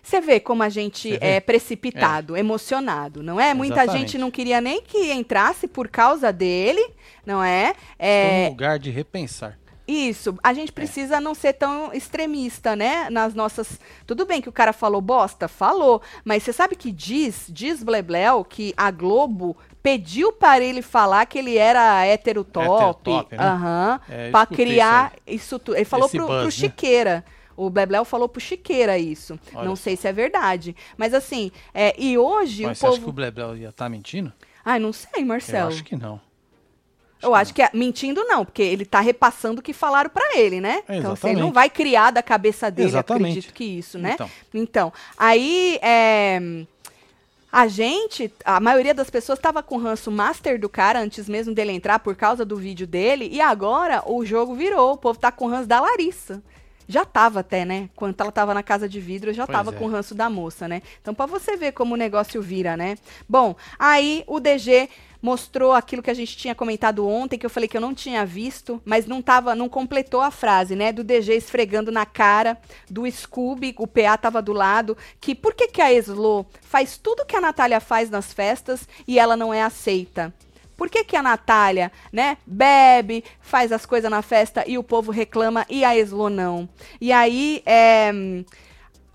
Você 0.01 0.19
vê 0.21 0.39
como 0.39 0.63
a 0.63 0.69
gente 0.69 1.17
é 1.21 1.39
precipitado, 1.39 2.36
emocionado, 2.36 3.21
não 3.21 3.39
é? 3.39 3.53
Muita 3.53 3.84
Exatamente. 3.84 3.99
gente 4.12 4.17
não 4.17 4.32
queria 4.32 4.60
nem 4.60 4.82
que 4.82 5.12
entrasse 5.13 5.67
por 5.67 5.88
causa 5.89 6.32
dele, 6.32 6.86
não 7.25 7.43
é? 7.43 7.69
Estou 7.69 7.77
É, 7.99 8.43
num 8.45 8.49
lugar 8.49 8.79
de 8.79 8.89
repensar. 8.89 9.58
Isso, 9.88 10.38
a 10.43 10.52
É. 10.52 10.56
gente 10.56 10.72
precisa 10.72 11.19
não 11.19 11.36
ser 11.36 11.54
tão 11.54 11.91
extremista, 11.93 12.76
né? 12.76 13.10
Nas 13.10 13.34
nossas. 13.34 13.80
Tudo 14.08 14.26
bem 14.26 14.41
que 14.41 14.50
o 14.50 14.54
cara 14.54 14.72
falou 14.74 15.02
bosta? 15.02 15.48
Falou. 15.48 16.02
Mas 16.24 16.43
você 16.43 16.54
sabe 16.54 16.76
que 16.76 16.91
diz, 16.91 17.46
diz 17.50 17.84
Blebleu, 17.84 18.46
que 18.46 18.74
a 18.78 18.89
Globo 18.91 19.58
pediu 19.82 20.32
para 20.32 20.63
ele 20.63 20.82
falar 20.82 21.26
que 21.26 21.38
ele 21.38 21.58
era 21.58 22.06
hétero 22.06 22.43
top. 22.46 23.10
Né? 23.32 24.00
É, 24.10 24.32
pra 24.32 24.43
escutei 24.43 24.65
criar 24.65 25.13
isso 25.28 25.60
tudo. 25.60 25.76
Ele 25.76 25.86
falou 25.86 26.08
Esse 26.08 26.17
pro, 26.17 26.28
buzz, 26.28 26.38
pro 26.38 26.46
né? 26.46 26.52
Chiqueira. 26.52 27.26
O 27.56 27.69
Blebleu 27.69 28.04
falou 28.06 28.28
pro 28.28 28.41
Chiqueira 28.41 28.98
isso. 28.98 29.39
Olha 29.54 29.65
não 29.65 29.76
sei 29.76 29.96
se 29.96 30.08
é 30.08 30.13
verdade. 30.13 30.76
Mas 30.98 31.13
assim, 31.13 31.52
é, 31.74 31.93
e 32.02 32.17
hoje 32.17 32.63
Mas 32.63 32.78
o 32.78 32.82
você 32.82 32.88
acha 32.88 32.96
que 32.96 33.02
o 33.02 33.06
povo. 33.06 33.12
Blebleu 33.15 33.58
ia 33.58 33.69
estar 33.69 33.89
mentindo? 33.89 34.32
Ai, 34.65 34.80
não 34.80 34.93
sei, 34.93 35.24
Marcelo. 35.26 35.65
Eu 35.69 35.74
acho 35.76 35.84
que 35.84 35.96
não. 35.96 36.19
Eu 37.23 37.33
acho 37.33 37.53
que 37.53 37.62
é, 37.62 37.69
mentindo 37.73 38.23
não, 38.25 38.43
porque 38.45 38.62
ele 38.62 38.86
tá 38.86 38.99
repassando 38.99 39.59
o 39.59 39.63
que 39.63 39.73
falaram 39.73 40.09
pra 40.09 40.38
ele, 40.38 40.59
né? 40.59 40.83
É, 40.88 40.97
então 40.97 41.13
assim, 41.13 41.29
ele 41.29 41.39
não 41.39 41.51
vai 41.51 41.69
criar 41.69 42.12
da 42.12 42.21
cabeça 42.21 42.69
dele, 42.69 42.89
Exatamente. 42.89 43.31
acredito 43.31 43.53
que 43.53 43.63
isso, 43.63 43.97
né? 43.97 44.12
Então. 44.13 44.29
Então, 44.53 44.93
aí 45.17 45.79
é, 45.81 46.39
a 47.51 47.67
gente, 47.67 48.33
a 48.43 48.59
maioria 48.59 48.93
das 48.93 49.09
pessoas 49.09 49.38
tava 49.39 49.62
com 49.62 49.75
o 49.75 49.79
ranço 49.79 50.12
master 50.12 50.59
do 50.59 50.67
cara 50.67 50.99
antes 50.99 51.29
mesmo 51.29 51.53
dele 51.53 51.71
entrar 51.71 51.99
por 51.99 52.15
causa 52.15 52.43
do 52.43 52.57
vídeo 52.57 52.88
dele, 52.88 53.29
e 53.31 53.39
agora 53.39 54.03
o 54.05 54.25
jogo 54.25 54.55
virou, 54.55 54.93
o 54.93 54.97
povo 54.97 55.19
tá 55.19 55.31
com 55.31 55.45
o 55.45 55.49
ranço 55.49 55.67
da 55.67 55.79
Larissa. 55.79 56.41
Já 56.88 57.06
tava 57.06 57.39
até, 57.39 57.65
né? 57.65 57.89
Quando 57.96 58.19
ela 58.19 58.32
tava 58.32 58.54
na 58.54 58.63
casa 58.63 58.88
de 58.88 59.00
vidro, 59.00 59.30
eu 59.30 59.34
já 59.34 59.46
Pois 59.46 59.58
tava 59.58 59.72
é. 59.72 59.74
com 59.74 59.86
o 59.86 59.89
ranço 59.89 60.13
da 60.15 60.30
moça, 60.30 60.67
né? 60.67 60.82
Então, 61.02 61.13
pra 61.13 61.26
você 61.26 61.56
ver 61.56 61.72
como 61.74 61.93
o 61.93 61.98
negócio 61.98 62.41
vira, 62.41 62.76
né? 62.78 62.96
Bom, 63.28 63.56
aí 63.80 64.24
o 64.28 64.39
DG 64.39 64.89
mostrou 65.24 65.72
aquilo 65.72 66.04
que 66.04 66.12
a 66.12 66.13
gente 66.13 66.36
tinha 66.36 66.54
comentado 66.54 67.08
ontem, 67.08 67.39
que 67.39 67.46
eu 67.46 67.50
falei 67.50 67.69
que 67.69 67.78
eu 67.78 67.82
não 67.82 67.93
tinha 67.93 68.26
visto, 68.26 68.82
mas 68.84 69.06
não 69.06 69.22
tava, 69.22 69.56
não 69.56 69.69
completou 69.69 70.19
a 70.19 70.30
frase, 70.30 70.76
né? 70.76 70.91
Do 70.91 71.02
DG 71.02 71.34
esfregando 71.34 71.93
na 71.93 72.06
cara 72.06 72.58
do 72.89 73.10
Scooby, 73.10 73.74
o 73.78 73.88
PA 73.88 74.17
tava 74.17 74.41
do 74.41 74.52
lado, 74.52 74.98
que 75.22 75.34
por 75.34 75.54
que 75.54 75.69
que 75.69 75.82
a 75.82 75.93
Eslo 75.93 76.46
faz 76.62 76.98
tudo 76.98 77.26
que 77.26 77.38
a 77.38 77.41
Natália 77.41 77.80
faz 77.80 78.10
nas 78.10 78.34
festas 78.34 78.86
e 79.08 79.17
ela 79.17 79.38
não 79.38 79.54
é 79.54 79.63
aceita? 79.63 80.34
Por 80.75 80.89
que, 80.89 81.03
que 81.03 81.15
a 81.15 81.21
Natália, 81.21 81.91
né, 82.12 82.38
bebe, 82.45 83.23
faz 83.39 83.71
as 83.71 83.86
coisas 83.86 84.09
na 84.09 84.21
festa 84.21 84.63
e 84.67 84.77
o 84.77 84.83
povo 84.83 85.12
reclama 85.12 85.65
e 85.69 85.83
a 85.83 85.95
Eslo 85.95 86.29
não? 86.29 86.67
E 86.99 87.12
aí, 87.12 87.62
é, 87.65 88.12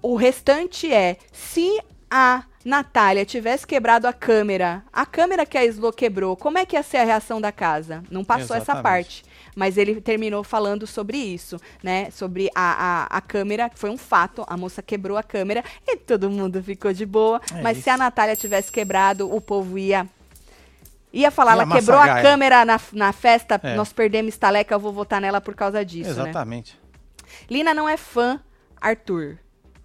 o 0.00 0.16
restante 0.16 0.92
é, 0.92 1.16
se 1.32 1.80
a 2.10 2.44
Natália 2.64 3.24
tivesse 3.24 3.66
quebrado 3.66 4.06
a 4.06 4.12
câmera, 4.12 4.84
a 4.92 5.06
câmera 5.06 5.46
que 5.46 5.56
a 5.56 5.64
Eslo 5.64 5.92
quebrou, 5.92 6.36
como 6.36 6.58
é 6.58 6.66
que 6.66 6.76
ia 6.76 6.82
ser 6.82 6.98
a 6.98 7.04
reação 7.04 7.40
da 7.40 7.50
casa? 7.50 8.02
Não 8.10 8.24
passou 8.24 8.56
essa 8.56 8.72
Exatamente. 8.72 8.82
parte. 8.82 9.24
Mas 9.56 9.76
ele 9.76 10.00
terminou 10.00 10.44
falando 10.44 10.86
sobre 10.86 11.16
isso, 11.16 11.58
né? 11.82 12.10
Sobre 12.10 12.48
a, 12.54 13.06
a, 13.10 13.18
a 13.18 13.20
câmera, 13.20 13.68
que 13.68 13.78
foi 13.78 13.90
um 13.90 13.96
fato. 13.96 14.44
A 14.46 14.56
moça 14.56 14.82
quebrou 14.82 15.16
a 15.16 15.22
câmera 15.22 15.64
e 15.86 15.96
todo 15.96 16.30
mundo 16.30 16.62
ficou 16.62 16.92
de 16.92 17.04
boa. 17.04 17.40
É 17.52 17.62
mas 17.62 17.78
se 17.78 17.80
isso. 17.80 17.90
a 17.90 17.96
Natália 17.96 18.36
tivesse 18.36 18.70
quebrado, 18.70 19.34
o 19.34 19.40
povo 19.40 19.78
ia. 19.78 20.06
Ia 21.18 21.30
falar, 21.30 21.56
Ia 21.56 21.62
ela 21.62 21.74
quebrou 21.74 21.98
a 21.98 22.22
câmera 22.22 22.64
na, 22.64 22.80
na 22.92 23.12
festa, 23.12 23.60
É. 23.62 23.74
nós 23.74 23.92
perdemos 23.92 24.34
estaleca, 24.34 24.74
eu 24.74 24.78
vou 24.78 24.92
votar 24.92 25.20
nela 25.20 25.40
por 25.40 25.54
causa 25.54 25.84
disso, 25.84 26.14
né? 26.14 26.22
Exatamente. 26.30 26.78
Lina 27.50 27.74
não 27.74 27.88
é 27.88 27.96
fã, 27.96 28.40
Arthur 28.80 29.38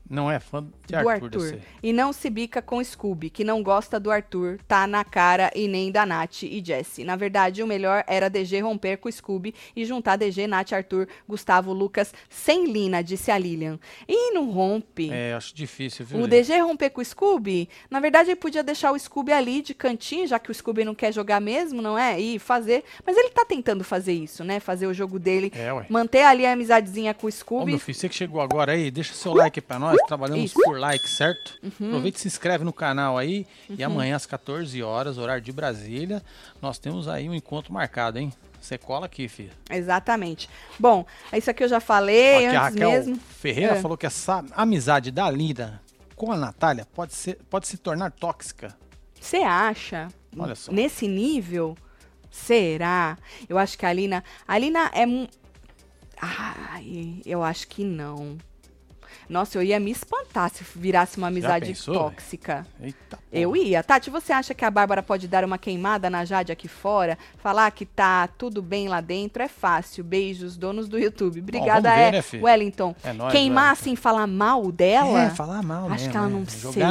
Não 0.09 0.29
é 0.29 0.39
fã 0.39 0.65
do 0.87 1.09
Arthur, 1.09 1.25
Arthur. 1.25 1.59
E 1.81 1.93
não 1.93 2.11
se 2.11 2.29
bica 2.29 2.61
com 2.61 2.83
Scooby, 2.83 3.29
que 3.29 3.43
não 3.43 3.63
gosta 3.63 3.99
do 3.99 4.11
Arthur, 4.11 4.59
tá 4.67 4.85
na 4.85 5.03
cara 5.03 5.51
e 5.55 5.67
nem 5.67 5.91
da 5.91 6.05
Nath 6.05 6.43
e 6.43 6.61
Jesse. 6.63 7.03
Na 7.03 7.15
verdade, 7.15 7.63
o 7.63 7.67
melhor 7.67 8.03
era 8.07 8.29
DG 8.29 8.59
romper 8.59 8.97
com 8.97 9.09
o 9.09 9.11
Scooby 9.11 9.53
e 9.75 9.85
juntar 9.85 10.15
DG, 10.15 10.47
Nath, 10.47 10.73
Arthur, 10.73 11.07
Gustavo, 11.27 11.73
Lucas, 11.73 12.13
sem 12.29 12.65
Lina, 12.71 13.03
disse 13.03 13.31
a 13.31 13.37
Lilian. 13.37 13.79
E 14.07 14.31
não 14.31 14.49
rompe. 14.51 15.09
É, 15.11 15.33
acho 15.33 15.55
difícil, 15.55 16.05
viu? 16.05 16.19
O? 16.21 16.27
DG 16.27 16.59
romper 16.59 16.89
com 16.89 17.01
o 17.01 17.05
Scooby, 17.05 17.69
na 17.89 17.99
verdade 17.99 18.29
ele 18.29 18.35
podia 18.35 18.63
deixar 18.63 18.91
o 18.91 18.99
Scooby 18.99 19.31
ali 19.31 19.61
de 19.61 19.73
cantinho, 19.73 20.27
já 20.27 20.39
que 20.39 20.51
o 20.51 20.53
Scooby 20.53 20.83
não 20.83 20.95
quer 20.95 21.13
jogar 21.13 21.39
mesmo, 21.39 21.81
não 21.81 21.97
é? 21.97 22.19
E 22.19 22.39
fazer. 22.39 22.83
Mas 23.05 23.17
ele 23.17 23.29
tá 23.29 23.45
tentando 23.45 23.83
fazer 23.83 24.13
isso, 24.13 24.43
né? 24.43 24.59
Fazer 24.59 24.87
o 24.87 24.93
jogo 24.93 25.19
dele. 25.19 25.51
É, 25.55 25.71
ué. 25.71 25.85
Manter 25.89 26.23
ali 26.23 26.45
a 26.45 26.51
amizadezinha 26.51 27.13
com 27.13 27.27
o 27.27 27.29
Ô, 27.29 27.31
Scooby. 27.31 27.71
meu 27.71 27.79
filho, 27.79 27.97
você 27.97 28.09
que 28.09 28.15
chegou 28.15 28.41
agora 28.41 28.73
aí, 28.73 28.91
deixa 28.91 29.13
seu 29.13 29.33
like 29.33 29.61
pra 29.61 29.79
nós, 29.79 29.97
trabalhamos 30.07 30.53
por 30.53 30.79
like, 30.83 31.07
certo? 31.09 31.57
Aproveita 31.65 32.17
e 32.17 32.21
se 32.21 32.27
inscreve 32.27 32.63
no 32.63 32.73
canal 32.73 33.17
aí. 33.17 33.47
E 33.69 33.83
amanhã 33.83 34.15
às 34.15 34.25
14 34.25 34.81
horas, 34.83 35.17
horário 35.17 35.41
de 35.41 35.51
Brasília, 35.51 36.21
nós 36.61 36.77
temos 36.77 37.07
aí 37.07 37.29
um 37.29 37.33
encontro 37.33 37.71
marcado, 37.73 38.19
hein? 38.19 38.33
Você 38.61 38.77
cola 38.77 39.05
aqui, 39.07 39.27
filho. 39.27 39.51
Exatamente. 39.69 40.49
Bom, 40.79 41.05
isso 41.33 41.49
aqui 41.49 41.63
eu 41.63 41.67
já 41.67 41.79
falei 41.79 42.47
Aqui 42.47 42.55
a 42.55 42.65
antes 42.65 42.73
Raquel 42.79 42.89
mesmo. 42.91 43.15
Ferreira 43.17 43.73
É. 43.75 43.81
falou 43.81 43.97
que 43.97 44.05
essa 44.05 44.43
amizade 44.53 45.11
da 45.11 45.29
Lida 45.29 45.81
com 46.15 46.31
a 46.31 46.37
Natália 46.37 46.85
pode, 46.93 47.13
ser, 47.13 47.39
pode 47.49 47.67
se 47.67 47.77
tornar 47.77 48.11
tóxica. 48.11 48.75
Você 49.19 49.37
acha? 49.37 50.07
Olha 50.37 50.55
só. 50.55 50.71
Nesse 50.71 51.07
nível? 51.07 51.77
Será? 52.31 53.17
Eu 53.47 53.57
acho 53.57 53.77
que 53.77 53.85
a 53.85 53.89
Alina. 53.89 54.23
A 54.47 54.53
Alina 54.53 54.89
é. 54.93 55.05
Ai, 56.21 57.21
eu 57.25 57.43
acho 57.43 57.67
que 57.67 57.83
não. 57.83 58.37
Nossa, 59.29 59.57
eu 59.57 59.63
ia 59.63 59.79
me 59.79 59.91
espantar 59.91 60.49
se 60.49 60.63
virasse 60.75 61.17
uma 61.17 61.27
amizade 61.27 61.73
tóxica. 61.85 62.65
Eita, 62.81 63.19
Eu 63.31 63.55
ia. 63.55 63.83
Tati, 63.83 64.09
você 64.09 64.31
acha 64.33 64.53
que 64.53 64.63
a 64.63 64.71
Bárbara 64.71 65.01
pode 65.01 65.27
dar 65.27 65.43
uma 65.43 65.57
queimada 65.57 66.09
na 66.09 66.25
Jade 66.25 66.51
aqui 66.51 66.67
fora? 66.67 67.17
Falar 67.37 67.69
que 67.71 67.85
tá 67.85 68.27
tudo 68.27 68.61
bem 68.61 68.87
lá 68.87 69.01
dentro 69.01 69.41
é 69.41 69.47
fácil. 69.47 70.03
Beijos, 70.03 70.55
donos 70.57 70.87
do 70.87 70.97
YouTube. 70.99 71.39
Obrigada, 71.39 71.89
vamos 71.89 72.25
ver, 72.29 72.35
é, 72.35 72.37
né? 72.37 72.43
Wellington. 72.43 72.95
É 73.03 73.13
nóis, 73.13 73.31
Queimar 73.31 73.63
Wellington. 73.65 73.81
assim, 73.81 73.95
falar 73.95 74.27
mal 74.27 74.71
dela? 74.71 75.23
É, 75.23 75.29
falar 75.29 75.63
mal 75.63 75.85
Acho 75.85 75.91
mesmo, 75.91 76.11
que 76.11 76.17
ela 76.17 76.27
né? 76.27 76.33
não 76.33 76.39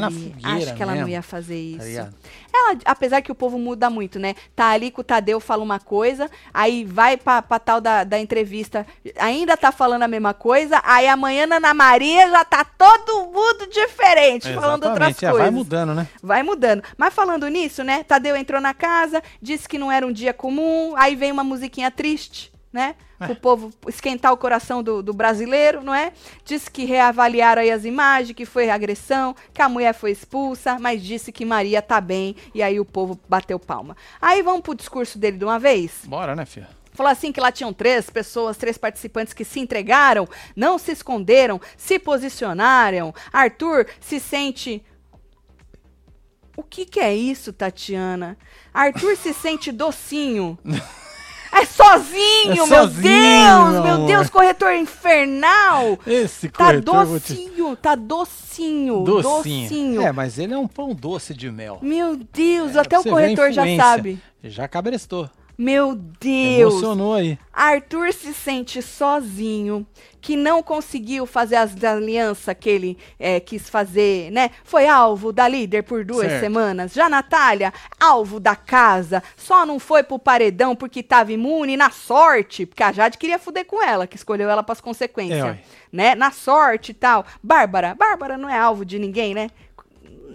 na 0.00 0.10
seria. 0.10 0.48
Acho 0.48 0.74
que 0.74 0.82
ela 0.82 0.92
não 0.92 0.98
mesmo, 0.98 1.10
ia 1.10 1.22
fazer 1.22 1.54
tá 1.54 1.76
isso. 1.78 1.86
ligado? 1.86 2.14
Ela, 2.52 2.78
apesar 2.84 3.22
que 3.22 3.32
o 3.32 3.34
povo 3.34 3.58
muda 3.58 3.88
muito, 3.88 4.18
né? 4.18 4.34
Tá 4.54 4.68
ali 4.68 4.90
com 4.90 5.00
o 5.00 5.04
Tadeu, 5.04 5.40
fala 5.40 5.62
uma 5.62 5.80
coisa, 5.80 6.30
aí 6.52 6.84
vai 6.84 7.16
pra, 7.16 7.40
pra 7.40 7.58
tal 7.58 7.80
da, 7.80 8.04
da 8.04 8.18
entrevista, 8.18 8.86
ainda 9.18 9.56
tá 9.56 9.72
falando 9.72 10.02
a 10.02 10.08
mesma 10.08 10.34
coisa, 10.34 10.80
aí 10.84 11.08
amanhã 11.08 11.46
na 11.46 11.56
Ana 11.56 11.72
Maria 11.72 12.30
já 12.30 12.44
tá 12.44 12.64
todo 12.64 13.26
mundo 13.26 13.66
diferente, 13.70 14.52
falando 14.52 14.84
outras 14.84 15.22
é, 15.22 15.30
coisas. 15.30 15.38
vai 15.38 15.50
mudando, 15.50 15.94
né? 15.94 16.08
Vai 16.22 16.42
mudando. 16.42 16.82
Mas 16.96 17.14
falando 17.14 17.48
nisso, 17.48 17.82
né? 17.82 18.04
Tadeu 18.04 18.36
entrou 18.36 18.60
na 18.60 18.74
casa, 18.74 19.22
disse 19.40 19.68
que 19.68 19.78
não 19.78 19.90
era 19.90 20.06
um 20.06 20.12
dia 20.12 20.34
comum, 20.34 20.94
aí 20.96 21.16
vem 21.16 21.32
uma 21.32 21.44
musiquinha 21.44 21.90
triste, 21.90 22.51
né? 22.72 22.94
É. 23.20 23.26
O 23.26 23.36
povo 23.36 23.70
esquentar 23.86 24.32
o 24.32 24.36
coração 24.36 24.82
do, 24.82 25.02
do 25.02 25.12
brasileiro, 25.12 25.82
não 25.82 25.94
é? 25.94 26.12
Disse 26.44 26.70
que 26.70 26.84
reavaliaram 26.84 27.62
aí 27.62 27.70
as 27.70 27.84
imagens, 27.84 28.34
que 28.34 28.46
foi 28.46 28.70
agressão, 28.70 29.36
que 29.52 29.60
a 29.60 29.68
mulher 29.68 29.92
foi 29.92 30.10
expulsa, 30.10 30.78
mas 30.78 31.02
disse 31.02 31.30
que 31.30 31.44
Maria 31.44 31.82
tá 31.82 32.00
bem, 32.00 32.34
e 32.54 32.62
aí 32.62 32.80
o 32.80 32.84
povo 32.84 33.20
bateu 33.28 33.58
palma. 33.58 33.96
Aí 34.20 34.42
vamos 34.42 34.62
pro 34.62 34.74
discurso 34.74 35.18
dele 35.18 35.36
de 35.36 35.44
uma 35.44 35.58
vez? 35.58 36.00
Bora, 36.04 36.34
né, 36.34 36.46
filha? 36.46 36.68
Falou 36.92 37.10
assim 37.10 37.32
que 37.32 37.40
lá 37.40 37.50
tinham 37.50 37.72
três 37.72 38.10
pessoas, 38.10 38.56
três 38.56 38.76
participantes 38.76 39.32
que 39.32 39.44
se 39.44 39.58
entregaram, 39.60 40.28
não 40.54 40.76
se 40.78 40.92
esconderam, 40.92 41.60
se 41.76 41.98
posicionaram. 41.98 43.14
Arthur 43.32 43.86
se 43.98 44.20
sente. 44.20 44.84
O 46.54 46.62
que, 46.62 46.84
que 46.84 47.00
é 47.00 47.14
isso, 47.14 47.50
Tatiana? 47.50 48.36
Arthur 48.74 49.16
se 49.16 49.32
sente 49.32 49.72
docinho. 49.72 50.58
É 51.52 51.64
sozinho, 51.66 52.52
É 52.52 52.54
meu 52.54 52.66
sozinho, 52.66 53.02
Deus! 53.02 53.72
meu 53.84 53.98
Meu. 53.98 54.06
Deus, 54.06 54.30
corretor 54.30 54.72
infernal! 54.74 55.98
Esse 56.06 56.48
Tá 56.48 56.64
corretor, 56.66 57.04
te- 57.20 57.34
docinho, 57.34 57.76
tá 57.76 57.94
docinho, 57.94 59.00
Docinho. 59.04 59.62
docinho. 59.68 60.02
É, 60.02 60.10
mas 60.12 60.38
ele 60.38 60.54
é 60.54 60.58
um 60.58 60.66
pão 60.66 60.94
doce 60.94 61.34
de 61.34 61.50
mel. 61.50 61.78
Meu 61.82 62.16
Deus, 62.16 62.74
É, 62.74 62.80
até 62.80 62.98
o 62.98 63.02
corretor 63.04 63.52
já 63.52 63.64
sabe. 63.76 64.18
Já 64.42 64.66
cabrestou. 64.66 65.28
Meu 65.56 65.94
Deus! 65.94 66.72
Emocionou 66.74 67.14
aí. 67.14 67.38
Arthur 67.52 68.12
se 68.12 68.32
sente 68.32 68.80
sozinho, 68.80 69.86
que 70.20 70.36
não 70.36 70.62
conseguiu 70.62 71.26
fazer 71.26 71.56
as 71.56 71.82
alianças 71.84 72.56
que 72.58 72.68
ele 72.70 72.98
eh, 73.18 73.40
quis 73.40 73.68
fazer, 73.68 74.30
né? 74.30 74.50
Foi 74.64 74.88
alvo 74.88 75.32
da 75.32 75.46
líder 75.46 75.82
por 75.82 76.04
duas 76.04 76.28
Certo. 76.28 76.40
semanas. 76.40 76.92
Já 76.94 77.08
Natália, 77.08 77.72
alvo 78.00 78.40
da 78.40 78.56
casa, 78.56 79.22
só 79.36 79.66
não 79.66 79.78
foi 79.78 80.02
pro 80.02 80.18
paredão 80.18 80.74
porque 80.74 81.00
estava 81.00 81.32
imune 81.32 81.76
na 81.76 81.90
sorte, 81.90 82.64
porque 82.64 82.82
a 82.82 82.92
Jade 82.92 83.18
queria 83.18 83.38
fuder 83.38 83.66
com 83.66 83.82
ela, 83.82 84.06
que 84.06 84.16
escolheu 84.16 84.48
ela 84.48 84.62
para 84.62 84.72
as 84.72 84.80
consequências, 84.80 85.44
É, 85.44 85.58
né? 85.92 86.14
Na 86.14 86.30
sorte 86.30 86.92
e 86.92 86.94
tal. 86.94 87.26
Bárbara, 87.42 87.94
Bárbara 87.94 88.38
não 88.38 88.48
é 88.48 88.58
alvo 88.58 88.84
de 88.84 88.98
ninguém, 88.98 89.34
né? 89.34 89.50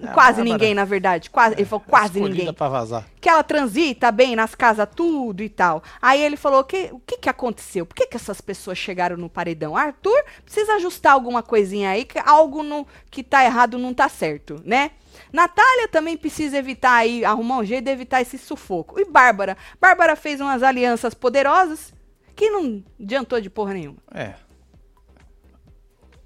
É, 0.04 0.08
quase 0.08 0.38
Bárbara- 0.38 0.44
ninguém, 0.44 0.74
na 0.74 0.86
verdade. 0.86 1.30
Quase, 1.30 1.56
ele 1.56 1.66
falou 1.66 1.84
quase 1.88 2.20
ninguém 2.20 2.54
pra 2.54 2.70
vazar. 2.70 3.06
que 3.20 3.28
ela 3.30 3.44
transita 3.44 4.12
bem 4.12 4.36
nas 4.36 4.54
casas, 4.56 4.88
tudo 4.96 5.42
e 5.44 5.50
tal. 5.50 5.82
Aí 6.02 6.22
ele 6.22 6.38
falou: 6.38 6.64
que, 6.64 6.90
o 6.92 7.00
que 7.00 7.18
que 7.18 7.30
aconteceu? 7.30 7.86
Por 7.86 7.96
que, 7.96 8.08
que 8.08 8.16
essas 8.16 8.40
pessoas 8.42 8.78
chegaram 8.78 9.18
no 9.18 9.30
paredão? 9.30 9.76
Arthur 9.76 10.24
precisa 10.44 10.74
ajustar 10.76 11.14
alguma 11.14 11.42
coisinha 11.42 11.90
aí, 11.90 12.06
que 12.06 12.20
algo 12.20 12.64
no, 12.64 12.86
que 13.10 13.24
tá 13.24 13.44
errado 13.44 13.78
não 13.78 13.94
tá 13.94 14.08
certo, 14.10 14.62
né? 14.66 14.92
Natália 15.34 15.88
também 15.88 16.16
precisa 16.16 16.58
evitar 16.58 16.94
aí, 16.94 17.26
arrumar 17.26 17.58
um 17.58 17.66
jeito 17.66 17.86
de 17.86 17.92
evitar 17.92 18.22
esse 18.22 18.38
sufoco. 18.38 19.00
E 19.00 19.06
Bárbara? 19.06 19.58
Bárbara 19.82 20.16
fez 20.16 20.40
umas 20.40 20.62
alianças 20.62 21.14
poderosas 21.14 21.94
que 22.36 22.50
não 22.52 22.84
adiantou 23.00 23.42
de 23.42 23.50
porra 23.50 23.74
nenhuma. 23.74 23.98
É. 24.14 24.36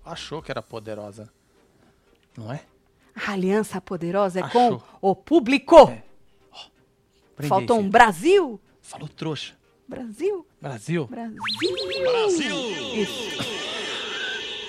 Achou 0.03 0.41
que 0.41 0.51
era 0.51 0.61
poderosa. 0.61 1.29
Não 2.37 2.51
é? 2.51 2.61
A 3.15 3.31
aliança 3.33 3.79
poderosa 3.81 4.39
é 4.39 4.43
Achou. 4.43 4.79
com 4.79 5.09
o 5.09 5.15
público. 5.15 5.77
É. 5.89 6.01
Prende 7.35 7.49
Faltou 7.49 7.79
um. 7.79 7.89
Brasil. 7.89 8.59
Falou 8.81 9.07
trouxa. 9.07 9.53
Brasil. 9.87 10.45
Brasil. 10.61 11.07
Brasil. 11.07 11.39
Isso. 12.95 13.61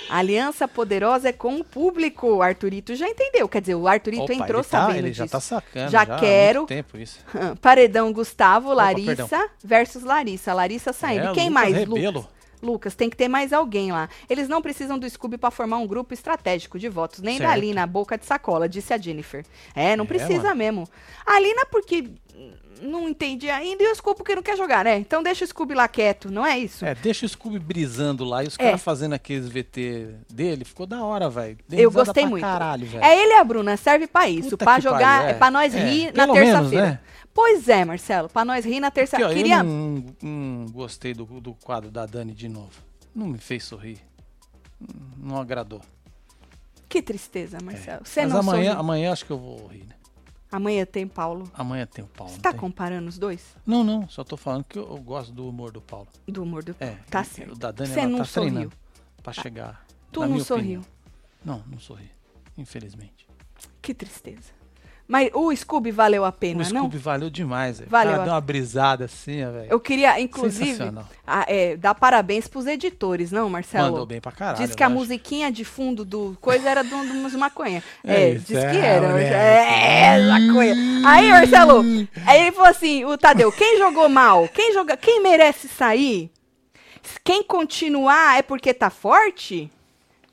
A 0.08 0.18
aliança 0.18 0.68
poderosa 0.68 1.30
é 1.30 1.32
com 1.32 1.56
o 1.56 1.64
público. 1.64 2.26
O 2.28 2.42
Arthurito 2.42 2.94
já 2.94 3.08
entendeu. 3.08 3.48
Quer 3.48 3.60
dizer, 3.62 3.74
o 3.76 3.88
Arthurito 3.88 4.24
Opa, 4.24 4.34
entrou 4.34 4.60
ele 4.60 4.68
tá, 4.68 4.80
sabendo 4.82 4.98
ele 4.98 5.10
disso. 5.10 5.22
já 5.24 5.28
tá 5.28 5.40
sacando. 5.40 5.90
Já 5.90 6.02
há 6.02 6.18
quero. 6.18 6.58
muito 6.60 6.68
tempo 6.68 6.98
isso. 6.98 7.18
Paredão 7.62 8.12
Gustavo, 8.12 8.74
Larissa 8.74 9.26
perdão. 9.26 9.48
versus 9.64 10.02
Larissa. 10.02 10.52
Larissa 10.52 10.92
saindo. 10.92 11.28
É, 11.28 11.30
E 11.30 11.34
Quem 11.34 11.48
Lucas 11.48 11.62
mais, 11.62 11.74
Rebelo. 11.76 12.12
Lucas? 12.12 12.41
Lucas, 12.62 12.94
tem 12.94 13.10
que 13.10 13.16
ter 13.16 13.28
mais 13.28 13.52
alguém 13.52 13.90
lá. 13.90 14.08
Eles 14.30 14.48
não 14.48 14.62
precisam 14.62 14.98
do 14.98 15.08
Scooby 15.10 15.36
para 15.36 15.50
formar 15.50 15.78
um 15.78 15.86
grupo 15.86 16.14
estratégico 16.14 16.78
de 16.78 16.88
votos, 16.88 17.20
nem 17.20 17.38
da 17.38 17.46
Certo. 17.46 17.52
Alina, 17.58 17.86
boca 17.86 18.16
de 18.16 18.24
sacola, 18.24 18.68
disse 18.68 18.94
a 18.94 18.98
Jennifer. 18.98 19.44
É, 19.74 19.96
não 19.96 20.04
É, 20.04 20.08
precisa 20.08 20.42
mano. 20.44 20.56
mesmo. 20.56 20.88
A 21.26 21.34
Alina, 21.34 21.66
porque 21.66 22.08
não 22.80 23.08
entendi 23.08 23.48
ainda, 23.48 23.82
e 23.82 23.86
o 23.86 23.94
Scooby 23.94 24.16
porque 24.18 24.34
não 24.34 24.42
quer 24.42 24.56
jogar, 24.56 24.84
né? 24.84 24.96
Então 24.96 25.22
deixa 25.22 25.44
o 25.44 25.48
Scooby 25.48 25.74
lá 25.74 25.86
quieto, 25.86 26.30
não 26.30 26.44
é 26.44 26.58
isso? 26.58 26.84
É, 26.84 26.94
deixa 26.96 27.24
o 27.24 27.28
Scooby 27.28 27.58
brisando 27.60 28.24
lá 28.24 28.42
e 28.42 28.48
os 28.48 28.56
É. 28.58 28.64
caras 28.64 28.82
fazendo 28.82 29.12
aqueles 29.12 29.48
VT 29.48 30.08
dele. 30.32 30.64
Ficou 30.64 30.86
da 30.86 31.04
hora, 31.04 31.28
velho. 31.30 31.58
Eu 31.70 31.90
gostei 31.92 32.26
muito. 32.26 32.42
Caralho. 32.42 32.88
É 33.00 33.22
ele 33.22 33.34
e 33.34 33.36
a 33.36 33.44
Bruna, 33.44 33.76
serve 33.76 34.06
pra 34.08 34.28
isso, 34.28 34.56
que 34.58 34.64
jogar, 34.80 34.98
pariu, 35.20 35.28
é. 35.30 35.34
pra 35.34 35.50
nós 35.50 35.74
É, 35.74 35.78
rir 35.84 36.12
na 36.14 36.24
pelo 36.26 36.34
menos, 36.34 36.50
terça-feira. 36.70 36.86
né? 36.86 37.00
Pois 37.34 37.68
é, 37.68 37.84
Marcelo, 37.84 38.28
pra 38.28 38.44
nós 38.44 38.64
rir 38.64 38.78
na 38.80 38.90
terça-feira. 38.90 39.32
eu 39.32 39.36
Queria 39.36 39.62
não, 39.62 40.04
não 40.22 40.66
gostei 40.70 41.14
do, 41.14 41.24
do 41.40 41.54
quadro 41.54 41.90
da 41.90 42.04
Dani 42.04 42.32
de 42.34 42.48
novo. 42.48 42.72
Não 43.14 43.26
me 43.26 43.38
fez 43.38 43.64
sorrir. 43.64 43.98
Não 45.16 45.38
agradou. 45.40 45.80
Que 46.88 47.00
tristeza, 47.00 47.58
Marcelo. 47.62 48.02
É. 48.04 48.20
Mas 48.22 48.32
não 48.32 48.40
amanhã, 48.40 48.74
amanhã 48.74 49.12
acho 49.12 49.24
que 49.24 49.30
eu 49.30 49.38
vou 49.38 49.66
rir, 49.68 49.84
né? 49.84 49.94
Amanhã 50.50 50.84
tem 50.84 51.06
Paulo. 51.08 51.50
Amanhã 51.54 51.86
tem 51.86 52.04
o 52.04 52.08
Paulo. 52.08 52.30
Você 52.30 52.38
tá 52.40 52.50
tem? 52.50 52.60
comparando 52.60 53.08
os 53.08 53.16
dois? 53.18 53.56
Não, 53.64 53.82
não. 53.82 54.06
Só 54.10 54.22
tô 54.22 54.36
falando 54.36 54.64
que 54.64 54.78
eu, 54.78 54.86
eu 54.86 54.98
gosto 54.98 55.32
do 55.32 55.48
humor 55.48 55.72
do 55.72 55.80
Paulo. 55.80 56.08
Do 56.28 56.42
humor 56.42 56.62
do 56.62 56.76
É. 56.78 56.90
Tá 57.10 57.22
e- 57.22 57.24
certo. 57.24 57.52
O 57.54 57.58
da 57.58 57.70
Dani 57.70 57.88
Você 57.90 58.00
ela 58.00 58.08
não 58.10 58.18
tá 58.18 58.24
sorriu. 58.26 58.50
treinando 58.52 58.76
pra 59.22 59.32
chegar. 59.32 59.86
Tu 60.12 60.20
não 60.20 60.38
sorriu. 60.40 60.80
opinião. 60.80 60.84
Não, 61.42 61.64
não 61.66 61.78
sorri. 61.80 62.10
Infelizmente. 62.58 63.26
Que 63.80 63.94
tristeza. 63.94 64.50
Mas 65.12 65.28
o 65.34 65.54
Scooby 65.54 65.90
valeu 65.90 66.24
a 66.24 66.32
pena, 66.32 66.64
o 66.64 66.72
não? 66.72 66.80
Scooby 66.84 66.96
valeu 66.96 67.28
demais, 67.28 67.80
velho. 67.80 67.90
Valeu 67.90 68.08
O 68.08 68.12
cara 68.12 68.22
a- 68.22 68.24
deu 68.24 68.32
uma 68.34 68.40
brisada 68.40 69.04
assim, 69.04 69.44
velho. 69.44 69.66
Eu 69.68 69.78
queria, 69.78 70.18
inclusive, 70.18 70.82
a- 71.26 71.44
é, 71.46 71.76
dar 71.76 71.94
parabéns 71.94 72.48
pros 72.48 72.66
editores, 72.66 73.30
não, 73.30 73.50
Marcelo? 73.50 73.90
Mandou 73.90 74.06
bem 74.06 74.22
pra 74.22 74.32
caralho. 74.32 74.64
Diz 74.66 74.74
que 74.74 74.82
a 74.82 74.86
acho. 74.86 74.94
musiquinha 74.94 75.52
de 75.52 75.66
fundo 75.66 76.02
do 76.02 76.34
coisa 76.40 76.66
era 76.66 76.82
do, 76.82 76.96
do 77.28 77.38
maconha. 77.38 77.82
É 78.02 78.30
É, 78.30 78.34
diz 78.36 78.46
que 78.46 78.56
é, 78.56 78.86
era. 78.86 79.08
moleque. 79.08 79.34
É, 79.34 80.28
maconha. 80.30 80.74
Aí, 81.06 81.30
Marcelo, 81.30 81.82
aí 82.26 82.40
ele 82.40 82.52
falou 82.52 82.70
assim, 82.70 83.04
o 83.04 83.18
Tadeu, 83.18 83.52
quem 83.52 83.76
jogou 83.76 84.08
mal? 84.08 84.48
Quem, 84.48 84.72
joga, 84.72 84.96
quem 84.96 85.22
merece 85.22 85.68
sair? 85.68 86.30
Quem 87.22 87.42
continuar 87.42 88.38
é 88.38 88.42
porque 88.42 88.72
tá 88.72 88.88
forte? 88.88 89.70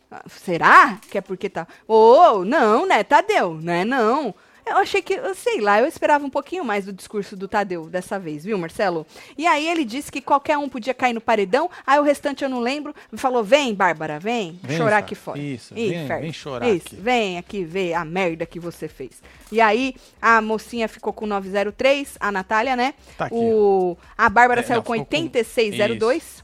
Ah, 0.09 0.21
Será 0.29 0.97
que 1.11 1.17
é 1.17 1.21
porque 1.21 1.49
tá... 1.49 1.67
Ô, 1.85 2.45
não, 2.45 2.85
né, 2.87 3.03
Tadeu? 3.03 3.59
Não 3.61 3.73
é 3.73 3.83
não. 3.83 4.33
Eu 4.69 4.77
achei 4.77 5.01
que, 5.01 5.17
sei 5.35 5.59
lá, 5.61 5.79
eu 5.79 5.85
esperava 5.87 6.25
um 6.25 6.29
pouquinho 6.29 6.63
mais 6.63 6.85
do 6.85 6.93
discurso 6.93 7.35
do 7.35 7.47
Tadeu 7.47 7.87
dessa 7.89 8.19
vez, 8.19 8.43
viu, 8.45 8.57
Marcelo? 8.57 9.05
E 9.37 9.45
aí 9.47 9.67
ele 9.67 9.83
disse 9.83 10.11
que 10.11 10.21
qualquer 10.21 10.57
um 10.57 10.69
podia 10.69 10.93
cair 10.93 11.13
no 11.13 11.21
paredão, 11.21 11.69
aí 11.85 11.99
o 11.99 12.03
restante 12.03 12.43
eu 12.43 12.49
não 12.49 12.59
lembro, 12.59 12.93
falou, 13.15 13.43
vem, 13.43 13.73
Bárbara, 13.73 14.19
vem, 14.19 14.59
Vem, 14.63 14.77
chorar 14.77 14.97
Fer. 14.97 15.03
aqui 15.03 15.15
fora. 15.15 15.39
Isso, 15.39 15.73
Ih, 15.77 15.89
vem- 15.89 16.07
Fer, 16.07 16.21
vem 16.21 16.33
chorar 16.33 16.69
Isso, 16.69 16.87
aqui. 16.87 16.95
vem 16.95 17.37
aqui 17.37 17.63
ver 17.63 17.93
a 17.93 18.05
merda 18.05 18.45
que 18.45 18.59
você 18.59 18.87
fez. 18.87 19.21
E 19.51 19.59
aí 19.59 19.95
a 20.21 20.41
mocinha 20.41 20.87
ficou 20.87 21.11
com 21.11 21.25
903, 21.25 22.17
a 22.19 22.31
Natália, 22.31 22.75
né? 22.75 22.93
Tá 23.17 23.25
aqui, 23.25 23.35
o, 23.35 23.97
a 24.17 24.29
Bárbara 24.29 24.61
É, 24.61 24.63
saiu 24.63 24.83
com 24.83 24.93
ficou 24.93 25.05
com- 25.05 25.15
8602. 25.15 26.43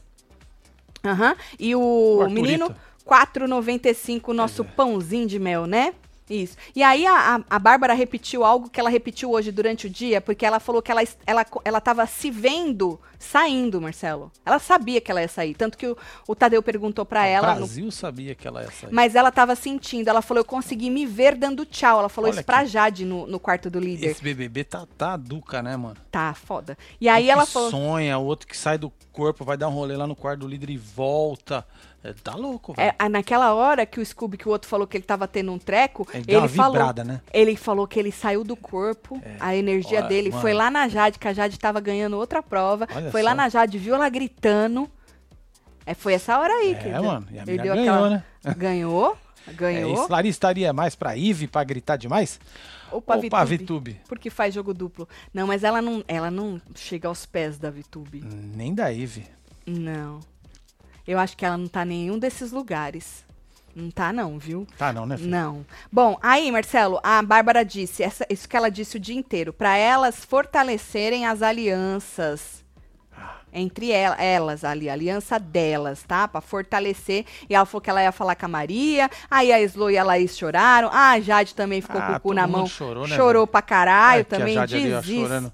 Aham. 1.04 1.36
E 1.58 1.74
o, 1.76 2.24
O 2.26 2.30
menino, 2.30 2.74
4,95, 3.04 4.32
nosso 4.32 4.62
é. 4.62 4.64
pãozinho 4.64 5.26
de 5.26 5.38
mel, 5.38 5.66
né? 5.66 5.94
Isso. 6.28 6.56
E 6.74 6.82
aí 6.82 7.06
a, 7.06 7.40
a, 7.48 7.58
Bárbara 7.58 7.94
repetiu 7.94 8.44
algo 8.44 8.68
que 8.68 8.80
ela 8.80 8.90
repetiu 8.90 9.30
hoje 9.30 9.52
durante 9.52 9.86
o 9.86 9.90
dia, 9.90 10.20
porque 10.20 10.44
ela 10.44 10.58
falou 10.58 10.82
que 10.82 10.90
ela, 10.90 11.02
es- 11.02 11.16
ela, 11.24 11.46
ela 11.64 11.80
se 12.04 12.30
vendo 12.32 12.98
saindo, 13.18 13.80
Marcelo. 13.80 14.30
Ela 14.44 14.58
sabia 14.58 15.00
que 15.00 15.10
ela 15.10 15.20
ia 15.22 15.28
sair. 15.28 15.54
Tanto 15.54 15.76
que 15.78 15.86
o, 15.86 15.96
o 16.28 16.34
Tadeu 16.34 16.62
perguntou 16.62 17.04
pra 17.04 17.22
O 17.22 17.24
ela. 17.24 17.50
no- 17.54 17.56
Brasil 17.66 17.90
sabia 17.90 18.34
que 18.34 18.46
ela 18.46 18.62
ia 18.62 18.70
sair. 18.70 18.92
mas 18.92 19.14
ela 19.14 19.30
tava 19.30 19.54
sentindo. 19.56 20.08
Ela 20.08 20.22
falou, 20.22 20.40
eu 20.40 20.44
consegui 20.44 20.90
me 20.90 21.06
ver 21.06 21.34
dando 21.34 21.64
tchau. 21.64 21.98
Ela 22.00 22.08
falou 22.08 22.30
Olha 22.30 22.36
isso 22.38 22.44
pra. 22.44 22.64
Jade 22.66 23.04
no, 23.04 23.26
no 23.26 23.38
quarto 23.38 23.70
do 23.70 23.78
líder. 23.78 24.08
Esse 24.08 24.22
BBB 24.22 24.64
tá, 24.64 24.86
tá 24.98 25.16
duca, 25.16 25.62
né, 25.62 25.76
mano? 25.76 25.96
Tá, 26.10 26.34
foda. 26.34 26.76
E 27.00 27.08
aí 27.08 27.26
um 27.28 27.30
ela 27.30 27.46
que 27.46 27.52
falou. 27.52 27.70
sonha, 27.70 28.18
o 28.18 28.24
outro 28.24 28.46
que 28.46 28.56
sai 28.56 28.76
do 28.76 28.92
corpo, 29.12 29.44
vai 29.44 29.56
dar 29.56 29.68
um 29.68 29.72
rolê 29.72 29.96
lá 29.96 30.06
no 30.06 30.16
quarto 30.16 30.40
do 30.40 30.48
líder 30.48 30.70
e 30.70 30.76
volta. 30.76 31.64
É, 32.04 32.12
tá 32.12 32.34
louco, 32.36 32.72
velho. 32.74 32.94
É, 32.98 33.08
naquela 33.08 33.52
hora 33.54 33.84
que 33.84 33.98
o 33.98 34.04
Scooby, 34.06 34.36
que 34.36 34.48
o 34.48 34.52
outro 34.52 34.68
falou 34.68 34.86
que 34.86 34.96
ele 34.96 35.02
tava 35.04 35.26
tendo 35.26 35.50
um 35.50 35.58
treco, 35.58 36.06
Ele 36.14 36.24
ele, 36.28 36.36
uma 36.36 36.48
falou. 36.48 36.92
né? 37.04 37.20
Ele 37.32 37.56
falou 37.56 37.84
que 37.88 37.98
ele 37.98 38.12
saiu 38.12 38.44
do 38.44 38.54
corpo, 38.54 39.20
a 39.40 39.56
energia 39.56 39.98
Olha, 40.00 40.08
dele 40.08 40.28
mano. 40.30 40.40
foi 40.40 40.52
lá 40.54 40.70
na 40.70 40.86
Jade, 40.86 41.18
que 41.18 41.26
a 41.26 41.32
Jade 41.32 41.58
tava 41.58 41.80
ganhando 41.80 42.16
outra 42.16 42.40
prova. 42.42 42.86
Olha 42.94 43.05
foi 43.10 43.22
só. 43.22 43.28
lá 43.28 43.34
na 43.34 43.48
Jade, 43.48 43.78
viu 43.78 43.94
ela 43.94 44.08
gritando. 44.08 44.90
É, 45.84 45.94
foi 45.94 46.14
essa 46.14 46.38
hora 46.38 46.52
aí 46.52 46.72
É, 46.72 46.74
que 46.74 46.88
mano, 46.88 47.26
e 47.30 47.38
a 47.38 47.44
ganhou, 47.44 47.72
aquela. 47.78 48.10
né? 48.10 48.24
Ganhou? 48.56 49.18
É 49.48 49.52
Ganhou. 49.52 49.94
isso. 49.94 50.10
Larissa 50.10 50.36
estaria 50.38 50.72
mais 50.72 50.96
pra 50.96 51.16
Ive 51.16 51.46
pra 51.46 51.62
gritar 51.62 51.96
demais? 51.96 52.40
Ou 52.90 53.00
pra 53.00 53.14
Ou 53.14 53.28
pra 53.30 53.44
Vitube. 53.44 53.92
Vitube? 53.92 54.00
Porque 54.08 54.28
faz 54.28 54.52
jogo 54.52 54.74
duplo. 54.74 55.08
Não, 55.32 55.46
mas 55.46 55.62
ela 55.62 55.80
não, 55.80 56.02
ela 56.08 56.32
não 56.32 56.60
chega 56.74 57.06
aos 57.06 57.24
pés 57.24 57.56
da 57.56 57.70
Vitube. 57.70 58.24
Nem 58.24 58.74
da 58.74 58.90
Ive. 58.92 59.24
Não. 59.64 60.18
Eu 61.06 61.16
acho 61.20 61.36
que 61.36 61.44
ela 61.46 61.56
não 61.56 61.68
tá 61.68 61.84
em 61.84 61.88
nenhum 61.90 62.18
desses 62.18 62.50
lugares. 62.50 63.24
Não 63.72 63.88
tá, 63.88 64.12
não, 64.12 64.36
viu? 64.36 64.66
Tá 64.76 64.92
não, 64.92 65.06
né, 65.06 65.16
filho? 65.16 65.30
Não. 65.30 65.64
Bom, 65.92 66.18
aí, 66.20 66.50
Marcelo, 66.50 66.98
a 67.00 67.22
Bárbara 67.22 67.64
disse, 67.64 68.02
essa- 68.02 68.26
isso 68.28 68.48
que 68.48 68.56
ela 68.56 68.68
disse 68.68 68.96
o 68.96 69.00
dia 69.00 69.14
inteiro, 69.14 69.52
para 69.52 69.76
elas 69.76 70.24
fortalecerem 70.24 71.24
as 71.24 71.40
alianças 71.40 72.64
entre 73.52 73.90
ela- 73.90 74.16
elas 74.22 74.64
ali, 74.64 74.88
a 74.88 74.92
aliança 74.92 75.38
delas, 75.38 76.02
tá? 76.02 76.28
Pra 76.28 76.40
fortalecer. 76.40 77.24
E 77.48 77.54
ela 77.54 77.64
falou 77.64 77.80
que 77.80 77.88
ela 77.90 78.02
ia 78.02 78.12
falar 78.12 78.34
com 78.36 78.44
a 78.46 78.48
Maria, 78.48 79.08
aí 79.30 79.52
a 79.52 79.60
Slo 79.62 79.90
e 79.90 79.96
a 79.96 80.04
Laís 80.04 80.36
choraram, 80.36 80.90
ah, 80.92 81.12
a 81.12 81.20
Jade 81.20 81.54
também 81.54 81.80
ficou 81.80 82.00
Ah, 82.00 82.06
com 82.06 82.12
o 82.14 82.20
cu 82.20 82.34
na 82.34 82.46
mão, 82.46 82.66
chorou, 82.66 83.06
né, 83.06 83.16
chorou 83.16 83.46
pra 83.46 83.62
caralho 83.62 84.18
Ai, 84.18 84.24
que 84.24 84.34
a 84.34 84.38
também, 84.38 84.54
chorando 85.22 85.52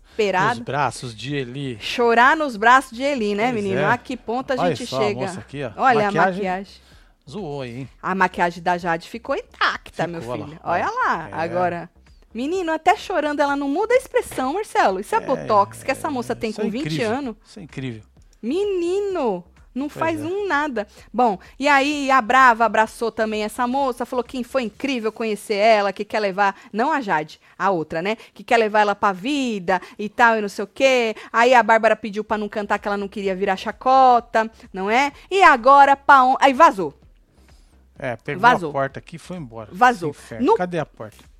Nos 0.50 0.58
braços 0.58 1.14
de 1.14 1.34
Eli. 1.36 1.78
Chorar 1.80 2.36
nos 2.36 2.56
braços 2.56 2.96
de 2.96 3.02
Eli, 3.02 3.34
né, 3.34 3.50
Pois 3.52 3.54
menino? 3.54 3.80
é. 3.80 3.84
A 3.84 3.96
que 3.98 4.16
ponto 4.16 4.50
a 4.52 4.56
Olha 4.60 4.74
gente 4.74 4.88
só 4.88 4.96
a 5.00 5.04
chega? 5.04 5.20
moça 5.20 5.40
aqui. 5.40 5.62
Olha 5.62 5.72
Maquiagem- 6.06 6.18
a 6.20 6.26
maquiagem. 6.26 6.72
Zoou 7.30 7.64
hein? 7.64 7.88
A 8.02 8.14
maquiagem 8.16 8.60
da 8.62 8.76
Jade 8.76 9.08
ficou 9.08 9.36
intacta, 9.36 10.08
meu 10.08 10.20
Ficou, 10.20 10.34
olha 10.34 10.44
filho. 10.46 10.60
lá, 10.64 10.72
Olha 10.72 10.86
olha. 10.86 10.94
lá, 11.08 11.28
É. 11.28 11.32
agora. 11.44 11.90
Menino, 12.34 12.72
até 12.72 12.96
chorando, 12.96 13.40
ela 13.40 13.54
não 13.56 13.68
muda 13.68 13.94
a 13.94 13.96
expressão, 13.96 14.54
Marcelo. 14.54 15.00
Isso 15.00 15.14
é, 15.14 15.20
botox 15.20 15.82
que 15.82 15.90
essa 15.90 16.10
moça 16.10 16.34
tem 16.34 16.52
com 16.52 16.62
é 16.62 16.70
20 16.70 16.80
incrível. 16.80 17.10
anos. 17.10 17.36
Isso 17.44 17.60
é 17.60 17.62
incrível. 17.62 18.02
Menino, 18.40 19.44
não 19.74 19.88
faz 19.88 20.20
é. 20.20 20.24
um 20.24 20.46
nada. 20.46 20.86
Bom, 21.12 21.38
e 21.58 21.68
aí 21.68 22.10
a 22.10 22.20
Brava 22.20 22.64
abraçou 22.64 23.10
também 23.12 23.44
essa 23.44 23.66
moça, 23.66 24.04
falou 24.04 24.24
que 24.24 24.42
foi 24.44 24.62
incrível 24.64 25.12
conhecer 25.12 25.54
ela, 25.54 25.92
que 25.92 26.04
quer 26.04 26.20
levar, 26.20 26.54
não 26.72 26.92
a 26.92 27.00
Jade, 27.00 27.40
a 27.58 27.70
outra, 27.70 28.02
né? 28.02 28.16
Que 28.34 28.42
quer 28.42 28.56
levar 28.56 28.80
ela 28.80 28.94
pra 28.94 29.12
vida 29.12 29.80
e 29.98 30.08
tal, 30.08 30.36
e 30.36 30.40
não 30.40 30.48
sei 30.48 30.64
o 30.64 30.68
quê. 30.68 31.14
Aí 31.32 31.54
a 31.54 31.62
Bárbara 31.62 31.96
pediu 31.96 32.24
pra 32.24 32.36
não 32.38 32.48
cantar 32.48 32.78
que 32.78 32.88
ela 32.88 32.96
não 32.96 33.08
queria 33.08 33.34
virar 33.34 33.56
chacota, 33.56 34.50
não 34.72 34.90
é? 34.90 35.12
E 35.30 35.42
agora, 35.42 35.96
pra 35.96 36.24
on... 36.24 36.36
aí 36.40 36.52
vazou. 36.52 36.94
É, 37.98 38.16
pegou 38.16 38.40
Vazou. 38.40 38.70
a 38.70 38.72
porta 38.72 38.98
aqui 38.98 39.16
e 39.16 39.18
foi 39.18 39.36
embora. 39.36 39.68
Vazou. 39.72 40.14
No- 40.40 40.56
Cadê 40.56 40.78
a 40.78 40.86
porta? 40.86 41.31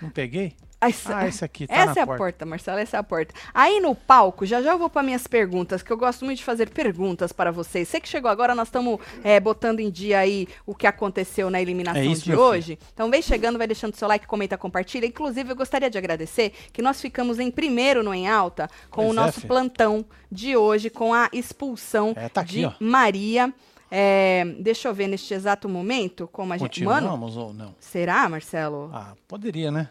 Não 0.00 0.10
peguei? 0.10 0.54
Essa- 0.82 1.14
Ah, 1.18 1.28
esse 1.28 1.44
aqui, 1.44 1.66
tá 1.66 1.74
essa 1.74 2.00
é 2.00 2.02
a 2.02 2.06
porta. 2.06 2.16
porta, 2.24 2.46
Marcelo, 2.46 2.78
essa 2.78 2.96
é 2.96 3.00
a 3.00 3.02
porta. 3.02 3.34
Aí 3.52 3.80
no 3.80 3.94
palco, 3.94 4.46
já 4.46 4.62
já 4.62 4.70
eu 4.72 4.78
vou 4.78 4.88
para 4.88 5.02
minhas 5.02 5.26
perguntas, 5.26 5.82
que 5.82 5.90
eu 5.92 5.96
gosto 5.98 6.24
muito 6.24 6.38
de 6.38 6.44
fazer 6.44 6.70
perguntas 6.70 7.32
para 7.32 7.50
vocês. 7.50 7.86
Você 7.86 8.00
que 8.00 8.08
chegou 8.08 8.30
agora, 8.30 8.54
nós 8.54 8.68
estamos 8.68 8.98
botando 9.42 9.80
em 9.80 9.90
dia 9.90 10.20
aí 10.20 10.48
o 10.64 10.74
que 10.74 10.86
aconteceu 10.86 11.50
na 11.50 11.60
eliminação 11.60 12.00
É 12.00 12.06
isso, 12.06 12.24
de 12.24 12.34
hoje. 12.34 12.78
Então 12.94 13.10
vem 13.10 13.20
chegando, 13.20 13.58
vai 13.58 13.66
deixando 13.66 13.94
seu 13.94 14.08
like, 14.08 14.26
comenta, 14.26 14.56
compartilha. 14.56 15.04
Inclusive, 15.04 15.50
eu 15.52 15.56
gostaria 15.56 15.90
de 15.90 15.98
agradecer 15.98 16.54
que 16.72 16.80
nós 16.80 16.98
ficamos 16.98 17.38
em 17.38 17.50
primeiro 17.50 18.02
no 18.02 18.14
Em 18.14 18.26
Alta 18.26 18.66
com 18.88 19.02
Pois 19.02 19.08
o 19.08 19.12
é, 19.12 19.14
nosso 19.16 19.34
filho. 19.42 19.48
plantão 19.48 20.02
de 20.32 20.56
hoje, 20.56 20.88
com 20.88 21.12
a 21.12 21.28
expulsão 21.30 22.14
É, 22.16 22.30
tá 22.30 22.40
aqui, 22.40 22.52
de 22.60 22.64
ó. 22.64 22.72
Maria. 22.80 23.52
É, 23.90 24.44
deixa 24.60 24.88
eu 24.88 24.94
ver 24.94 25.08
neste 25.08 25.34
exato 25.34 25.68
momento 25.68 26.28
como 26.28 26.52
a 26.52 26.56
gente. 26.58 26.84
Mano, 26.84 27.08
Continuamos 27.08 27.36
ou 27.36 27.52
não? 27.52 27.74
será, 27.80 28.28
Marcelo? 28.28 28.90
Ah, 28.92 29.14
poderia, 29.26 29.70
né? 29.70 29.88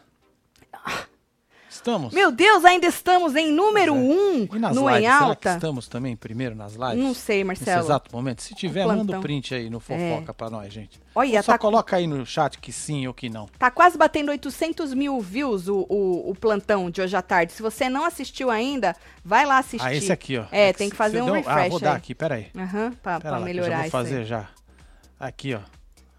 Estamos. 1.80 2.12
Meu 2.12 2.30
Deus, 2.30 2.62
ainda 2.62 2.86
estamos 2.86 3.34
em 3.34 3.50
número 3.50 3.94
Pois 3.94 4.04
é. 4.04 4.12
um 4.12 4.48
E 4.56 4.58
nas 4.58 4.76
no 4.76 4.82
lives, 4.86 5.00
Em 5.00 5.06
será 5.06 5.18
que 5.18 5.24
Alta. 5.24 5.50
estamos 5.54 5.88
também 5.88 6.14
primeiro 6.14 6.54
nas 6.54 6.74
lives? 6.74 6.98
Não 7.02 7.14
sei, 7.14 7.42
Nesse 7.42 7.62
Marcelo. 7.64 7.86
exato 7.86 8.14
momento. 8.14 8.42
Se 8.42 8.54
tiver, 8.54 8.86
manda 8.86 9.18
o 9.18 9.22
print 9.22 9.54
aí 9.54 9.70
no 9.70 9.80
fofoca 9.80 10.34
pra 10.34 10.50
nós, 10.50 10.70
gente. 10.70 11.00
Olha, 11.14 11.42
só 11.42 11.52
tá, 11.52 11.58
coloca 11.58 11.96
aí 11.96 12.06
no 12.06 12.24
chat 12.26 12.58
que 12.58 12.70
sim 12.70 13.06
ou 13.06 13.14
que 13.14 13.30
não. 13.30 13.46
tá 13.58 13.70
quase 13.70 13.96
batendo 13.96 14.28
800 14.30 14.92
mil 14.92 15.18
views 15.20 15.68
o, 15.68 15.86
o, 15.88 16.30
o 16.30 16.34
plantão 16.34 16.90
de 16.90 17.00
hoje 17.00 17.16
à 17.16 17.22
tarde. 17.22 17.52
Se 17.54 17.62
você 17.62 17.88
não 17.88 18.04
assistiu 18.04 18.50
ainda, 18.50 18.94
vai 19.24 19.46
lá 19.46 19.56
assistir. 19.58 19.86
Ah, 19.86 19.94
esse 19.94 20.12
aqui, 20.12 20.36
ó. 20.36 20.44
É, 20.52 20.72
que 20.74 20.78
tem 20.78 20.90
que 20.90 20.96
fazer 20.96 21.22
um 21.22 21.26
deu- 21.26 21.34
refresh 21.34 21.56
Ah, 21.66 21.68
vou 21.70 21.80
dar 21.80 21.90
aí. 21.92 21.96
aqui, 21.96 22.14
peraí. 22.14 22.48
Aham, 22.54 22.92
pra, 23.02 23.18
Pera 23.18 23.20
pra 23.20 23.38
lá, 23.38 23.40
melhorar 23.44 23.68
já 23.70 23.76
vou 23.76 23.82
isso 23.84 23.90
fazer 23.90 24.18
aí. 24.18 24.24
já. 24.26 24.48
Aqui, 25.18 25.54
ó. 25.54 25.60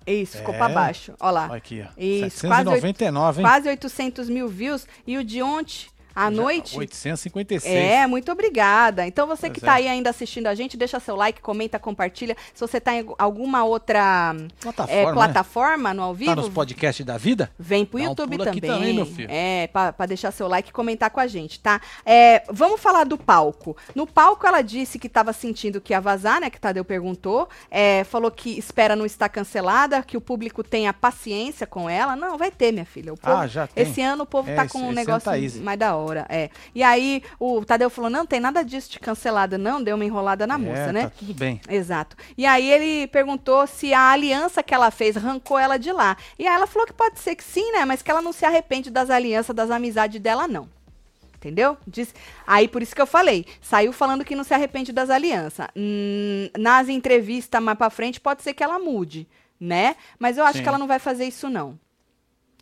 Isso, 0.07 0.37
ficou 0.37 0.53
É. 0.53 0.57
pra 0.57 0.67
baixo. 0.69 1.13
Ó 1.19 1.29
lá. 1.29 1.45
Olha 1.47 1.57
aqui, 1.57 1.81
ó. 1.85 1.91
Isso, 1.95 2.47
quase, 2.47 2.67
oito- 2.69 2.81
799, 2.81 3.41
hein? 3.41 3.47
quase 3.47 3.69
800 3.69 4.29
mil 4.29 4.47
views. 4.47 4.87
E 5.05 5.17
o 5.17 5.23
de 5.23 5.41
ontem, 5.43 5.87
à 6.15 6.25
Já- 6.25 6.29
noite... 6.31 6.77
856. 6.77 7.73
É, 7.75 8.07
muito 8.07 8.31
obrigada. 8.31 9.05
Então 9.05 9.27
você 9.27 9.49
que 9.49 9.59
Pois 9.59 9.69
tá 9.71 9.79
é. 9.79 9.83
aí 9.83 9.87
ainda 9.87 10.09
assistindo 10.09 10.47
a 10.47 10.55
gente, 10.55 10.75
deixa 10.77 10.99
seu 10.99 11.15
like, 11.15 11.41
comenta, 11.41 11.79
compartilha. 11.79 12.35
Se 12.53 12.59
você 12.61 12.79
tá 12.79 12.93
em 12.93 13.05
alguma 13.17 13.63
outra 13.63 14.35
Plataforma, 14.59 15.01
é, 15.01 15.05
né? 15.05 15.13
plataforma 15.13 15.93
no 15.93 16.03
ao 16.03 16.13
vivo, 16.13 16.31
Tá 16.31 16.35
nos 16.35 16.49
podcasts 16.49 17.05
da 17.05 17.17
vida? 17.17 17.51
Vem 17.57 17.85
pro 17.85 17.97
Dá 17.99 18.05
um 18.05 18.07
YouTube 18.09 18.35
aqui 18.47 18.61
também. 18.61 18.77
também, 18.79 18.93
meu 18.93 19.05
filho. 19.05 19.27
É, 19.31 19.67
pra, 19.67 19.93
pra 19.93 20.05
deixar 20.05 20.31
seu 20.31 20.47
like 20.47 20.69
e 20.69 20.73
comentar 20.73 21.09
com 21.09 21.19
a 21.19 21.27
gente, 21.27 21.59
tá? 21.59 21.79
É, 22.05 22.43
vamos 22.51 22.79
falar 22.81 23.03
do 23.05 23.17
palco. 23.17 23.75
No 23.95 24.05
palco, 24.07 24.45
ela 24.45 24.61
disse 24.61 24.97
que 24.99 25.09
tava 25.09 25.33
sentindo 25.33 25.79
que 25.81 25.93
ia 25.93 26.01
vazar, 26.01 26.39
né? 26.41 26.49
Que 26.49 26.59
Tadeu 26.59 26.83
perguntou. 26.85 27.47
É, 27.69 28.03
falou 28.03 28.31
que 28.31 28.57
espera 28.57 28.95
não 28.95 29.05
estar 29.05 29.29
cancelada, 29.29 30.01
que 30.03 30.17
o 30.17 30.21
público 30.21 30.63
tenha 30.63 30.93
paciência 30.93 31.65
com 31.67 31.89
ela. 31.89 32.15
Não, 32.15 32.37
vai 32.37 32.51
ter, 32.51 32.71
minha 32.71 32.85
filha. 32.85 33.13
O 33.13 33.17
povo, 33.17 33.37
Ah, 33.37 33.47
já 33.47 33.67
tem. 33.67 33.83
Esse 33.83 34.01
ano 34.01 34.23
o 34.23 34.25
povo 34.25 34.49
É, 34.49 34.55
tá 34.55 34.65
esse- 34.65 34.73
com 34.73 34.79
um 34.79 34.81
esse 34.83 34.89
ano 34.91 34.95
negócio 34.95 35.31
tá 35.31 35.63
mais 35.63 35.79
da 35.79 35.95
hora. 35.95 36.00
É. 36.29 36.49
E 36.73 36.83
aí, 36.83 37.23
o 37.39 37.63
Tadeu 37.63 37.89
falou: 37.89 38.09
não, 38.09 38.25
tem 38.25 38.39
nada 38.39 38.63
disso 38.63 38.91
de 38.91 38.99
cancelada, 38.99 39.57
não. 39.57 39.81
Deu 39.81 39.95
uma 39.95 40.05
enrolada 40.05 40.47
na 40.47 40.57
moça, 40.57 40.89
é, 40.89 40.91
né? 40.91 41.03
Tá 41.03 41.11
tudo 41.19 41.33
bem. 41.33 41.61
Exato. 41.69 42.15
E 42.37 42.45
aí 42.45 42.69
ele 42.69 43.07
perguntou 43.07 43.67
se 43.67 43.93
a 43.93 44.11
aliança 44.11 44.63
que 44.63 44.73
ela 44.73 44.91
fez 44.91 45.17
arrancou 45.17 45.57
ela 45.57 45.77
de 45.77 45.91
lá. 45.91 46.17
E 46.37 46.47
aí 46.47 46.53
ela 46.53 46.67
falou 46.67 46.87
que 46.87 46.93
pode 46.93 47.19
ser 47.19 47.35
que 47.35 47.43
sim, 47.43 47.71
né? 47.71 47.85
Mas 47.85 48.01
que 48.01 48.09
ela 48.09 48.21
não 48.21 48.33
se 48.33 48.45
arrepende 48.45 48.89
das 48.89 49.09
alianças, 49.09 49.55
das 49.55 49.69
amizades 49.69 50.19
dela, 50.19 50.47
não. 50.47 50.67
Entendeu? 51.35 51.75
Diz, 51.87 52.13
aí 52.45 52.67
por 52.67 52.83
isso 52.83 52.93
que 52.93 53.01
eu 53.01 53.07
falei. 53.07 53.47
Saiu 53.59 53.91
falando 53.91 54.23
que 54.23 54.35
não 54.35 54.43
se 54.43 54.53
arrepende 54.53 54.91
das 54.91 55.09
alianças. 55.09 55.67
Hum, 55.75 56.49
nas 56.55 56.87
entrevistas 56.87 57.61
mais 57.61 57.77
pra 57.77 57.89
frente, 57.89 58.19
pode 58.21 58.43
ser 58.43 58.53
que 58.53 58.63
ela 58.63 58.77
mude, 58.77 59.27
né? 59.59 59.95
Mas 60.19 60.37
eu 60.37 60.43
acho 60.43 60.57
Sim. 60.57 60.63
que 60.63 60.69
ela 60.69 60.77
não 60.77 60.85
vai 60.85 60.99
fazer 60.99 61.25
isso, 61.25 61.49
não. 61.49 61.79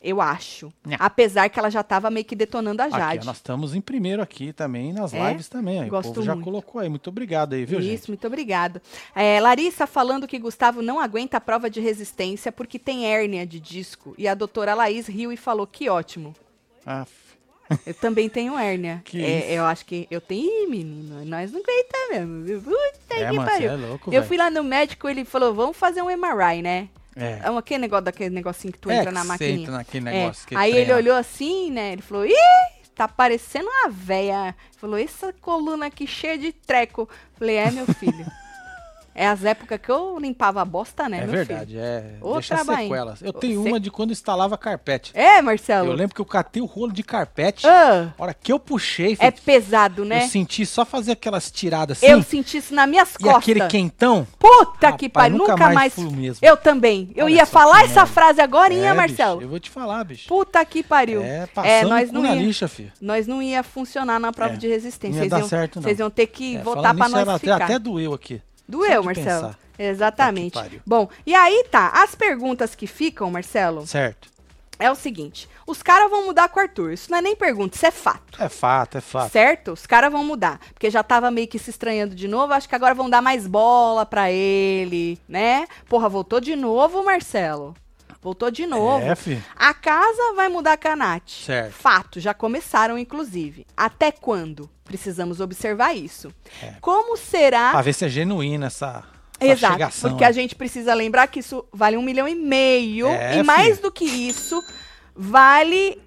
Eu 0.02 0.22
acho. 0.22 0.72
Nha. 0.86 0.96
Apesar 1.00 1.50
que 1.50 1.60
ela 1.60 1.70
já 1.70 1.84
tava 1.84 2.10
meio 2.10 2.26
que 2.26 2.36
detonando 2.36 2.82
a 2.82 2.86
Aqui, 2.86 2.98
Jade. 2.98 3.20
ó, 3.24 3.26
nós 3.26 3.36
estamos 3.38 3.76
em 3.76 3.82
primeiro 3.82 4.22
aqui 4.22 4.54
também, 4.54 4.94
nas 4.94 5.14
É? 5.14 5.30
lives 5.30 5.50
também. 5.50 5.82
Aí, 5.82 5.88
o 5.88 5.90
Gosto 5.92 6.10
povo 6.14 6.22
já 6.24 6.34
muito. 6.36 6.46
colocou 6.46 6.80
aí. 6.80 6.88
Muito 6.88 7.10
obrigado 7.10 7.54
aí, 7.54 7.66
viu, 7.66 7.80
Isso, 7.80 7.88
gente? 7.90 8.08
muito 8.08 8.26
obrigada. 8.28 8.82
É, 9.14 9.40
Larissa 9.42 9.86
falando 9.86 10.26
que 10.28 10.40
Gustavo 10.40 10.82
não 10.82 11.00
aguenta 11.02 11.36
a 11.36 11.42
prova 11.42 11.70
de 11.70 11.82
resistência 11.82 12.52
porque 12.52 12.80
tem 12.80 13.06
hérnia 13.06 13.46
de 13.46 13.60
disco. 13.60 14.16
E 14.18 14.26
a 14.28 14.34
doutora 14.34 14.74
Laís 14.74 15.06
riu 15.08 15.32
e 15.34 15.38
falou 15.38 15.68
que 15.68 15.90
ótimo. 15.90 16.34
Ah, 16.86 17.02
f- 17.02 17.80
Eu 17.86 17.94
também 17.94 18.30
tenho 18.30 18.58
hérnia. 18.58 19.02
Que 19.06 19.22
É, 19.24 19.40
isso? 19.40 19.48
eu 19.50 19.66
acho 19.66 19.86
que 19.86 20.08
eu 20.10 20.22
tenho. 20.22 20.46
Ih, 20.64 20.68
menino, 20.68 21.26
nós 21.26 21.52
não 21.52 21.60
aguentamos 21.62 22.48
mesmo. 22.48 22.64
Puta 22.64 23.16
é, 23.16 23.30
que 23.30 23.36
mano, 23.36 23.50
pariu. 23.52 23.70
é 23.72 23.76
louco, 23.76 24.08
eu 24.10 24.12
velho. 24.14 24.24
fui 24.26 24.38
lá 24.38 24.50
no 24.50 24.64
médico, 24.64 25.10
ele 25.10 25.26
falou: 25.26 25.54
vamos 25.54 25.76
fazer 25.76 26.02
um 26.02 26.10
MRI, 26.10 26.62
né? 26.62 26.88
É. 27.20 27.40
É 27.44 27.58
aquele 27.58 27.80
negócio 27.82 28.06
daquele 28.06 28.30
negocinho 28.34 28.72
que 28.74 28.80
tu 28.80 28.90
É, 28.90 28.96
entra 28.98 29.10
que 29.12 29.14
na 29.14 29.24
maquininha. 29.24 29.60
entra 29.62 29.72
naquele 29.74 30.10
É. 30.10 30.12
negócio 30.12 30.48
que 30.48 30.56
Aí 30.56 30.76
ele 30.76 30.94
olhou 30.94 31.16
assim, 31.16 31.70
né? 31.72 31.94
Ele 31.94 32.02
falou: 32.02 32.26
Ih, 32.26 32.34
tá 32.96 33.08
parecendo 33.08 33.68
uma 33.68 33.90
véia. 33.90 34.56
Falou: 34.78 34.98
essa 34.98 35.34
coluna 35.34 35.88
aqui 35.88 36.08
cheia 36.08 36.38
de 36.38 36.52
treco. 36.54 37.10
Falei: 37.38 37.58
É, 37.58 37.70
meu 37.72 37.86
filho. 37.86 38.26
é 39.20 39.28
as 39.28 39.44
épocas 39.44 39.80
que 39.82 39.90
eu 39.92 40.18
limpava 40.18 40.62
a 40.62 40.66
bosta, 40.66 41.10
né, 41.10 41.24
É 41.24 41.28
verdade, 41.28 41.78
é. 41.78 42.14
Ô, 42.22 42.34
Deixa 42.34 42.58
sequelas. 42.64 43.22
Eu 43.22 43.34
tenho 43.34 43.62
Você- 43.62 43.70
uma 43.70 43.80
de 43.80 43.92
quando 43.92 44.12
instalava 44.12 44.58
carpete. 44.58 45.12
filho? 45.12 45.22
É, 45.24 45.42
Marcelo? 45.42 45.90
Eu 45.90 45.94
lembro 45.94 46.16
que 46.16 46.22
eu 46.22 46.26
catei 46.26 46.62
o 46.62 46.66
rolo 46.66 46.92
de 46.94 47.04
carpete. 47.04 47.68
Ah, 47.68 48.14
hora 48.18 48.34
que 48.34 48.52
eu 48.52 48.60
puxei, 48.60 49.18
é 49.20 49.32
filho, 49.32 49.44
pesado, 49.44 50.06
né? 50.06 50.24
eu 50.24 50.28
senti 50.28 50.66
só 50.66 50.86
fazer 50.86 51.12
aquelas 51.12 51.52
tiradas 51.52 51.98
assim. 51.98 52.08
Eu 52.12 52.24
senti 52.24 52.58
isso 52.58 52.74
nas 52.74 52.88
minhas 52.90 53.14
e 53.16 53.24
costas. 53.24 53.36
aquele 53.44 53.68
quentão. 53.68 54.26
Puta 54.38 54.92
que 54.94 55.08
Rapaz, 55.08 55.12
pariu, 55.12 55.38
nunca 55.38 55.52
nunca, 55.54 55.70
mais. 55.72 55.94
Eu 56.42 56.56
também. 56.56 57.12
Eu 57.16 57.26
Olha 57.26 57.36
ia 57.36 57.46
falar 57.46 57.80
que 57.80 57.86
essa 57.92 58.06
frase 58.06 58.40
agora, 58.42 58.74
É, 58.74 58.94
Marcelo. 58.94 59.36
bicho, 59.38 59.46
eu 59.46 59.50
vou 59.50 59.60
te 59.60 59.70
falar, 59.70 60.04
bicho. 60.06 60.28
Puta 60.30 60.64
que 60.64 60.82
pariu. 60.82 61.22
É, 61.22 61.48
É, 61.64 61.84
nós 61.84 62.12
não 62.12 62.22
na 62.22 62.36
ia, 62.36 62.42
lixa, 62.42 62.68
filho. 62.68 62.92
nós 63.02 63.28
não 63.28 63.42
ia 63.42 63.64
funcionar 63.64 64.20
na 64.20 64.32
prova 64.32 64.54
É, 64.54 64.58
de 64.58 64.68
resistência. 64.68 65.10
não 65.18 65.24
ia 65.26 65.30
Vocês 65.30 65.32
dar 65.32 65.40
iam, 65.40 65.48
certo, 65.50 65.76
não. 65.78 65.84
vocês 65.84 66.00
iam 66.00 66.10
ter 66.10 66.28
que 66.28 66.56
É, 66.56 66.62
voltar 66.62 66.94
pra 66.96 67.10
nós 67.10 67.28
até, 67.28 67.40
ficar. 67.40 67.64
até 67.64 67.78
doeu 67.80 68.14
aqui. 68.14 68.42
Doeu, 68.70 69.04
Marcelo. 69.04 69.48
pensar. 69.48 69.60
Exatamente. 69.78 70.54
Que 70.54 70.60
pariu. 70.60 70.82
Bom, 70.86 71.10
e 71.26 71.34
aí 71.34 71.66
tá, 71.72 71.90
as 71.96 72.14
perguntas 72.16 72.76
que 72.76 72.86
ficam, 72.86 73.32
Marcelo, 73.32 73.88
Certo. 73.88 74.30
é 74.78 74.92
o 74.92 74.96
seguinte: 74.96 75.50
os 75.66 75.82
caras 75.82 76.10
vão 76.10 76.26
mudar 76.26 76.50
com 76.50 76.60
o 76.60 76.64
Arthur. 76.64 76.92
Isso 76.94 77.10
não 77.10 77.18
é 77.18 77.22
nem 77.22 77.36
pergunta, 77.36 77.76
isso 77.76 77.86
é 77.86 77.92
fato. 77.92 78.42
É 78.42 78.50
fato, 78.50 78.98
é 78.98 79.02
fato. 79.02 79.32
Certo? 79.32 79.72
Os 79.72 79.86
caras 79.86 80.12
vão 80.12 80.24
mudar. 80.24 80.60
Porque 80.74 80.90
já 80.92 81.02
tava 81.02 81.32
meio 81.32 81.48
que 81.48 81.58
se 81.58 81.70
estranhando 81.70 82.14
de 82.14 82.28
novo. 82.28 82.54
Acho 82.54 82.68
que 82.70 82.76
agora 82.76 82.94
vão 82.94 83.10
dar 83.10 83.22
mais 83.22 83.48
bola 83.48 84.06
pra 84.06 84.30
ele, 84.32 85.18
né? 85.28 85.66
Porra, 85.88 86.08
voltou 86.10 86.40
de 86.42 86.56
novo, 86.56 87.04
Marcelo. 87.04 87.74
Voltou 88.22 88.52
de 88.52 88.66
novo. 88.66 89.06
É, 89.06 89.16
fi. 89.16 89.42
A 89.56 89.74
casa 89.74 90.34
vai 90.36 90.50
mudar 90.50 90.74
a 90.74 90.78
Canate. 90.78 91.46
Certo. 91.46 91.72
Fato, 91.72 92.20
já 92.20 92.34
começaram, 92.34 92.98
inclusive. 92.98 93.66
Até 93.78 94.12
quando? 94.12 94.70
Precisamos 94.84 95.40
observar 95.40 95.96
isso. 95.96 96.34
É. 96.62 96.74
Como 96.82 97.16
será. 97.16 97.72
Pra 97.72 97.82
ver 97.82 97.94
se 97.94 98.04
é 98.06 98.10
genuína 98.10 98.68
essa, 98.68 99.06
essa 99.40 99.54
Exato, 99.54 99.74
chegação. 99.74 100.10
porque 100.12 100.26
a 100.26 100.32
gente 100.32 100.54
precisa 100.56 100.94
lembrar 100.94 101.28
que 101.28 101.40
isso 101.40 101.66
vale 101.72 101.96
um 101.96 102.02
milhão 102.02 102.28
e 102.28 102.36
meio. 102.36 103.08
É, 103.08 103.38
e 103.38 103.44
mais 103.44 103.80
do 103.80 103.90
que 103.92 104.04
isso, 104.04 104.62
vale 105.16 106.02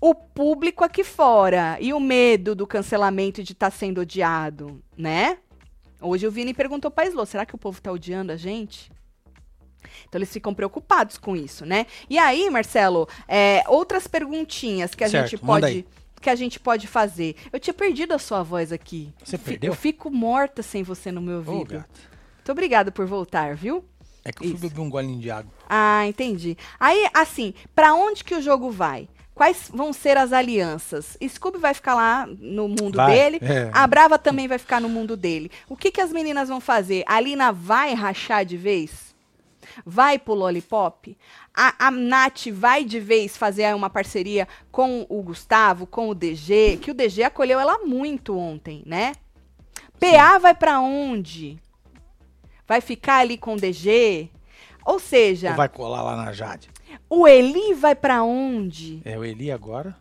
o 0.00 0.14
público 0.14 0.84
aqui 0.84 1.02
fora. 1.02 1.78
E 1.80 1.94
o 1.94 2.00
medo 2.00 2.54
do 2.54 2.66
cancelamento 2.66 3.40
e 3.40 3.44
de 3.44 3.52
estar 3.52 3.70
sendo 3.70 4.02
odiado, 4.02 4.82
né? 4.96 5.38
Hoje 6.00 6.26
o 6.26 6.30
Vini 6.30 6.52
perguntou 6.54 6.90
pra 6.90 7.06
Slow, 7.06 7.26
será 7.26 7.44
que 7.46 7.54
o 7.54 7.58
povo 7.58 7.80
tá 7.80 7.90
odiando 7.90 8.32
a 8.32 8.36
gente? 8.36 8.92
Então 10.08 10.18
eles 10.18 10.32
ficam 10.32 10.54
preocupados 10.54 11.18
com 11.18 11.36
isso, 11.36 11.64
né? 11.66 11.86
E 12.08 12.18
aí, 12.18 12.48
Marcelo, 12.50 13.08
é, 13.26 13.62
outras 13.68 14.06
perguntinhtas 14.06 14.94
que 14.94 15.04
a 15.04 15.08
Certo, 15.08 15.30
gente 15.30 15.40
pode 15.40 15.86
que 16.20 16.28
a 16.28 16.34
gente 16.34 16.58
pode 16.58 16.88
fazer. 16.88 17.36
Eu 17.52 17.60
tinha 17.60 17.72
perdido 17.72 18.12
a 18.12 18.18
sua 18.18 18.42
voz 18.42 18.72
aqui. 18.72 19.12
Você 19.24 19.38
perdeu? 19.38 19.70
Eu 19.70 19.76
fico 19.76 20.10
morta 20.10 20.64
sem 20.64 20.82
você 20.82 21.12
no 21.12 21.20
meu 21.20 21.36
ouvido. 21.36 21.74
gato. 21.74 22.00
Muito 22.38 22.50
obrigada 22.52 22.90
por 22.90 23.06
voltar, 23.06 23.54
viu? 23.54 23.84
É 24.24 24.32
que 24.32 24.42
eu 24.42 24.48
fui 24.48 24.56
Isso. 24.56 24.68
beber 24.68 24.80
um 24.80 24.90
golinho 24.90 25.20
de 25.20 25.30
água. 25.30 25.52
Ah, 25.68 26.04
entendi. 26.08 26.56
Aí, 26.80 27.08
assim, 27.14 27.54
pra 27.72 27.94
onde 27.94 28.24
que 28.24 28.34
o 28.34 28.42
jogo 28.42 28.68
vai? 28.70 29.08
Quais 29.32 29.70
vão 29.72 29.92
ser 29.92 30.16
as 30.16 30.32
alianças? 30.32 31.16
Scooby 31.28 31.58
vai 31.58 31.72
ficar 31.72 31.94
lá 31.94 32.26
no 32.26 32.66
mundo 32.66 32.96
Vai, 32.96 33.12
dele. 33.12 33.38
é. 33.40 33.70
A 33.72 33.86
Brava 33.86 34.18
também 34.18 34.48
vai 34.48 34.58
ficar 34.58 34.80
no 34.80 34.88
mundo 34.88 35.16
dele. 35.16 35.48
O 35.68 35.76
que, 35.76 35.92
que 35.92 36.00
as 36.00 36.12
meninas 36.12 36.48
vão 36.48 36.60
fazer? 36.60 37.04
A 37.06 37.20
Lina 37.20 37.52
vai 37.52 37.94
rachar 37.94 38.44
de 38.44 38.56
vez? 38.56 39.07
Vai 39.84 40.18
pro 40.18 40.34
Lollipop? 40.34 41.16
A, 41.54 41.86
a 41.86 41.90
Nath 41.90 42.48
vai 42.52 42.84
de 42.84 43.00
vez 43.00 43.36
fazer 43.36 43.74
uma 43.74 43.90
parceria 43.90 44.46
com 44.70 45.06
o 45.08 45.22
Gustavo, 45.22 45.86
com 45.86 46.08
o 46.08 46.14
DG? 46.14 46.78
Que 46.82 46.90
o 46.90 46.94
DG 46.94 47.22
acolheu 47.24 47.58
ela 47.58 47.78
muito 47.78 48.36
ontem, 48.36 48.82
né? 48.86 49.12
PA 49.98 50.38
vai 50.38 50.54
pra 50.54 50.80
onde? 50.80 51.58
Vai 52.66 52.80
ficar 52.80 53.18
ali 53.18 53.38
com 53.38 53.54
o 53.54 53.56
DG? 53.56 54.30
Ou 54.84 54.98
seja, 54.98 55.50
Ou 55.50 55.56
vai 55.56 55.68
colar 55.68 56.02
lá 56.02 56.16
na 56.16 56.32
Jade? 56.32 56.70
o 57.10 57.26
Eli 57.26 57.74
vai 57.74 57.94
pra 57.94 58.22
onde? 58.22 59.00
É 59.04 59.18
o 59.18 59.24
Eli 59.24 59.50
agora. 59.50 59.96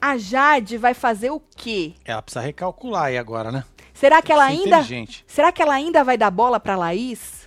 A 0.00 0.18
Jade 0.18 0.76
vai 0.76 0.92
fazer 0.92 1.30
o 1.30 1.40
quê? 1.40 1.94
Ela 2.04 2.20
precisa 2.20 2.44
recalcular 2.44 3.04
aí 3.04 3.16
agora, 3.18 3.50
né? 3.50 3.64
Será 3.94 4.20
que 4.20 4.32
ela 4.32 4.44
ainda, 4.44 4.84
será 5.26 5.50
que 5.50 5.62
ela 5.62 5.72
ainda 5.72 6.04
vai 6.04 6.18
dar 6.18 6.30
bola 6.30 6.60
pra 6.60 6.76
Laís? 6.76 7.43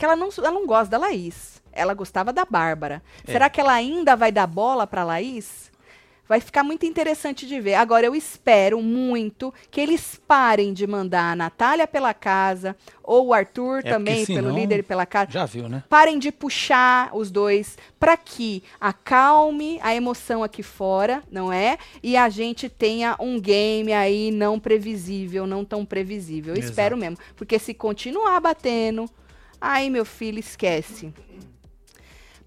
Que 0.00 0.06
ela 0.06 0.16
não, 0.16 0.30
ela 0.38 0.50
não 0.50 0.66
gosta 0.66 0.92
da 0.92 0.96
Laís. 0.96 1.60
Ela 1.70 1.92
gostava 1.92 2.32
da 2.32 2.46
Bárbara. 2.46 3.02
É. 3.26 3.32
Será 3.32 3.50
que 3.50 3.60
ela 3.60 3.74
ainda 3.74 4.16
vai 4.16 4.32
dar 4.32 4.46
bola 4.46 4.86
pra 4.86 5.04
Laís? 5.04 5.70
Vai 6.26 6.40
ficar 6.40 6.64
muito 6.64 6.86
interessante 6.86 7.46
de 7.46 7.60
ver. 7.60 7.74
Agora, 7.74 8.06
eu 8.06 8.14
espero 8.14 8.80
muito 8.80 9.52
que 9.70 9.78
eles 9.78 10.18
parem 10.26 10.72
de 10.72 10.86
mandar 10.86 11.32
a 11.32 11.36
Natália 11.36 11.86
pela 11.86 12.14
casa, 12.14 12.74
ou 13.04 13.26
o 13.26 13.34
Arthur 13.34 13.80
É, 13.80 13.90
também, 13.90 14.24
pelo 14.24 14.50
líder 14.50 14.84
pela 14.84 15.04
casa. 15.04 15.32
Já 15.32 15.44
viu, 15.44 15.68
né? 15.68 15.84
Parem 15.86 16.18
de 16.18 16.32
puxar 16.32 17.10
os 17.14 17.30
dois 17.30 17.76
para 17.98 18.16
que 18.16 18.62
acalme 18.80 19.78
a 19.82 19.94
emoção 19.94 20.42
aqui 20.42 20.62
fora, 20.62 21.22
não 21.30 21.52
é? 21.52 21.76
E 22.02 22.16
a 22.16 22.30
gente 22.30 22.70
tenha 22.70 23.16
um 23.20 23.38
game 23.38 23.92
aí 23.92 24.30
não 24.30 24.58
previsível, 24.58 25.46
não 25.46 25.62
tão 25.62 25.84
previsível. 25.84 26.54
Eu 26.54 26.58
Exato. 26.58 26.70
espero 26.70 26.96
mesmo. 26.96 27.18
Porque 27.36 27.58
se 27.58 27.74
continuar 27.74 28.40
batendo, 28.40 29.04
aí, 29.60 29.90
meu 29.90 30.04
filho, 30.04 30.38
esquece. 30.38 31.12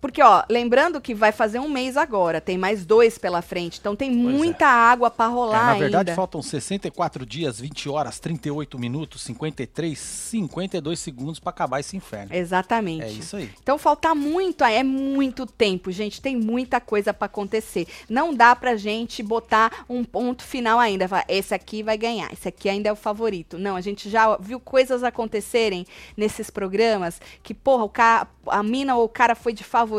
Porque, 0.03 0.21
ó, 0.21 0.43
lembrando 0.49 0.99
que 0.99 1.15
vai 1.15 1.31
fazer 1.31 1.59
um 1.59 1.69
mês 1.69 1.95
agora, 1.95 2.41
tem 2.41 2.57
mais 2.57 2.85
dois 2.85 3.17
pela 3.17 3.41
frente, 3.41 3.79
então 3.79 3.95
tem 3.95 4.11
Pois 4.11 4.35
é. 4.35 4.37
muita 4.37 4.67
água 4.67 5.09
para 5.09 5.31
É, 5.31 5.33
rolar 5.33 5.65
na 5.67 5.73
verdade, 5.75 6.09
ainda. 6.09 6.13
faltam 6.15 6.41
64 6.41 7.25
dias, 7.25 7.57
20 7.61 7.87
horas, 7.87 8.19
38 8.19 8.77
minutos, 8.77 9.21
53, 9.21 9.97
52 9.97 10.99
segundos 10.99 11.39
pra 11.39 11.51
acabar 11.51 11.79
esse 11.79 11.95
inferno. 11.95 12.35
Exatamente. 12.35 13.05
É 13.05 13.11
isso 13.11 13.37
aí. 13.37 13.49
Então 13.63 13.77
falta 13.77 14.13
muito, 14.13 14.65
é 14.65 14.83
muito 14.83 15.45
tempo, 15.45 15.89
gente, 15.89 16.21
tem 16.21 16.35
muita 16.35 16.81
coisa 16.81 17.13
pra 17.13 17.27
acontecer. 17.27 17.87
Não 18.09 18.33
dá 18.33 18.53
pra 18.57 18.75
gente 18.75 19.23
botar 19.23 19.85
um 19.89 20.03
ponto 20.03 20.43
final 20.43 20.79
ainda, 20.79 21.07
falar, 21.07 21.23
esse 21.29 21.53
aqui 21.53 21.81
vai 21.81 21.97
ganhar, 21.97 22.29
esse 22.33 22.49
aqui 22.49 22.67
ainda 22.67 22.89
é 22.89 22.91
o 22.91 22.95
favorito. 22.97 23.57
Não, 23.57 23.77
a 23.77 23.81
gente 23.81 24.09
já 24.09 24.35
viu 24.35 24.59
coisas 24.59 25.01
acontecerem 25.01 25.85
nesses 26.17 26.49
programas 26.49 27.21
que, 27.41 27.53
porra, 27.53 27.85
o 27.85 27.89
cara, 27.89 28.27
a 28.47 28.61
mina 28.61 28.97
ou 28.97 29.05
o 29.05 29.09
cara 29.09 29.33
foi 29.33 29.53
de 29.53 29.63
favorito, 29.63 29.92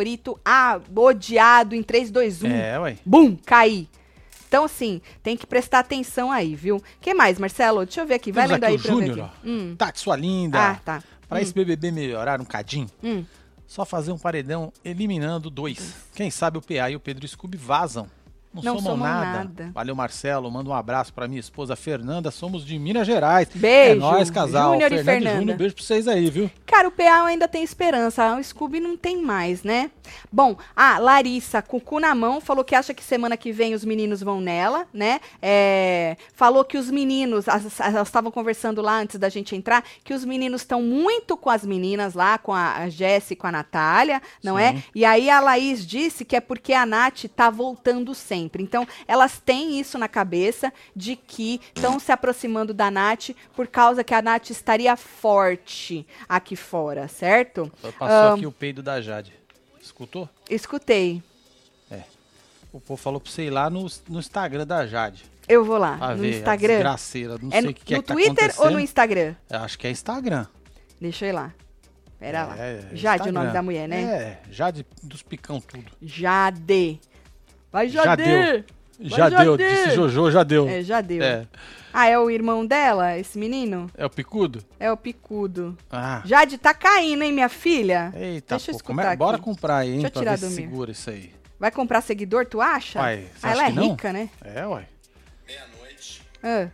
ah, 0.45 0.81
odiado 0.97 1.75
em 1.75 1.83
3, 1.83 2.11
2, 2.11 2.43
1. 2.43 2.47
É, 2.49 2.81
ué. 2.81 2.97
Bum, 3.05 3.37
cair. 3.45 3.89
Então, 4.49 4.65
assim, 4.65 5.01
tem 5.23 5.37
que 5.37 5.47
prestar 5.47 5.81
atenção 5.81 6.31
aí, 6.31 6.55
viu? 6.55 6.83
que 7.01 7.13
mais, 7.13 7.39
Marcelo? 7.39 7.85
Deixa 7.85 8.01
eu 8.03 8.07
ver 8.07 8.15
aqui. 8.15 8.31
Vai 8.31 8.47
Temos 8.47 8.61
lendo 8.61 8.65
aqui 8.65 8.73
aí 8.73 8.79
o 8.79 8.83
pra 8.83 8.93
eu 8.93 8.99
ver 8.99 9.07
Júnior, 9.09 9.27
aqui. 9.27 9.49
Hum. 9.51 9.75
Tati, 9.77 10.01
sua 10.01 10.17
linda. 10.17 10.59
Ah, 10.71 10.75
tá. 10.77 11.03
Pra 11.29 11.41
esse 11.43 11.53
BBB 11.53 11.91
melhorar 11.91 12.41
um 12.41 12.45
cadinho, 12.45 12.87
Hum. 13.03 13.25
só 13.67 13.85
fazer 13.85 14.13
um 14.13 14.19
paredão 14.19 14.73
eliminando 14.85 15.51
dois. 15.51 15.95
Quem 16.15 16.31
sabe 16.31 16.59
o 16.59 16.63
PA 16.63 16.91
e 16.91 16.95
o 16.97 17.01
Pedro 17.01 17.27
Scooby 17.27 17.57
vazam. 17.57 18.07
Não, 18.55 18.63
Não 18.63 18.79
somam 18.79 18.93
somam 18.97 19.07
nada. 19.09 19.39
nada. 19.39 19.71
Valeu, 19.75 19.95
Marcelo. 19.97 20.51
Manda 20.51 20.71
um 20.71 20.75
abraço 20.75 21.13
pra 21.13 21.27
minha 21.27 21.41
esposa 21.41 21.75
Fernanda. 21.75 22.31
Somos 22.31 22.65
de 22.65 22.79
Minas 22.79 23.07
Gerais. 23.07 23.49
Beijo, 23.55 23.93
É 23.93 23.95
nóis, 23.97 24.31
casal. 24.31 24.73
Júnior 24.75 24.93
e 24.93 24.97
Fernanda 24.97 25.13
Fernanda. 25.13 25.39
Júnior, 25.41 25.57
beijo 25.59 25.75
pra 25.75 25.85
vocês 25.85 26.07
aí, 26.09 26.31
viu? 26.31 26.51
Cara, 26.67 26.89
o 26.89 26.91
PA 26.93 27.25
ainda 27.25 27.49
tem 27.49 27.63
esperança. 27.63 28.37
O 28.37 28.43
Scooby 28.45 28.81
não 28.81 28.97
tem 28.97 29.21
mais, 29.23 29.63
né? 29.63 29.91
Bom, 30.31 30.57
a 30.77 30.99
Larissa, 30.99 31.63
com 31.63 31.79
o 31.79 31.81
cu 31.81 31.99
na 31.99 32.15
mão, 32.15 32.41
falou 32.41 32.63
que 32.65 32.75
acha 32.75 32.93
que 32.95 33.03
semana 33.03 33.37
que 33.37 33.51
vem 33.53 33.75
os 33.75 33.85
meninos 33.85 34.23
vão 34.23 34.41
nela, 34.41 34.87
né? 34.93 35.21
É, 35.41 36.17
falou 36.35 36.65
que 36.65 36.77
os 36.79 36.91
meninos, 36.91 37.49
as- 37.49 37.81
elas 37.81 38.09
estavam 38.09 38.31
conversando 38.31 38.81
lá 38.83 38.99
antes 38.99 39.19
da 39.19 39.29
gente 39.29 39.55
entrar, 39.57 39.83
que 40.03 40.13
os 40.15 40.25
meninos 40.25 40.61
estão 40.63 40.83
muito 40.83 41.37
com 41.37 41.51
as 41.51 41.65
meninas 41.65 42.15
lá, 42.15 42.39
com 42.39 42.53
a, 42.53 42.75
a 42.77 42.89
Jéssica 42.89 43.33
e 43.33 43.37
com 43.37 43.47
a 43.47 43.53
Natália, 43.53 44.21
não 44.43 44.59
é? 44.59 44.73
Sim. 44.75 44.83
E 44.95 45.05
aí 45.05 45.31
a 45.31 45.41
Laís 45.41 45.87
disse 45.87 46.25
que 46.25 46.37
é 46.37 46.41
porque 46.41 46.73
a 46.73 46.85
Nath 46.87 47.25
tá 47.35 47.49
voltando 47.51 48.15
sempre. 48.15 48.44
Então, 48.63 48.87
elas 49.07 49.39
têm 49.39 49.79
isso 49.79 49.97
na 49.99 50.09
cabeça 50.09 50.73
de 50.95 51.17
que 51.17 51.61
estão 51.75 51.99
se 51.99 52.11
aproximando 52.13 52.73
da 52.75 52.91
Nath 52.91 53.31
por 53.55 53.67
causa 53.67 54.03
que 54.05 54.15
a 54.15 54.21
Nath 54.23 54.51
estaria 54.51 54.97
forte 54.97 56.07
aqui 56.29 56.57
fora, 56.57 57.09
certo? 57.09 57.71
Passou 57.99 58.07
Ah. 58.31 58.35
aqui 58.35 58.47
o 58.47 58.53
peido 58.53 58.83
da 58.83 59.01
Jade. 59.01 59.33
Escutou? 59.81 60.29
Escutei. 60.49 61.23
O 62.73 62.81
povo 62.81 63.01
falou 63.01 63.21
pra 63.21 63.31
você 63.31 63.45
ir 63.45 63.51
lá 63.51 63.71
no, 63.71 63.87
no 64.09 64.19
Instagram 64.19 64.67
da 64.67 64.85
Jade. 64.85 65.25
Eu 65.47 65.65
vou 65.65 65.79
lá, 65.79 65.97
Pra 65.97 66.17
no 66.17 66.23
ver 66.23 66.39
Instagram. 66.39 66.75
desgraceira. 66.75 67.39
Não 67.41 67.49
É 67.53 67.61
sei 67.61 67.71
o 67.71 67.75
que, 67.75 67.85
que 67.85 67.95
é 67.95 67.97
no 67.99 68.03
que 68.03 68.09
tá 68.09 68.15
Twitter 68.15 68.55
ou 68.61 68.71
no. 68.73 68.81
Instagram? 68.81 69.35
Eu 69.49 69.59
acho 69.61 69.79
que 69.79 69.87
é 69.87 69.91
Instagram. 69.93 70.47
Deixa 71.01 71.25
eu 71.27 71.29
ir 71.29 71.33
lá. 71.33 71.55
Pera 72.19 72.47
lá. 72.47 72.59
É, 72.59 72.89
é 72.93 72.97
Jade, 72.97 73.29
o 73.29 73.33
nome 73.33 73.47
Instagram. 73.47 73.53
da 73.53 73.63
mulher, 73.63 73.87
né? 73.89 74.03
É, 74.03 74.43
Jade 74.51 74.85
dos 75.05 75.23
picão 75.23 75.61
tudo. 75.61 75.85
Jade. 76.03 76.99
Vai, 77.75 77.89
Já 77.89 78.05
Jade! 78.05 78.22
deu. 78.22 78.64
Vai, 79.01 79.18
Já 79.18 79.29
deu, 79.29 79.57
disse 79.57 79.91
Jojo, 79.97 80.31
já 80.31 80.45
deu. 80.45 80.68
É, 80.68 80.81
já 80.81 81.01
deu. 81.01 81.20
É. 81.20 81.45
Ah, 81.93 82.07
é 82.07 82.16
o 82.16 82.31
irmão 82.31 82.64
dela, 82.64 83.18
esse 83.18 83.37
menino? 83.37 83.91
É 83.97 84.07
o 84.07 84.11
picudo? 84.11 84.64
É 84.79 84.93
o 84.93 84.97
picudo. 84.97 85.77
Ah. 85.91 86.22
Jade, 86.25 86.57
tá 86.57 86.72
caindo, 86.72 87.25
hein, 87.25 87.33
minha 87.33 87.49
filha? 87.49 88.12
Eita, 88.14 88.55
Deixa 88.55 88.70
eu 88.70 88.75
pô, 88.75 88.77
escutar 88.77 88.95
como 88.95 89.01
é- 89.01 89.16
bora 89.16 89.39
comprar 89.39 89.79
aí, 89.79 89.89
hein, 89.89 89.95
Deixa 90.03 90.07
eu 90.07 90.12
pra 90.12 90.20
tirar 90.20 90.31
ver 90.37 90.39
se 90.39 90.45
meu. 90.47 90.55
segura 90.55 90.93
isso 90.93 91.11
aí. 91.11 91.33
Vai 91.59 91.72
comprar 91.72 92.01
seguidor, 92.01 92.47
tu 92.47 92.61
acha? 92.61 93.01
Uai, 93.01 93.27
você 93.37 93.45
ah, 93.45 93.51
acha 93.51 93.59
ela 93.59 93.64
é 93.64 93.70
que 93.70 93.77
não? 93.77 93.91
rica, 93.91 94.12
né? 94.12 94.31
É, 94.45 94.64
ué. 94.68 94.87
Ah. 96.45 96.68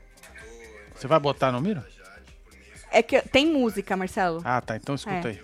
Você 0.94 1.06
vai 1.06 1.18
botar 1.18 1.50
no 1.50 1.62
miro? 1.62 1.82
É 2.92 3.02
que 3.02 3.22
tem 3.22 3.46
música, 3.46 3.96
Marcelo. 3.96 4.42
Ah, 4.44 4.60
tá, 4.60 4.76
então 4.76 4.94
escuta 4.94 5.28
É. 5.28 5.30
aí. 5.30 5.40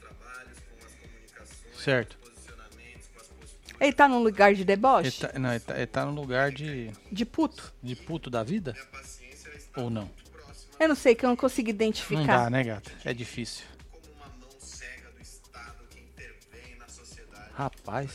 Trabalhos, 0.00 0.58
com 0.58 0.86
as 0.86 0.92
comunicações, 0.92 1.82
Certo. 1.82 2.16
com 2.18 2.26
os 2.26 2.30
posicionamentos, 2.34 3.08
com 3.08 3.20
as 3.20 3.26
posturas. 3.28 3.80
Ele 3.80 3.92
tá 3.92 4.08
num 4.08 4.22
lugar 4.22 4.52
de 4.54 4.60
Ele 4.60 4.64
deboche? 4.66 5.20
tá, 5.20 5.38
não, 5.38 5.50
ele 5.50 5.60
tá, 5.60 5.76
ele 5.76 5.86
tá 5.86 6.04
no 6.04 6.12
lugar 6.12 6.50
de, 6.50 6.90
De 7.10 7.24
puto? 7.24 7.72
de 7.82 7.96
puto 7.96 8.30
da 8.30 8.42
vida? 8.42 8.72
Minha 8.72 8.86
paciência 8.86 9.48
está 9.50 9.80
Ou 9.80 9.90
não? 9.90 10.02
muito 10.06 10.30
próxima, 10.30 10.74
Eu 10.78 10.88
não 10.88 10.94
sei, 10.96 11.14
que 11.14 11.24
eu 11.24 11.28
não 11.28 11.36
consigo 11.36 11.68
Não 11.68 11.74
identificar. 11.74 12.44
dá, 12.44 12.50
né, 12.50 12.64
gata? 12.64 12.90
É 13.04 13.12
difícil. 13.14 13.64
como 13.90 14.02
uma 14.16 14.28
mão 14.40 14.50
cega 14.60 15.10
do 15.10 15.20
Estado 15.22 15.84
que 15.90 16.00
intervém 16.00 16.76
na 16.78 16.88
sociedade, 16.88 17.50
Rapaz. 17.54 18.10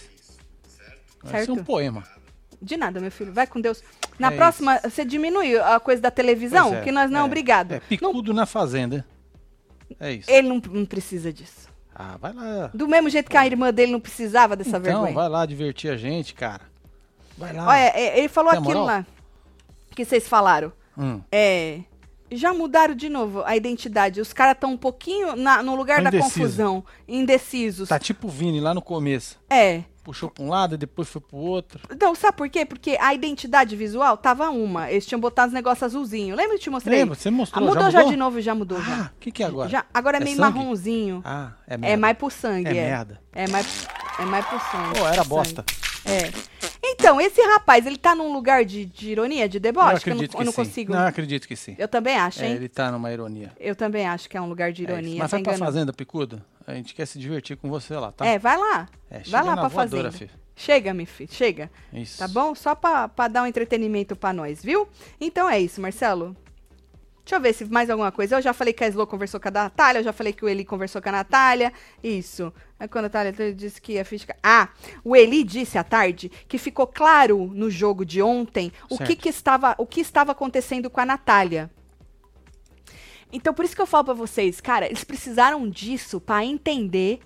certo? 0.76 1.02
Vai 1.24 1.32
ser 1.42 1.46
certo? 1.48 1.54
um 1.54 1.64
poema. 1.64 2.08
De 2.62 2.76
nada, 2.78 3.00
meu 3.00 3.12
filho. 3.12 3.32
Vai 3.34 3.46
com 3.48 3.62
Deus. 3.62 3.84
Na 4.18 4.32
É 4.32 4.36
próxima, 4.36 4.80
você 4.84 5.06
diminui 5.06 5.58
a 5.60 5.80
coisa 5.80 6.02
da 6.02 6.10
televisão, 6.12 6.74
é, 6.76 6.82
que 6.82 6.92
nós 6.92 7.10
não 7.12 7.20
é, 7.20 7.24
é. 7.24 7.26
obrigado. 7.26 7.72
É 7.74 7.76
Não- 7.76 7.88
picudo 8.12 8.34
na 8.34 8.46
fazenda. 8.46 9.06
É 10.00 10.12
isso. 10.12 10.30
ele 10.30 10.48
não, 10.50 10.62
não 10.72 10.86
precisa 10.86 11.32
disso. 11.32 11.68
Ah, 11.96 12.18
vai 12.20 12.34
lá. 12.34 12.70
Do 12.74 12.88
mesmo 12.88 13.10
jeito 13.10 13.30
que 13.30 13.38
a 13.38 13.46
irmã 13.46 13.72
dele 13.74 13.92
não 13.92 14.00
precisava 14.00 14.56
dessa 14.56 14.72
então, 14.72 14.82
vergonha. 14.82 15.14
vai 15.14 15.30
lá 15.30 15.46
divertir 15.46 15.90
a 15.92 15.98
gente, 15.98 16.34
cara. 16.34 16.62
Vai 17.38 17.54
lá. 17.54 17.68
Olha, 17.68 17.92
é, 17.96 18.20
ele 18.20 18.28
falou 18.28 18.52
Tem 18.52 18.60
aquilo 18.60 18.80
moral? 18.82 18.98
lá 18.98 19.06
que 19.96 20.04
vocês 20.06 20.28
falaram. 20.28 20.72
Hum. 20.98 21.22
É. 21.32 21.80
Já 22.30 22.54
mudaram 22.54 22.94
de 22.94 23.08
novo 23.08 23.42
a 23.46 23.56
identidade. 23.56 24.20
Os 24.20 24.34
caras 24.34 24.54
estão 24.56 24.74
um 24.74 24.78
pouquinho 24.78 25.36
na- 25.36 25.64
no 25.64 25.76
lugar 25.76 26.02
Tão 26.02 26.12
da 26.12 26.18
indeciso. 26.18 26.34
confusão. 26.40 26.84
Indecisos. 27.08 27.88
Tá 27.90 27.98
tipo 27.98 28.28
o 28.28 28.30
Vini 28.30 28.60
lá 28.60 28.74
no 28.74 28.82
começo. 28.82 29.40
É. 29.50 29.84
Puxou 30.08 30.30
pra 30.30 30.42
um 30.42 30.48
lado 30.48 30.76
e 30.76 30.78
depois 30.78 31.10
foi 31.10 31.20
pro 31.20 31.36
outro. 31.36 31.82
Não, 32.00 32.16
sabe 32.16 32.38
por 32.38 32.48
quê? 32.48 32.66
Porque 32.66 32.98
a 32.98 33.14
identidade 33.14 33.76
visual 33.76 34.16
tava 34.16 34.50
uma. 34.52 34.90
Eles 34.90 35.06
tinham 35.06 35.20
botado 35.20 35.50
os 35.50 35.54
negócios 35.54 35.84
azulzinhos. 35.84 36.38
Lembra 36.38 36.52
que 36.54 36.60
eu 36.62 36.64
te 36.64 36.70
mostrei? 36.70 37.00
Lembra? 37.00 37.14
Você 37.16 37.28
Ah, 37.28 37.32
mostrou, 37.32 37.66
mudou 37.68 37.84
já 37.84 37.90
já, 37.92 37.98
mudou? 38.00 38.12
de 38.14 38.18
novo, 38.18 38.40
já 38.42 38.56
mudou 38.56 38.82
já. 38.82 38.96
Ah, 38.96 39.12
o 39.14 39.20
que 39.20 39.32
que 39.34 39.44
é 39.44 39.46
agora? 39.46 39.68
Já- 39.68 39.84
agora 39.94 40.16
é, 40.18 40.22
É 40.22 40.24
meio 40.24 40.38
sangue? 40.38 40.58
marronzinho. 40.58 41.22
Ah, 41.26 41.52
é 41.68 41.74
É 41.74 41.78
merda. 41.78 41.98
mais 41.98 42.18
pro 42.18 42.30
sangue, 42.30 42.70
É 42.70 42.78
é. 42.78 42.90
merda. 42.90 43.22
É 43.34 43.48
mais, 43.50 43.86
é 44.18 44.24
mais 44.24 44.46
pro 44.46 44.60
sangue. 44.72 44.98
Pô, 44.98 45.06
era 45.08 45.16
Sangue. 45.18 45.28
bosta. 45.28 45.66
É. 46.06 46.32
Então, 46.84 47.20
esse 47.20 47.42
rapaz, 47.42 47.86
ele 47.86 47.98
tá 47.98 48.16
num 48.16 48.32
lugar 48.32 48.64
de, 48.66 48.86
de 48.86 49.12
ironia, 49.12 49.48
de 49.50 49.58
eu 49.58 49.62
deboche? 49.62 50.04
que 50.04 50.10
eu 50.10 50.14
acredito 50.14 50.32
não, 50.34 50.38
que 50.38 50.42
eu 50.42 50.46
não 50.46 50.54
consigo. 50.54 50.94
Não, 50.94 51.02
eu 51.02 51.08
acredito 51.08 51.48
que 51.48 51.56
sim. 51.56 51.76
Eu 51.78 51.88
também 51.88 52.16
acho, 52.18 52.42
É, 52.44 52.48
hein? 52.48 52.54
ele 52.56 52.70
tá 52.70 52.92
numa 52.92 53.12
ironia. 53.12 53.52
Eu 53.60 53.76
também 53.76 54.08
acho 54.08 54.30
que 54.30 54.38
é 54.38 54.42
um 54.42 54.48
lugar 54.50 54.72
de 54.72 54.86
É 54.86 54.90
ironia. 54.92 55.20
Mas 55.20 55.32
tá 55.32 55.38
vai 55.38 55.44
pra 55.44 55.58
fazenda, 55.58 55.92
Picudo. 55.92 56.42
A 56.66 56.74
gente 56.74 56.94
quer 56.94 57.06
se 57.06 57.18
divertir 57.18 57.56
com 57.58 57.70
você 57.70 57.96
lá, 57.96 58.12
tá? 58.12 58.26
É, 58.26 58.38
vai 58.38 58.58
lá. 58.58 58.88
É, 59.10 59.20
vai 59.28 59.44
lá 59.44 59.54
pra 59.56 59.68
voadora, 59.68 60.12
fazenda. 60.12 60.12
filho. 60.12 60.32
Chega, 60.56 60.94
meu 60.94 61.06
filho, 61.06 61.32
chega. 61.32 61.70
Isso. 61.94 62.18
Tá 62.18 62.28
bom? 62.28 62.54
Só 62.56 62.74
pra, 62.76 63.08
pra 63.08 63.28
dar 63.28 63.44
um 63.44 63.46
entretenimento 63.46 64.16
pra 64.16 64.34
nós, 64.34 64.64
viu? 64.64 64.88
Então 65.22 65.48
é 65.50 65.60
isso, 65.60 65.80
Marcelo. 65.80 66.36
Deixa 67.24 67.36
eu 67.36 67.42
ver 67.42 67.54
se 67.54 67.66
mais 67.66 67.90
alguma 67.90 68.12
coisa. 68.12 68.38
Eu 68.38 68.42
já 68.42 68.54
falei 68.54 68.74
que 68.74 68.84
a 68.84 68.88
Slo 68.88 69.06
conversou 69.06 69.40
com 69.40 69.50
a 69.50 69.52
Natália, 69.52 70.00
eu 70.00 70.04
já 70.04 70.14
falei 70.14 70.32
que 70.34 70.44
o 70.46 70.50
Eli 70.50 70.64
conversou 70.66 71.02
com 71.02 71.10
a 71.10 71.12
Natália. 71.12 71.72
Isso. 72.04 72.54
Aí 72.80 72.88
quando 72.88 73.06
a 73.06 73.10
Natália 73.10 73.54
disse 73.54 73.82
que 73.82 73.98
a 73.98 74.06
física. 74.06 74.36
Ah, 74.44 74.70
o 75.04 75.16
Eli 75.16 75.44
disse 75.44 75.78
à 75.78 75.84
tarde 75.84 76.30
que 76.48 76.58
ficou 76.58 76.86
claro 76.86 77.52
no 77.54 77.70
jogo 77.72 78.06
de 78.06 78.22
ontem 78.22 78.72
o 78.90 78.98
que, 79.00 79.16
que 79.16 79.30
estava, 79.30 79.74
o 79.78 79.86
que 79.86 80.00
estava 80.00 80.32
acontecendo 80.32 80.90
com 80.90 81.02
a 81.02 81.06
Natália. 81.06 81.72
Então, 83.32 83.54
por 83.54 83.66
isso 83.66 83.76
que 83.76 83.82
eu 83.82 83.88
falo 83.88 84.06
pra 84.06 84.14
vocês, 84.14 84.62
cara, 84.62 84.86
eles 84.86 85.04
precisaram 85.04 85.68
disso 85.68 86.22
pra 86.22 86.46
entender 86.46 87.20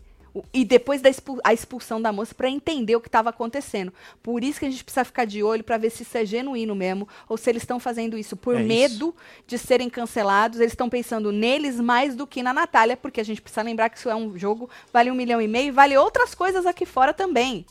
e 0.54 0.64
depois 0.64 1.02
da 1.02 1.10
expu- 1.10 1.40
a 1.44 1.54
expulsão 1.54 2.02
da 2.02 2.12
moça 2.14 2.34
pra 2.34 2.50
entender 2.50 2.96
o 2.96 3.02
que 3.02 3.08
estava 3.10 3.30
acontecendo. 3.30 3.92
Por 4.24 4.44
isso 4.44 4.60
que 4.60 4.66
a 4.66 4.70
gente 4.70 4.84
precisa 4.84 5.04
ficar 5.04 5.26
de 5.26 5.44
olho 5.44 5.64
pra 5.64 5.78
ver 5.78 5.90
se 5.90 6.04
isso 6.04 6.18
é 6.18 6.26
genuíno 6.26 6.74
mesmo 6.74 7.08
ou 7.28 7.36
se 7.38 7.50
eles 7.50 7.64
estão 7.64 7.80
fazendo 7.80 8.18
isso 8.18 8.38
por 8.38 8.56
É 8.56 8.60
isso. 8.60 8.68
medo 8.68 9.16
de 9.46 9.58
serem 9.58 9.90
cancelados. 9.90 10.60
Eles 10.60 10.72
estão 10.72 10.90
pensando 10.90 11.32
neles 11.32 11.80
mais 11.80 12.16
do 12.16 12.26
que 12.26 12.42
na 12.42 12.54
Natália, 12.54 12.96
porque 12.96 13.20
a 13.20 13.26
gente 13.26 13.42
precisa 13.42 13.62
lembrar 13.62 13.90
que 13.90 13.98
isso 13.98 14.10
é 14.10 14.16
um 14.16 14.38
jogo 14.38 14.70
vale 14.94 15.12
um 15.12 15.16
milhão 15.16 15.42
e 15.42 15.48
meio 15.48 15.68
e 15.68 15.72
vale 15.72 15.98
outras 15.98 16.34
coisas 16.34 16.66
aqui 16.66 16.86
fora 16.86 17.14
também. 17.14 17.66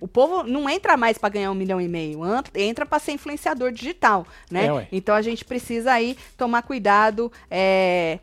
O 0.00 0.08
povo 0.08 0.42
não 0.42 0.68
entra 0.68 0.96
mais 0.98 1.16
para 1.16 1.28
ganhar 1.30 1.50
um 1.50 1.54
milhão 1.54 1.80
e 1.80 1.88
meio, 1.88 2.20
entra 2.54 2.84
para 2.84 2.98
ser 2.98 3.12
influenciador 3.12 3.70
digital, 3.72 4.26
né? 4.50 4.66
É, 4.66 4.88
então 4.92 5.14
a 5.14 5.22
gente 5.22 5.44
precisa 5.44 5.92
aí 5.92 6.18
tomar 6.36 6.60
cuidado 6.62 7.32
é, 7.50 8.18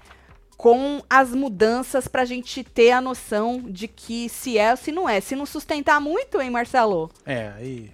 com 0.62 1.01
as 1.09 1.32
mudanças 1.32 2.07
para 2.07 2.22
a 2.22 2.26
gente 2.26 2.64
ter 2.64 2.91
a 2.91 3.01
noção 3.01 3.64
de 3.66 3.88
que 3.88 4.30
se 4.30 4.59
é 4.59 4.70
ou 4.70 4.78
se 4.78 4.91
não 4.91 5.09
é. 5.09 5.20
Se 5.20 5.36
não 5.36 5.43
sustentar 5.43 5.99
muito, 5.99 6.39
hein, 6.39 6.51
Marcelo? 6.51 7.09
É, 7.26 7.51
aí. 7.57 7.91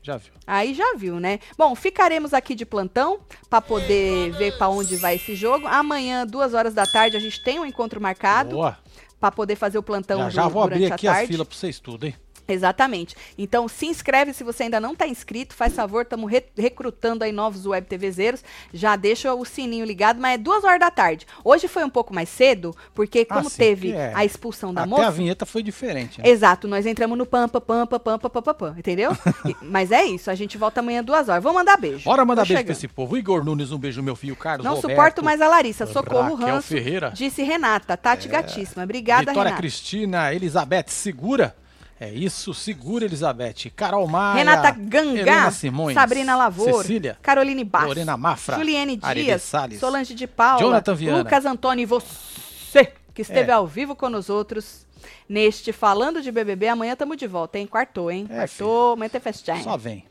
Já 0.00 0.16
viu. 0.18 0.32
Aí 0.46 0.74
já 0.74 0.94
viu, 0.94 1.18
né? 1.18 1.40
Bom, 1.58 1.74
ficaremos 1.74 2.32
aqui 2.32 2.54
de 2.54 2.64
plantão 2.64 3.18
para 3.50 3.60
poder 3.60 4.30
ver 4.30 4.56
para 4.56 4.68
onde 4.68 4.94
vai 4.94 5.16
esse 5.16 5.34
jogo. 5.34 5.66
Amanhã, 5.66 6.24
duas 6.24 6.54
horas 6.54 6.72
da 6.72 6.86
tarde, 6.86 7.16
a 7.16 7.20
gente 7.20 7.42
tem 7.42 7.58
um 7.58 7.66
encontro 7.66 8.00
marcado 8.00 8.50
Boa. 8.50 8.78
para 9.18 9.32
poder 9.32 9.56
fazer 9.56 9.78
o 9.78 9.82
plantão 9.82 10.20
já 10.20 10.30
já 10.30 10.46
vou 10.46 10.62
abrir 10.62 10.92
aqui 10.92 11.08
a 11.08 11.14
tarde. 11.14 11.32
filas 11.32 11.48
pra 11.48 11.56
vocês 11.56 11.80
tudo, 11.80 12.06
hein? 12.06 12.14
Exatamente. 12.46 13.16
Então 13.38 13.66
se 13.68 13.86
inscreve 13.86 14.32
se 14.32 14.44
você 14.44 14.64
ainda 14.64 14.78
não 14.80 14.92
está 14.92 15.06
inscrito, 15.06 15.54
faz 15.54 15.74
favor, 15.74 16.02
estamos 16.02 16.30
recrutando 16.56 17.24
aí 17.24 17.32
novos 17.32 17.66
web 17.66 17.86
TVzeiros. 17.86 18.42
Já 18.72 18.96
deixa 18.96 19.34
o 19.34 19.44
sininho 19.44 19.84
ligado, 19.84 20.20
mas 20.20 20.34
é 20.34 20.38
duas 20.38 20.62
horas 20.64 20.80
da 20.80 20.90
tarde. 20.90 21.26
Hoje 21.44 21.68
foi 21.68 21.84
um 21.84 21.90
pouco 21.90 22.14
mais 22.14 22.28
cedo, 22.28 22.74
porque 22.94 23.24
como 23.24 23.46
Ah, 23.46 23.50
sim, 23.50 23.56
teve 23.56 23.92
é. 23.92 24.12
a 24.14 24.24
expulsão 24.24 24.72
da 24.74 24.82
Até 24.82 24.90
moça. 24.90 25.06
a 25.06 25.10
vinheta 25.10 25.46
foi 25.46 25.62
diferente. 25.62 26.20
né? 26.20 26.28
Exato, 26.28 26.68
nós 26.68 26.86
entramos 26.86 27.16
no 27.16 27.26
pampa, 27.26 27.60
pampa, 27.60 27.98
pampa, 27.98 28.28
pampa, 28.30 28.54
pam, 28.54 28.74
entendeu? 28.78 29.10
E- 29.46 29.56
mas 29.62 29.90
é 29.92 30.04
isso, 30.04 30.30
a 30.30 30.34
gente 30.34 30.56
volta 30.56 30.80
amanhã 30.80 31.02
duas 31.02 31.28
horas. 31.28 31.42
Vamos 31.42 31.58
mandar 31.58 31.76
beijo. 31.76 32.04
Bora 32.04 32.24
mandar 32.24 32.42
Tô 32.42 32.48
beijo 32.48 32.58
chegando. 32.58 32.64
pra 32.66 32.72
esse 32.72 32.88
povo. 32.88 33.16
Igor 33.16 33.44
Nunes, 33.44 33.72
um 33.72 33.78
beijo, 33.78 34.02
meu 34.02 34.16
filho. 34.16 34.34
Carlos 34.36 34.64
Não 34.64 34.74
Roberto, 34.74 34.90
suporto 34.90 35.24
mais 35.24 35.40
a 35.40 35.48
Larissa, 35.48 35.86
socorro, 35.86 36.34
Raquel 36.34 36.54
ranço. 36.56 36.68
Ferreira. 36.68 37.08
É. 37.08 37.10
Disse 37.10 37.42
Renata, 37.42 37.96
Tati 37.96 38.28
gatíssima. 38.28 38.84
Obrigada, 38.84 39.22
Vitória 39.22 39.42
Renata. 39.50 39.56
Cristina, 39.60 40.32
Elizabeth, 40.34 40.86
segura. 40.88 41.54
É 42.00 42.10
isso, 42.10 42.52
segura, 42.52 43.04
Elizabeth. 43.04 43.70
Carol 43.74 44.06
Maia. 44.08 44.34
Renata 44.34 44.76
Helena 44.78 45.50
Simões. 45.50 45.94
Sabrina 45.94 46.36
Lavor, 46.36 46.82
Cecília. 46.82 47.16
Caroline 47.22 47.62
Bastos, 47.64 47.88
Lorena 47.88 48.16
Mafra, 48.16 48.56
Juliane 48.56 48.96
Dias, 48.96 49.42
Salles, 49.42 49.78
Solange 49.80 50.12
de 50.14 50.26
Paula, 50.26 50.60
Jonathan 50.60 50.94
Viana. 50.94 51.18
Lucas 51.18 51.44
Antônio 51.46 51.82
e 51.84 51.86
você, 51.86 52.92
que 53.14 53.22
esteve 53.22 53.50
É. 53.50 53.54
ao 53.54 53.66
vivo 53.66 53.94
com 53.94 54.08
nós 54.08 54.28
outros 54.28 54.84
neste 55.28 55.72
Falando 55.72 56.20
de 56.20 56.32
BBB. 56.32 56.68
Amanhã 56.68 56.96
tamo 56.96 57.14
de 57.16 57.26
volta, 57.26 57.58
hein? 57.58 57.66
Quartou, 57.66 58.10
hein? 58.10 58.26
É, 58.28 58.38
Quartou, 58.38 58.92
amanhã 58.94 59.08
tem 59.08 59.20
festinha. 59.20 59.62
Só 59.62 59.76
vem. 59.76 60.04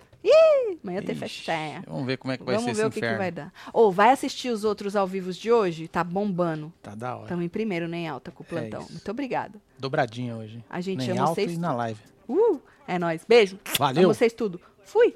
Amanhã 0.84 1.02
tem 1.02 1.16
Ixi, 1.16 1.20
festinha. 1.20 1.84
Vamos 1.88 2.06
ver 2.06 2.18
como 2.18 2.34
é 2.34 2.38
que 2.38 2.44
vai 2.44 2.56
Vamos 2.56 2.70
ser 2.70 2.76
ver 2.76 2.88
esse 2.88 2.88
o 2.90 2.92
que, 2.92 3.02
que 3.02 3.18
vai 3.18 3.32
dar. 3.32 3.54
Ou 3.72 3.92
vai 3.92 4.12
assistir 4.12 4.50
os 4.50 4.64
outros 4.64 4.96
ao 4.96 5.08
vivo 5.08 5.32
de 5.32 5.52
hoje? 5.52 5.88
Tá 5.88 6.04
bombando. 6.04 6.72
Tá 6.82 6.94
da 6.94 7.16
hora. 7.16 7.24
Estamos 7.24 7.46
em 7.46 7.50
primeiro, 7.50 7.88
nem 7.88 8.08
alta 8.08 8.32
com 8.32 8.44
o 8.44 8.46
plantão. 8.46 8.82
isso. 8.82 8.92
Muito 8.92 9.12
obrigada. 9.12 9.62
Dobradinha 9.78 10.36
hoje. 10.36 10.64
A 10.70 10.82
gente 10.82 11.00
Nem 11.00 11.12
ama 11.12 11.22
alto 11.22 11.36
vocês 11.36 11.54
e 11.54 11.58
na 11.58 11.74
live. 11.74 12.00
Uh, 12.28 12.62
é 12.88 13.00
nóis. 13.00 13.26
Beijo. 13.28 13.60
Valeu. 13.78 14.04
Amo 14.04 14.14
vocês 14.14 14.34
tudo. 14.34 14.60
Fui. 14.84 15.16